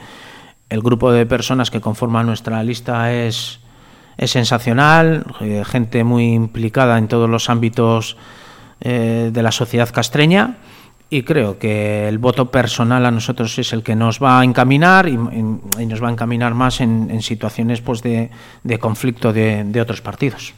el 0.70 0.80
grupo 0.80 1.12
de 1.12 1.26
personas 1.26 1.70
que 1.70 1.80
conforman 1.80 2.26
nuestra 2.26 2.62
lista 2.64 3.12
es, 3.12 3.60
es 4.16 4.30
sensacional, 4.30 5.26
eh, 5.40 5.62
gente 5.64 6.02
muy 6.02 6.32
implicada 6.32 6.98
en 6.98 7.06
todos 7.06 7.28
los 7.28 7.50
ámbitos 7.50 8.16
eh, 8.80 9.30
de 9.32 9.42
la 9.42 9.52
sociedad 9.52 9.90
castreña 9.90 10.56
y 11.12 11.24
creo 11.24 11.58
que 11.58 12.08
el 12.08 12.16
voto 12.16 12.50
personal 12.50 13.04
a 13.04 13.10
nosotros 13.10 13.58
es 13.58 13.74
el 13.74 13.82
que 13.82 13.94
nos 13.94 14.18
va 14.18 14.40
a 14.40 14.44
encaminar 14.44 15.06
y, 15.06 15.18
nos 15.18 16.02
va 16.02 16.08
a 16.08 16.10
encaminar 16.10 16.54
más 16.54 16.80
en, 16.80 17.20
situaciones 17.20 17.82
pues, 17.82 18.00
de, 18.02 18.30
conflicto 18.80 19.30
de, 19.30 19.78
otros 19.78 20.00
partidos. 20.00 20.54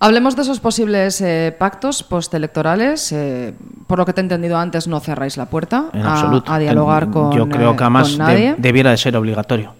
Hablemos 0.00 0.34
de 0.34 0.42
esos 0.42 0.58
posibles 0.58 1.20
eh, 1.20 1.54
pactos 1.56 2.02
postelectorales. 2.02 3.12
Eh, 3.12 3.54
por 3.86 4.00
lo 4.00 4.04
que 4.04 4.12
te 4.12 4.22
he 4.22 4.24
entendido 4.24 4.58
antes, 4.58 4.88
no 4.88 4.98
cerráis 4.98 5.36
la 5.36 5.46
puerta 5.46 5.84
a, 5.92 6.58
dialogar 6.58 7.10
con 7.10 7.30
Yo 7.30 7.48
creo 7.48 7.76
que 7.76 7.84
además 7.84 8.18
debiera 8.58 8.90
de 8.90 8.96
ser 8.96 9.16
obligatorio. 9.16 9.72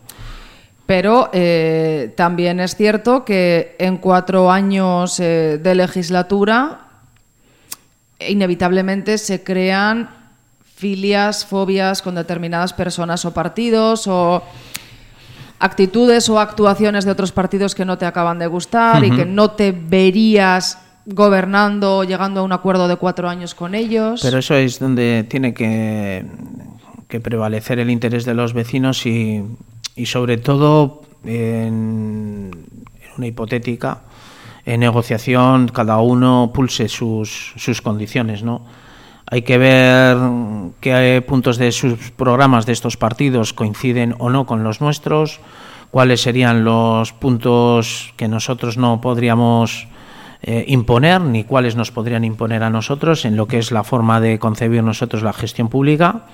Pero 0.87 1.31
eh, 1.33 2.15
también 2.17 2.61
es 2.61 2.77
cierto 2.77 3.25
que 3.25 3.75
en 3.81 3.97
cuatro 3.97 4.53
años 4.53 5.17
de 5.17 5.75
legislatura 5.75 6.84
inevitablemente 8.29 9.19
se 9.19 9.43
crean 9.43 10.09
filias, 10.75 11.47
fobias 11.47 12.03
con 12.03 12.15
determinadas 12.15 12.73
personas 12.73 13.25
o 13.25 13.33
partidos 13.33 14.07
o 14.07 14.43
actitudes 15.59 16.29
o 16.29 16.39
actuaciones 16.41 17.05
de 17.05 17.11
otros 17.11 17.33
partidos 17.33 17.75
que 17.75 17.85
no 17.85 17.97
te 17.97 18.07
acaban 18.07 18.39
de 18.39 18.47
gustar 18.47 19.05
y 19.05 19.11
que 19.11 19.25
no 19.25 19.53
te 19.53 19.73
verías 19.73 20.79
gobernando 21.07 21.99
o 21.99 22.05
llegando 22.05 22.41
a 22.41 22.43
un 22.43 22.53
acuerdo 22.53 22.89
de 22.89 22.97
cuatro 22.97 23.29
años 23.29 23.55
con 23.55 23.75
ellos. 23.75 24.21
Pero 24.23 24.39
eso 24.39 24.55
es 24.55 24.79
donde 24.79 25.25
tiene 25.29 25.55
que, 25.55 26.25
que 27.09 27.21
prevalecer 27.21 27.79
el 27.79 27.91
interés 27.91 28.25
de 28.25 28.35
los 28.35 28.53
vecinos 28.53 29.07
y, 29.07 29.43
y 29.97 30.07
sobre 30.07 30.39
todo 30.39 31.03
en, 31.25 32.51
en 32.53 33.11
una 33.17 33.27
hipotética 33.27 34.03
en 34.67 34.81
negociación 34.81 35.69
cada 35.69 35.99
uno 35.99 36.51
pulse 36.55 36.89
sus, 36.89 37.53
sus 37.57 37.83
condiciones, 37.83 38.43
¿no? 38.43 38.63
Hay 39.27 39.43
que 39.43 39.59
ver 39.59 40.17
qué 40.81 41.25
puntos 41.27 41.57
de 41.57 41.73
sus 41.73 42.11
programas 42.11 42.67
de 42.67 42.73
estos 42.73 42.97
partidos 42.97 43.53
coinciden 43.53 44.15
o 44.19 44.29
no 44.29 44.45
con 44.47 44.63
los 44.63 44.81
nuestros, 44.81 45.41
cuáles 45.91 46.21
serían 46.21 46.65
los 46.65 47.13
puntos 47.13 48.13
que 48.17 48.29
nosotros 48.29 48.77
no 48.77 49.01
podríamos 49.01 49.89
eh, 50.43 50.67
imponer 50.69 51.23
ni 51.23 51.45
cuáles 51.45 51.75
nos 51.75 51.91
podrían 51.91 52.23
imponer 52.23 52.63
a 52.63 52.69
nosotros 52.69 53.25
en 53.25 53.35
lo 53.35 53.47
que 53.47 53.59
es 53.59 53.73
la 53.73 53.83
forma 53.83 54.21
de 54.21 54.39
concebir 54.39 54.83
nosotros 54.83 55.23
la 55.23 55.33
gestión 55.33 55.69
pública. 55.69 56.27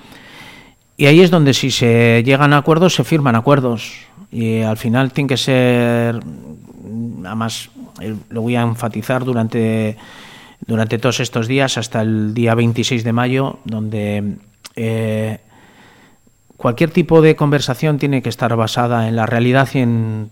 Y 0.97 1.05
ahí 1.05 1.21
es 1.21 1.31
donde 1.31 1.53
si 1.53 1.71
se 1.71 2.21
llegan 2.25 2.51
a 2.51 2.57
acuerdos, 2.57 2.93
se 2.93 3.05
firman 3.05 3.35
acuerdos. 3.35 3.93
Y 4.29 4.61
al 4.61 4.75
final 4.75 5.13
tiene 5.13 5.29
que 5.29 5.37
ser, 5.37 6.19
además 7.25 7.69
eh, 7.99 8.15
lo 8.29 8.41
voy 8.41 8.55
a 8.55 8.61
enfatizar 8.61 9.23
durante, 9.23 9.97
durante 10.65 10.97
todos 10.97 11.19
estos 11.19 11.47
días, 11.47 11.77
hasta 11.77 12.01
el 12.01 12.33
día 12.33 12.55
26 12.55 13.03
de 13.03 13.13
mayo, 13.13 13.59
donde 13.65 14.35
eh, 14.75 15.39
cualquier 16.57 16.91
tipo 16.91 17.21
de 17.21 17.35
conversación 17.35 17.97
tiene 17.97 18.21
que 18.21 18.29
estar 18.29 18.55
basada 18.55 19.07
en 19.07 19.15
la 19.15 19.25
realidad 19.25 19.67
y 19.73 19.79
en, 19.79 20.29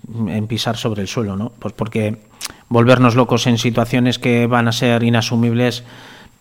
pisar 0.47 0.77
sobre 0.77 1.01
el 1.01 1.07
suelo, 1.07 1.35
¿no? 1.35 1.51
Pues 1.59 1.73
porque 1.73 2.17
volvernos 2.67 3.15
locos 3.15 3.47
en 3.47 3.57
situaciones 3.57 4.19
que 4.19 4.47
van 4.47 4.67
a 4.67 4.71
ser 4.71 5.03
inasumibles 5.03 5.83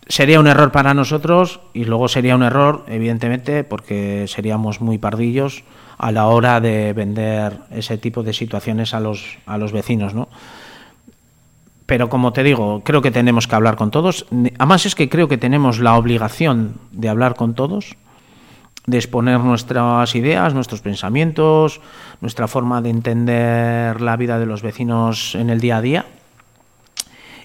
sería 0.06 0.40
un 0.40 0.46
error 0.46 0.72
para 0.72 0.94
nosotros 0.94 1.60
y 1.74 1.84
luego 1.84 2.08
sería 2.08 2.34
un 2.34 2.42
error, 2.42 2.84
evidentemente, 2.88 3.64
porque 3.64 4.26
seríamos 4.28 4.80
muy 4.80 4.98
pardillos 4.98 5.64
a 5.98 6.12
la 6.12 6.28
hora 6.28 6.60
de 6.60 6.92
vender 6.92 7.58
ese 7.70 7.98
tipo 7.98 8.22
de 8.22 8.32
situaciones 8.32 8.94
a 8.94 9.00
los, 9.00 9.38
a 9.46 9.58
los 9.58 9.72
vecinos, 9.72 10.14
¿no? 10.14 10.28
Pero 11.86 12.08
como 12.08 12.32
te 12.32 12.42
digo, 12.42 12.82
creo 12.84 13.02
que 13.02 13.10
tenemos 13.10 13.48
que 13.48 13.56
hablar 13.56 13.76
con 13.76 13.90
todos. 13.90 14.26
Además 14.58 14.86
es 14.86 14.94
que 14.94 15.08
creo 15.08 15.26
que 15.26 15.38
tenemos 15.38 15.80
la 15.80 15.96
obligación 15.96 16.74
de 16.92 17.08
hablar 17.08 17.34
con 17.34 17.54
todos, 17.54 17.96
de 18.86 18.98
exponer 18.98 19.40
nuestras 19.40 20.14
ideas, 20.14 20.54
nuestros 20.54 20.82
pensamientos, 20.82 21.80
nuestra 22.20 22.46
forma 22.46 22.82
de 22.82 22.90
entender 22.90 24.00
la 24.02 24.16
vida 24.16 24.38
de 24.38 24.46
los 24.46 24.62
vecinos 24.62 25.34
en 25.34 25.50
el 25.50 25.60
día 25.60 25.78
a 25.78 25.80
día. 25.80 26.06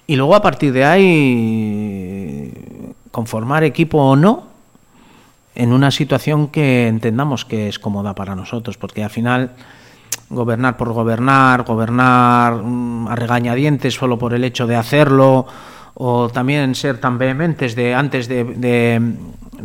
Y 0.06 0.16
luego 0.16 0.36
a 0.36 0.42
partir 0.42 0.74
de 0.74 0.84
ahí 0.84 2.52
conformar 3.10 3.64
equipo 3.64 3.98
o 3.98 4.14
no 4.14 4.53
en 5.54 5.72
una 5.72 5.90
situación 5.90 6.48
que 6.48 6.88
entendamos 6.88 7.44
que 7.44 7.68
es 7.68 7.78
cómoda 7.78 8.14
para 8.14 8.34
nosotros, 8.34 8.76
porque 8.76 9.04
al 9.04 9.10
final 9.10 9.52
gobernar 10.30 10.76
por 10.76 10.92
gobernar, 10.92 11.64
gobernar 11.64 12.54
mm, 12.62 13.08
a 13.08 13.14
regañadientes 13.14 13.94
solo 13.94 14.18
por 14.18 14.34
el 14.34 14.44
hecho 14.44 14.66
de 14.66 14.76
hacerlo, 14.76 15.46
o 15.94 16.28
también 16.28 16.74
ser 16.74 16.98
tan 16.98 17.18
vehementes 17.18 17.74
de 17.76 17.94
antes 17.94 18.26
de, 18.28 19.00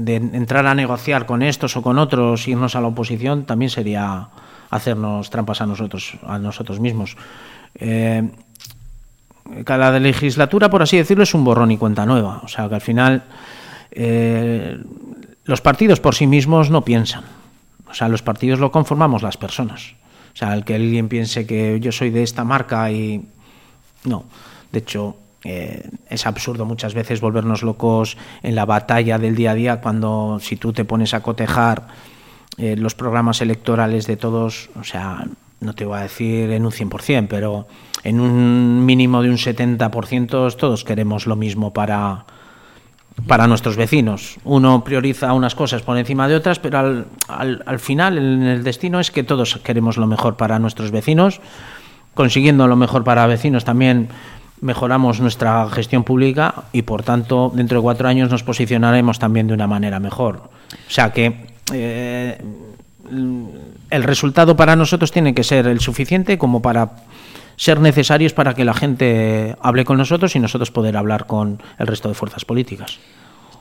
entrar 0.06 0.68
a 0.68 0.76
negociar 0.76 1.26
con 1.26 1.42
estos 1.42 1.76
o 1.76 1.82
con 1.82 1.98
otros, 1.98 2.48
irnos 2.48 2.76
a 2.76 2.82
la 2.82 2.88
oposición, 2.88 3.46
también 3.46 3.70
sería 3.70 4.30
hacernos 4.70 5.30
trampas 5.32 5.62
a 5.62 5.66
nosotros, 5.66 6.18
a 6.26 6.38
nosotros 6.38 6.80
mismos. 6.80 7.18
Eh, 7.76 8.30
cada 9.66 9.98
legislatura, 10.00 10.70
por 10.70 10.84
así 10.84 10.98
decirlo, 10.98 11.24
es 11.24 11.34
un 11.34 11.44
borrón 11.44 11.72
y 11.72 11.78
cuenta 11.78 12.06
nueva. 12.06 12.42
O 12.44 12.48
sea 12.48 12.70
que 12.70 12.76
al 12.76 12.82
final 12.82 13.24
eh, 13.92 14.78
los 15.50 15.62
partidos 15.62 16.00
por 16.00 16.14
sí 16.14 16.28
mismos 16.28 16.70
no 16.70 16.86
piensan. 16.86 17.24
O 17.90 17.96
sea, 17.96 18.08
los 18.08 18.22
partidos 18.22 18.60
lo 18.60 18.72
conformamos 18.72 19.24
las 19.24 19.36
personas. 19.36 19.96
O 20.32 20.38
sea, 20.38 20.54
el 20.54 20.64
que 20.64 20.76
alguien 20.76 21.10
piense 21.10 21.48
que 21.48 21.80
yo 21.80 21.92
soy 21.92 22.12
de 22.12 22.22
esta 22.22 22.44
marca 22.44 22.92
y... 22.92 23.26
No. 24.04 24.26
De 24.72 24.78
hecho, 24.78 25.16
eh, 25.44 25.90
es 26.08 26.28
absurdo 26.28 26.66
muchas 26.66 26.94
veces 26.94 27.20
volvernos 27.20 27.64
locos 27.64 28.16
en 28.44 28.54
la 28.54 28.66
batalla 28.66 29.18
del 29.18 29.36
día 29.36 29.52
a 29.52 29.56
día 29.56 29.82
cuando 29.82 30.38
si 30.40 30.56
tú 30.56 30.72
te 30.72 30.86
pones 30.86 31.16
a 31.16 31.24
cotejar 31.24 31.88
eh, 32.60 32.76
los 32.78 32.94
programas 32.94 33.42
electorales 33.42 34.06
de 34.06 34.18
todos, 34.18 34.70
o 34.80 34.84
sea, 34.84 35.26
no 35.62 35.74
te 35.74 35.84
voy 35.84 35.98
a 35.98 36.04
decir 36.04 36.52
en 36.52 36.64
un 36.64 36.72
100%, 36.72 37.26
pero 37.28 37.66
en 38.04 38.20
un 38.20 38.86
mínimo 38.86 39.24
de 39.24 39.32
un 39.32 39.38
70% 39.38 40.56
todos 40.56 40.84
queremos 40.84 41.26
lo 41.26 41.36
mismo 41.36 41.74
para, 41.74 42.26
para 43.28 43.48
nuestros 43.48 43.76
vecinos. 43.76 44.38
Uno 44.44 44.84
prioriza 44.84 45.34
unas 45.34 45.56
cosas 45.56 45.82
por 45.82 45.98
encima 45.98 46.28
de 46.28 46.36
otras, 46.36 46.60
pero 46.60 46.78
al, 46.80 47.06
al, 47.28 47.80
final, 47.80 48.18
en 48.18 48.44
el 48.44 48.64
destino, 48.64 49.00
es 49.00 49.12
que 49.12 49.24
todos 49.24 49.58
queremos 49.64 49.98
lo 49.98 50.08
mejor 50.08 50.36
para 50.36 50.60
nuestros 50.60 50.92
vecinos. 50.92 51.42
Consiguiendo 52.14 52.68
lo 52.68 52.76
mejor 52.76 53.04
para 53.04 53.26
vecinos 53.28 53.64
también 53.66 54.10
mejoramos 54.62 55.20
nuestra 55.22 55.70
gestión 55.70 56.04
pública 56.04 56.54
y, 56.74 56.82
por 56.82 57.04
tanto, 57.04 57.52
dentro 57.54 57.80
de 57.80 57.84
cuatro 57.84 58.08
años 58.08 58.30
nos 58.30 58.44
posicionaremos 58.44 59.20
también 59.20 59.48
de 59.48 59.54
una 59.54 59.68
manera 59.68 60.00
mejor. 60.00 60.50
O 60.88 60.92
sea 60.92 61.12
que 61.14 61.48
eh, 61.74 62.42
el 63.90 64.04
resultado 64.04 64.56
para 64.56 64.76
nosotros 64.76 65.12
tiene 65.12 65.34
que 65.34 65.44
ser 65.44 65.68
el 65.68 65.80
suficiente 65.80 66.38
como 66.38 66.62
para 66.62 66.92
ser 67.60 67.82
necesarios 67.82 68.32
para 68.32 68.54
que 68.54 68.64
la 68.64 68.74
gente 68.74 69.58
hable 69.62 69.84
con 69.84 69.98
nosotros 69.98 70.34
y 70.38 70.40
nosotros 70.40 70.72
poder 70.72 70.96
hablar 70.96 71.28
con 71.28 71.62
el 71.78 71.88
resto 71.88 72.08
de 72.08 72.16
fuerzas 72.16 72.46
políticas. 72.46 73.00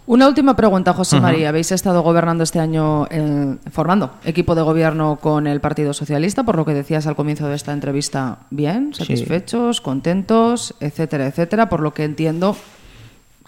Una 0.07 0.28
última 0.28 0.55
pregunta, 0.55 0.94
José 0.94 1.20
María. 1.20 1.49
Habéis 1.49 1.72
estado 1.72 2.01
gobernando 2.01 2.44
este 2.44 2.61
año, 2.61 3.09
eh, 3.11 3.57
formando 3.72 4.12
equipo 4.24 4.55
de 4.55 4.62
gobierno 4.62 5.18
con 5.20 5.49
el 5.49 5.61
Partido 5.61 5.92
Socialista, 5.92 6.44
por 6.44 6.57
lo 6.57 6.64
que 6.64 6.74
decías 6.74 7.09
al 7.09 7.16
comienzo 7.16 7.49
de 7.49 7.57
esta 7.57 7.72
entrevista, 7.72 8.38
bien, 8.51 8.94
satisfechos, 8.94 9.80
contentos, 9.80 10.76
etcétera, 10.78 11.26
etcétera, 11.26 11.68
por 11.68 11.80
lo 11.80 11.92
que 11.92 12.05
entiendo 12.05 12.57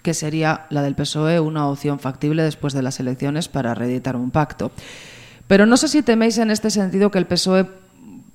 que 0.03 0.15
sería 0.15 0.67
la 0.69 0.83
del 0.83 0.97
PSOE 0.97 1.39
una 1.39 1.69
opción 1.69 2.01
factible 2.01 2.43
después 2.43 2.75
de 2.75 2.83
las 2.83 2.99
elecciones 2.99 3.49
para 3.49 3.75
reeditar 3.75 4.17
un 4.17 4.33
pacto. 4.33 4.73
Pero 5.47 5.65
no 5.65 5.77
sé 5.77 5.89
si 5.89 6.03
teméis 6.03 6.39
en 6.39 6.51
este 6.51 6.71
sentido 6.71 7.11
que 7.11 7.19
el 7.19 7.27
PSOE 7.27 7.67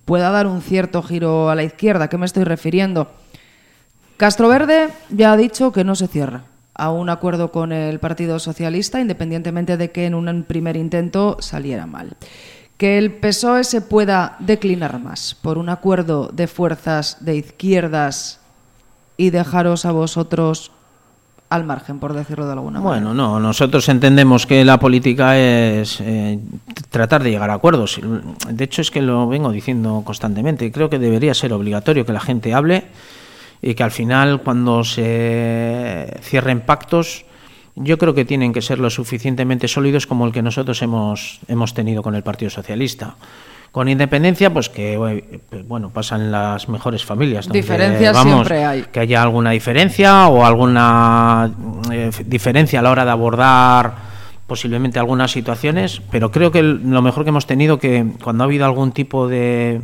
pueda 0.05 0.29
dar 0.29 0.47
un 0.47 0.61
cierto 0.61 1.03
giro 1.03 1.49
a 1.49 1.55
la 1.55 1.63
izquierda. 1.63 2.05
¿A 2.05 2.09
qué 2.09 2.17
me 2.17 2.25
estoy 2.25 2.43
refiriendo? 2.43 3.11
Castro 4.17 4.47
Verde 4.47 4.89
ya 5.09 5.33
ha 5.33 5.37
dicho 5.37 5.71
que 5.71 5.83
no 5.83 5.95
se 5.95 6.07
cierra 6.07 6.43
a 6.73 6.91
un 6.91 7.09
acuerdo 7.09 7.51
con 7.51 7.71
el 7.71 7.99
Partido 7.99 8.37
Socialista, 8.39 8.99
independientemente 8.99 9.77
de 9.77 9.91
que 9.91 10.05
en 10.05 10.13
un 10.13 10.43
primer 10.43 10.75
intento 10.75 11.37
saliera 11.39 11.85
mal. 11.85 12.17
Que 12.77 12.97
el 12.97 13.13
PSOE 13.13 13.63
se 13.63 13.81
pueda 13.81 14.35
declinar 14.39 14.99
más 14.99 15.35
por 15.35 15.57
un 15.57 15.69
acuerdo 15.69 16.29
de 16.33 16.47
fuerzas 16.47 17.17
de 17.21 17.37
izquierdas 17.37 18.41
y 19.15 19.29
dejaros 19.29 19.85
a 19.85 19.91
vosotros 19.91 20.71
al 21.49 21.63
margen, 21.63 21.99
por 21.99 22.13
decirlo 22.13 22.45
de 22.45 22.53
alguna 22.53 22.79
manera. 22.79 23.05
Bueno, 23.05 23.13
no, 23.13 23.39
nosotros 23.39 23.87
entendemos 23.89 24.45
que 24.45 24.65
la 24.65 24.79
política 24.79 25.37
es 25.37 25.99
eh, 26.01 26.39
tratar 26.89 27.23
de 27.23 27.31
llegar 27.31 27.49
a 27.49 27.55
acuerdos. 27.55 27.99
De 28.49 28.63
hecho, 28.63 28.81
es 28.81 28.91
que 28.91 29.01
lo 29.01 29.27
vengo 29.27 29.51
diciendo 29.51 30.01
constantemente. 30.05 30.71
Creo 30.71 30.89
que 30.89 30.99
debería 30.99 31.33
ser 31.33 31.53
obligatorio 31.53 32.05
que 32.05 32.13
la 32.13 32.19
gente 32.19 32.53
hable 32.53 32.85
y 33.61 33.75
que 33.75 33.83
al 33.83 33.91
final, 33.91 34.41
cuando 34.41 34.83
se 34.83 36.17
cierren 36.21 36.61
pactos, 36.61 37.25
yo 37.75 37.97
creo 37.97 38.13
que 38.13 38.25
tienen 38.25 38.53
que 38.53 38.61
ser 38.61 38.79
lo 38.79 38.89
suficientemente 38.89 39.67
sólidos 39.67 40.07
como 40.07 40.25
el 40.25 40.31
que 40.31 40.41
nosotros 40.41 40.81
hemos, 40.81 41.39
hemos 41.47 41.73
tenido 41.73 42.01
con 42.01 42.15
el 42.15 42.23
Partido 42.23 42.49
Socialista. 42.49 43.15
Con 43.75 43.89
independencia, 43.89 44.53
pues 44.53 44.69
que 44.69 45.41
pues 45.49 45.67
bueno 45.67 45.89
pasan 45.89 46.31
las 46.31 46.69
mejores 46.69 47.03
familias. 47.03 47.49
Diferencias 47.49 48.17
siempre 48.21 48.63
hay. 48.63 48.83
Que 48.83 49.01
haya 49.01 49.21
alguna 49.21 49.51
diferencia 49.51 50.27
o 50.27 50.45
alguna 50.45 51.51
eh, 51.91 52.09
diferencia 52.25 52.79
a 52.79 52.81
la 52.81 52.91
hora 52.91 53.03
de 53.03 53.11
abordar 53.11 53.95
posiblemente 54.47 54.97
algunas 54.97 55.29
situaciones, 55.29 56.01
pero 56.09 56.31
creo 56.31 56.53
que 56.53 56.63
lo 56.63 57.01
mejor 57.01 57.25
que 57.25 57.31
hemos 57.31 57.47
tenido 57.47 57.77
que 57.77 58.13
cuando 58.23 58.45
ha 58.45 58.47
habido 58.47 58.63
algún 58.63 58.93
tipo 58.93 59.27
de 59.27 59.81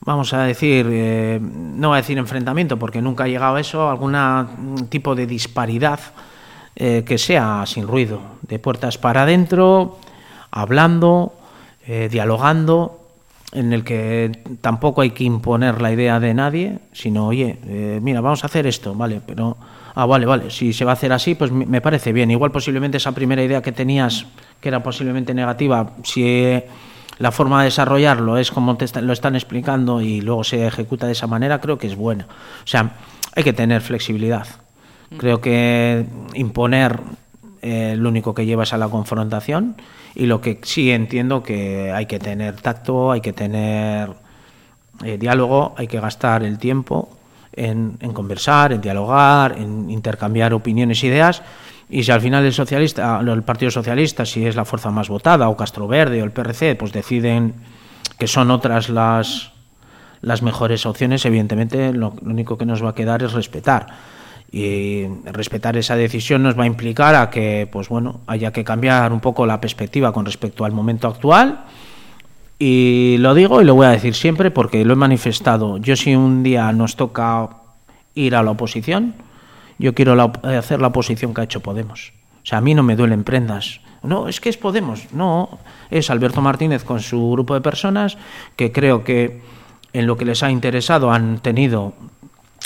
vamos 0.00 0.34
a 0.34 0.42
decir, 0.42 0.86
eh, 0.90 1.40
no 1.40 1.88
voy 1.88 1.96
a 1.96 2.02
decir 2.02 2.18
enfrentamiento 2.18 2.78
porque 2.78 3.00
nunca 3.00 3.24
ha 3.24 3.28
llegado 3.28 3.56
a 3.56 3.60
eso, 3.60 3.88
algún 3.88 4.88
tipo 4.90 5.14
de 5.14 5.26
disparidad 5.26 6.00
eh, 6.76 7.02
que 7.06 7.16
sea 7.16 7.64
sin 7.64 7.86
ruido, 7.86 8.20
de 8.42 8.58
puertas 8.58 8.98
para 8.98 9.22
adentro, 9.22 9.96
hablando, 10.50 11.39
eh, 11.86 12.08
dialogando, 12.10 13.00
en 13.52 13.72
el 13.72 13.84
que 13.84 14.30
tampoco 14.60 15.00
hay 15.00 15.10
que 15.10 15.24
imponer 15.24 15.82
la 15.82 15.92
idea 15.92 16.20
de 16.20 16.34
nadie, 16.34 16.78
sino, 16.92 17.26
oye, 17.26 17.58
eh, 17.66 17.98
mira, 18.00 18.20
vamos 18.20 18.44
a 18.44 18.46
hacer 18.46 18.66
esto, 18.66 18.94
vale, 18.94 19.20
pero, 19.24 19.56
ah, 19.94 20.06
vale, 20.06 20.26
vale, 20.26 20.50
si 20.50 20.72
se 20.72 20.84
va 20.84 20.92
a 20.92 20.94
hacer 20.94 21.12
así, 21.12 21.34
pues 21.34 21.50
me 21.50 21.80
parece 21.80 22.12
bien. 22.12 22.30
Igual 22.30 22.52
posiblemente 22.52 22.98
esa 22.98 23.12
primera 23.12 23.42
idea 23.42 23.60
que 23.60 23.72
tenías, 23.72 24.26
que 24.60 24.68
era 24.68 24.82
posiblemente 24.82 25.34
negativa, 25.34 25.94
si 26.04 26.62
la 27.18 27.32
forma 27.32 27.60
de 27.60 27.64
desarrollarlo 27.66 28.38
es 28.38 28.50
como 28.50 28.76
te 28.76 29.02
lo 29.02 29.12
están 29.12 29.34
explicando 29.34 30.00
y 30.00 30.20
luego 30.20 30.42
se 30.44 30.66
ejecuta 30.66 31.06
de 31.06 31.12
esa 31.12 31.26
manera, 31.26 31.60
creo 31.60 31.76
que 31.76 31.86
es 31.86 31.96
buena. 31.96 32.26
O 32.64 32.66
sea, 32.66 32.92
hay 33.34 33.42
que 33.42 33.52
tener 33.52 33.82
flexibilidad. 33.82 34.46
Creo 35.18 35.40
que 35.40 36.06
imponer 36.34 37.00
eh, 37.62 37.94
lo 37.96 38.08
único 38.08 38.34
que 38.34 38.46
lleva 38.46 38.62
es 38.62 38.72
a 38.72 38.78
la 38.78 38.88
confrontación 38.88 39.76
y 40.14 40.26
lo 40.26 40.40
que 40.40 40.60
sí 40.62 40.90
entiendo 40.90 41.42
que 41.42 41.92
hay 41.92 42.06
que 42.06 42.18
tener 42.18 42.56
tacto, 42.56 43.12
hay 43.12 43.20
que 43.20 43.32
tener 43.32 44.10
eh, 45.04 45.18
diálogo, 45.18 45.74
hay 45.76 45.86
que 45.86 46.00
gastar 46.00 46.42
el 46.42 46.58
tiempo 46.58 47.08
en, 47.52 47.96
conversar, 48.12 48.72
en 48.72 48.80
dialogar, 48.80 49.56
en 49.58 49.90
intercambiar 49.90 50.54
opiniones, 50.54 51.02
e 51.02 51.08
ideas. 51.08 51.42
Y 51.88 52.04
si 52.04 52.12
al 52.12 52.20
final 52.20 52.44
el 52.44 52.52
socialista, 52.52 53.20
el 53.20 53.42
Partido 53.42 53.70
Socialista, 53.70 54.24
si 54.24 54.46
es 54.46 54.56
la 54.56 54.64
fuerza 54.64 54.90
más 54.90 55.08
votada, 55.08 55.48
o 55.48 55.56
Castro 55.56 55.88
Verde 55.88 56.22
o 56.22 56.24
el 56.24 56.30
PRC, 56.30 56.76
pues 56.76 56.92
deciden 56.92 57.54
que 58.18 58.26
son 58.26 58.50
otras 58.50 58.88
las 58.88 59.52
las 60.22 60.42
mejores 60.42 60.86
opciones, 60.86 61.24
evidentemente 61.24 61.92
lo, 61.92 62.14
único 62.22 62.58
que 62.58 62.66
nos 62.66 62.84
va 62.84 62.90
a 62.90 62.94
quedar 62.94 63.22
es 63.22 63.32
respetar. 63.32 63.86
Y 64.52 65.06
respetar 65.24 65.76
esa 65.76 65.94
decisión 65.94 66.42
nos 66.42 66.58
va 66.58 66.64
a 66.64 66.66
implicar 66.66 67.14
a 67.14 67.30
que, 67.30 67.68
pues 67.70 67.88
bueno, 67.88 68.20
haya 68.26 68.52
que 68.52 68.64
cambiar 68.64 69.12
un 69.12 69.20
poco 69.20 69.46
la 69.46 69.60
perspectiva 69.60 70.12
con 70.12 70.26
respecto 70.26 70.64
al 70.64 70.72
momento 70.72 71.06
actual. 71.06 71.64
Y 72.58 73.16
lo 73.18 73.34
digo 73.34 73.62
y 73.62 73.64
lo 73.64 73.74
voy 73.74 73.86
a 73.86 73.90
decir 73.90 74.14
siempre 74.14 74.50
porque 74.50 74.84
lo 74.84 74.92
he 74.92 74.96
manifestado. 74.96 75.78
Yo 75.78 75.96
si 75.96 76.14
un 76.14 76.42
día 76.42 76.72
nos 76.72 76.96
toca 76.96 77.48
ir 78.14 78.34
a 78.34 78.42
la 78.42 78.50
oposición, 78.50 79.14
yo 79.78 79.94
quiero 79.94 80.32
hacer 80.42 80.80
la 80.80 80.88
oposición 80.88 81.32
que 81.32 81.40
ha 81.40 81.44
hecho 81.44 81.60
Podemos. 81.60 82.12
O 82.42 82.46
sea, 82.46 82.58
a 82.58 82.60
mí 82.60 82.74
no 82.74 82.82
me 82.82 82.96
duelen 82.96 83.24
prendas. 83.24 83.80
No, 84.02 84.28
es 84.28 84.40
que 84.40 84.48
es 84.48 84.56
Podemos. 84.56 85.12
No, 85.12 85.58
es 85.90 86.10
Alberto 86.10 86.40
Martínez 86.40 86.84
con 86.84 87.00
su 87.00 87.30
grupo 87.30 87.54
de 87.54 87.60
personas 87.60 88.18
que 88.56 88.72
creo 88.72 89.04
que 89.04 89.40
en 89.92 90.06
lo 90.06 90.16
que 90.16 90.24
les 90.24 90.42
ha 90.42 90.50
interesado 90.50 91.12
han 91.12 91.38
tenido 91.38 91.94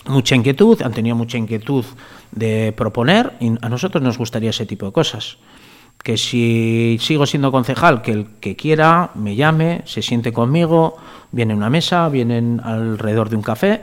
mucha 0.06 0.34
inquietud, 0.34 0.82
han 0.82 0.92
tenido 0.92 1.16
mucha 1.16 1.38
inquietud 1.38 1.84
de 2.32 2.72
proponer 2.76 3.32
y 3.40 3.52
a 3.60 3.68
nosotros 3.68 4.02
nos 4.02 4.18
gustaría 4.18 4.50
ese 4.50 4.66
tipo 4.66 4.86
de 4.86 4.92
cosas. 4.92 5.38
Que 6.02 6.16
si 6.18 6.98
sigo 7.00 7.24
siendo 7.24 7.50
concejal, 7.52 8.02
que 8.02 8.12
el 8.12 8.26
que 8.40 8.56
quiera 8.56 9.10
me 9.14 9.36
llame, 9.36 9.82
se 9.86 10.02
siente 10.02 10.32
conmigo, 10.32 10.96
viene 11.30 11.54
a 11.54 11.56
una 11.56 11.70
mesa, 11.70 12.08
vienen 12.08 12.60
alrededor 12.62 13.30
de 13.30 13.36
un 13.36 13.42
café 13.42 13.82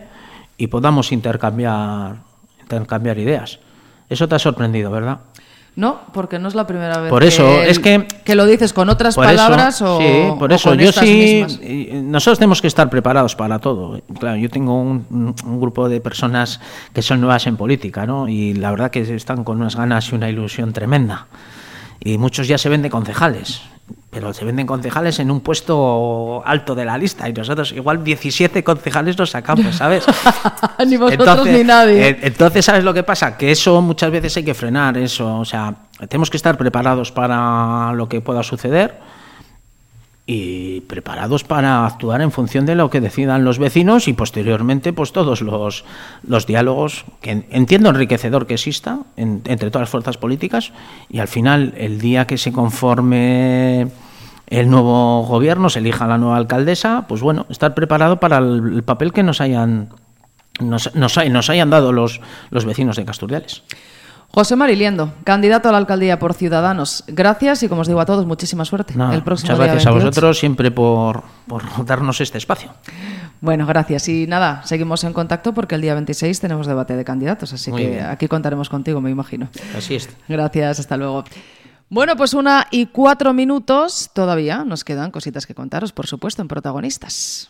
y 0.57 0.67
podamos 0.67 1.11
intercambiar, 1.11 2.17
intercambiar 2.61 3.17
ideas. 3.17 3.59
Eso 4.09 4.27
te 4.27 4.35
ha 4.35 4.39
sorprendido, 4.39 4.91
¿verdad? 4.91 5.21
No, 5.73 6.01
porque 6.13 6.37
no 6.37 6.49
es 6.49 6.55
la 6.55 6.67
primera 6.67 6.99
vez. 6.99 7.09
Por 7.09 7.23
eso, 7.23 7.45
que, 7.45 7.69
es 7.69 7.79
que. 7.79 8.05
Que 8.25 8.35
lo 8.35 8.45
dices 8.45 8.73
con 8.73 8.89
otras 8.89 9.15
palabras 9.15 9.81
o. 9.81 9.99
Sí, 9.99 10.27
por 10.37 10.51
eso. 10.51 10.73
yo 10.75 10.91
sí. 10.91 11.45
Nosotros 12.03 12.39
tenemos 12.39 12.61
que 12.61 12.67
estar 12.67 12.89
preparados 12.89 13.35
para 13.35 13.59
todo. 13.59 14.01
Claro, 14.19 14.37
yo 14.37 14.49
tengo 14.49 14.81
un, 14.81 15.33
grupo 15.59 15.87
de 15.87 16.01
personas 16.01 16.59
que 16.93 17.01
son 17.01 17.21
nuevas 17.21 17.47
en 17.47 17.55
política, 17.55 18.05
¿no? 18.05 18.27
Y 18.27 18.53
la 18.53 18.71
verdad 18.71 18.91
que 18.91 19.01
están 19.01 19.45
con 19.45 19.61
unas 19.61 19.77
ganas 19.77 20.11
y 20.11 20.15
una 20.15 20.29
ilusión 20.29 20.73
tremenda. 20.73 21.27
Y 22.01 22.17
muchos 22.17 22.47
ya 22.47 22.57
se 22.57 22.67
ven 22.67 22.81
de 22.81 22.89
concejales 22.89 23.61
pero 24.09 24.33
se 24.33 24.45
venden 24.45 24.67
concejales 24.67 25.19
en 25.19 25.31
un 25.31 25.41
puesto 25.41 26.43
alto 26.45 26.75
de 26.75 26.85
la 26.85 26.97
lista 26.97 27.29
y 27.29 27.33
nosotros 27.33 27.71
igual 27.71 28.03
17 28.03 28.63
concejales 28.63 29.17
nos 29.17 29.31
sacamos, 29.31 29.75
¿sabes? 29.75 30.05
ni 30.87 30.97
vosotros 30.97 31.47
ni 31.47 31.63
nadie. 31.63 32.09
Eh, 32.09 32.19
entonces, 32.23 32.65
¿sabes 32.65 32.83
lo 32.83 32.93
que 32.93 33.03
pasa? 33.03 33.37
Que 33.37 33.51
eso 33.51 33.81
muchas 33.81 34.11
veces 34.11 34.35
hay 34.37 34.43
que 34.43 34.53
frenar 34.53 34.97
eso, 34.97 35.39
o 35.39 35.45
sea, 35.45 35.73
tenemos 36.09 36.29
que 36.29 36.37
estar 36.37 36.57
preparados 36.57 37.11
para 37.11 37.93
lo 37.93 38.07
que 38.09 38.21
pueda 38.21 38.43
suceder 38.43 39.11
y 40.33 40.79
preparados 40.81 41.43
para 41.43 41.85
actuar 41.85 42.21
en 42.21 42.31
función 42.31 42.65
de 42.65 42.75
lo 42.75 42.89
que 42.89 43.01
decidan 43.01 43.43
los 43.43 43.59
vecinos 43.59 44.07
y 44.07 44.13
posteriormente 44.13 44.93
pues 44.93 45.11
todos 45.11 45.41
los, 45.41 45.83
los 46.23 46.47
diálogos 46.47 47.03
que 47.19 47.45
entiendo 47.49 47.89
enriquecedor 47.89 48.47
que 48.47 48.53
exista 48.53 48.99
entre 49.17 49.71
todas 49.71 49.81
las 49.81 49.89
fuerzas 49.89 50.17
políticas 50.17 50.71
y 51.09 51.19
al 51.19 51.27
final 51.27 51.73
el 51.75 51.99
día 51.99 52.27
que 52.27 52.37
se 52.37 52.53
conforme 52.53 53.89
el 54.47 54.69
nuevo 54.69 55.23
gobierno, 55.23 55.69
se 55.69 55.79
elija 55.79 56.07
la 56.07 56.17
nueva 56.17 56.37
alcaldesa, 56.37 57.05
pues 57.09 57.21
bueno, 57.21 57.45
estar 57.49 57.73
preparado 57.73 58.21
para 58.21 58.37
el, 58.37 58.83
papel 58.83 59.11
que 59.11 59.23
nos 59.23 59.41
hayan 59.41 59.89
nos, 60.61 60.95
nos, 60.95 61.17
nos 61.29 61.49
hayan 61.49 61.69
dado 61.69 61.91
los, 61.91 62.21
los 62.51 62.63
vecinos 62.63 62.95
de 62.95 63.03
Casturdiales. 63.03 63.63
José 64.33 64.55
Mariliendo, 64.55 65.13
candidato 65.25 65.67
a 65.67 65.73
la 65.73 65.77
alcaldía 65.77 66.17
por 66.17 66.33
Ciudadanos. 66.33 67.03
Gracias 67.07 67.63
y, 67.63 67.67
como 67.67 67.81
os 67.81 67.87
digo 67.87 67.99
a 67.99 68.05
todos, 68.05 68.25
muchísima 68.25 68.63
suerte. 68.63 68.93
el 68.93 69.23
próximo 69.23 69.51
muchas 69.51 69.65
gracias 69.65 69.87
a 69.87 69.91
vosotros 69.91 70.39
siempre 70.39 70.71
por, 70.71 71.23
por 71.47 71.63
darnos 71.85 72.21
este 72.21 72.37
espacio. 72.37 72.71
Bueno, 73.41 73.65
gracias. 73.65 74.07
Y 74.07 74.27
nada, 74.27 74.61
seguimos 74.63 75.03
en 75.03 75.11
contacto 75.11 75.53
porque 75.53 75.75
el 75.75 75.81
día 75.81 75.93
26 75.95 76.39
tenemos 76.39 76.65
debate 76.65 76.95
de 76.95 77.03
candidatos, 77.03 77.51
así 77.51 77.73
que 77.73 77.99
aquí 77.99 78.27
contaremos 78.29 78.69
contigo, 78.69 79.01
me 79.01 79.09
imagino. 79.09 79.49
Así 79.75 79.95
es. 79.95 80.09
Gracias, 80.29 80.79
hasta 80.79 80.95
luego. 80.95 81.25
Bueno, 81.89 82.15
pues 82.15 82.33
una 82.33 82.67
y 82.71 82.85
cuatro 82.85 83.33
minutos 83.33 84.11
todavía. 84.13 84.63
Nos 84.63 84.85
quedan 84.85 85.11
cositas 85.11 85.45
que 85.45 85.53
contaros, 85.53 85.91
por 85.91 86.07
supuesto, 86.07 86.41
en 86.41 86.47
protagonistas. 86.47 87.49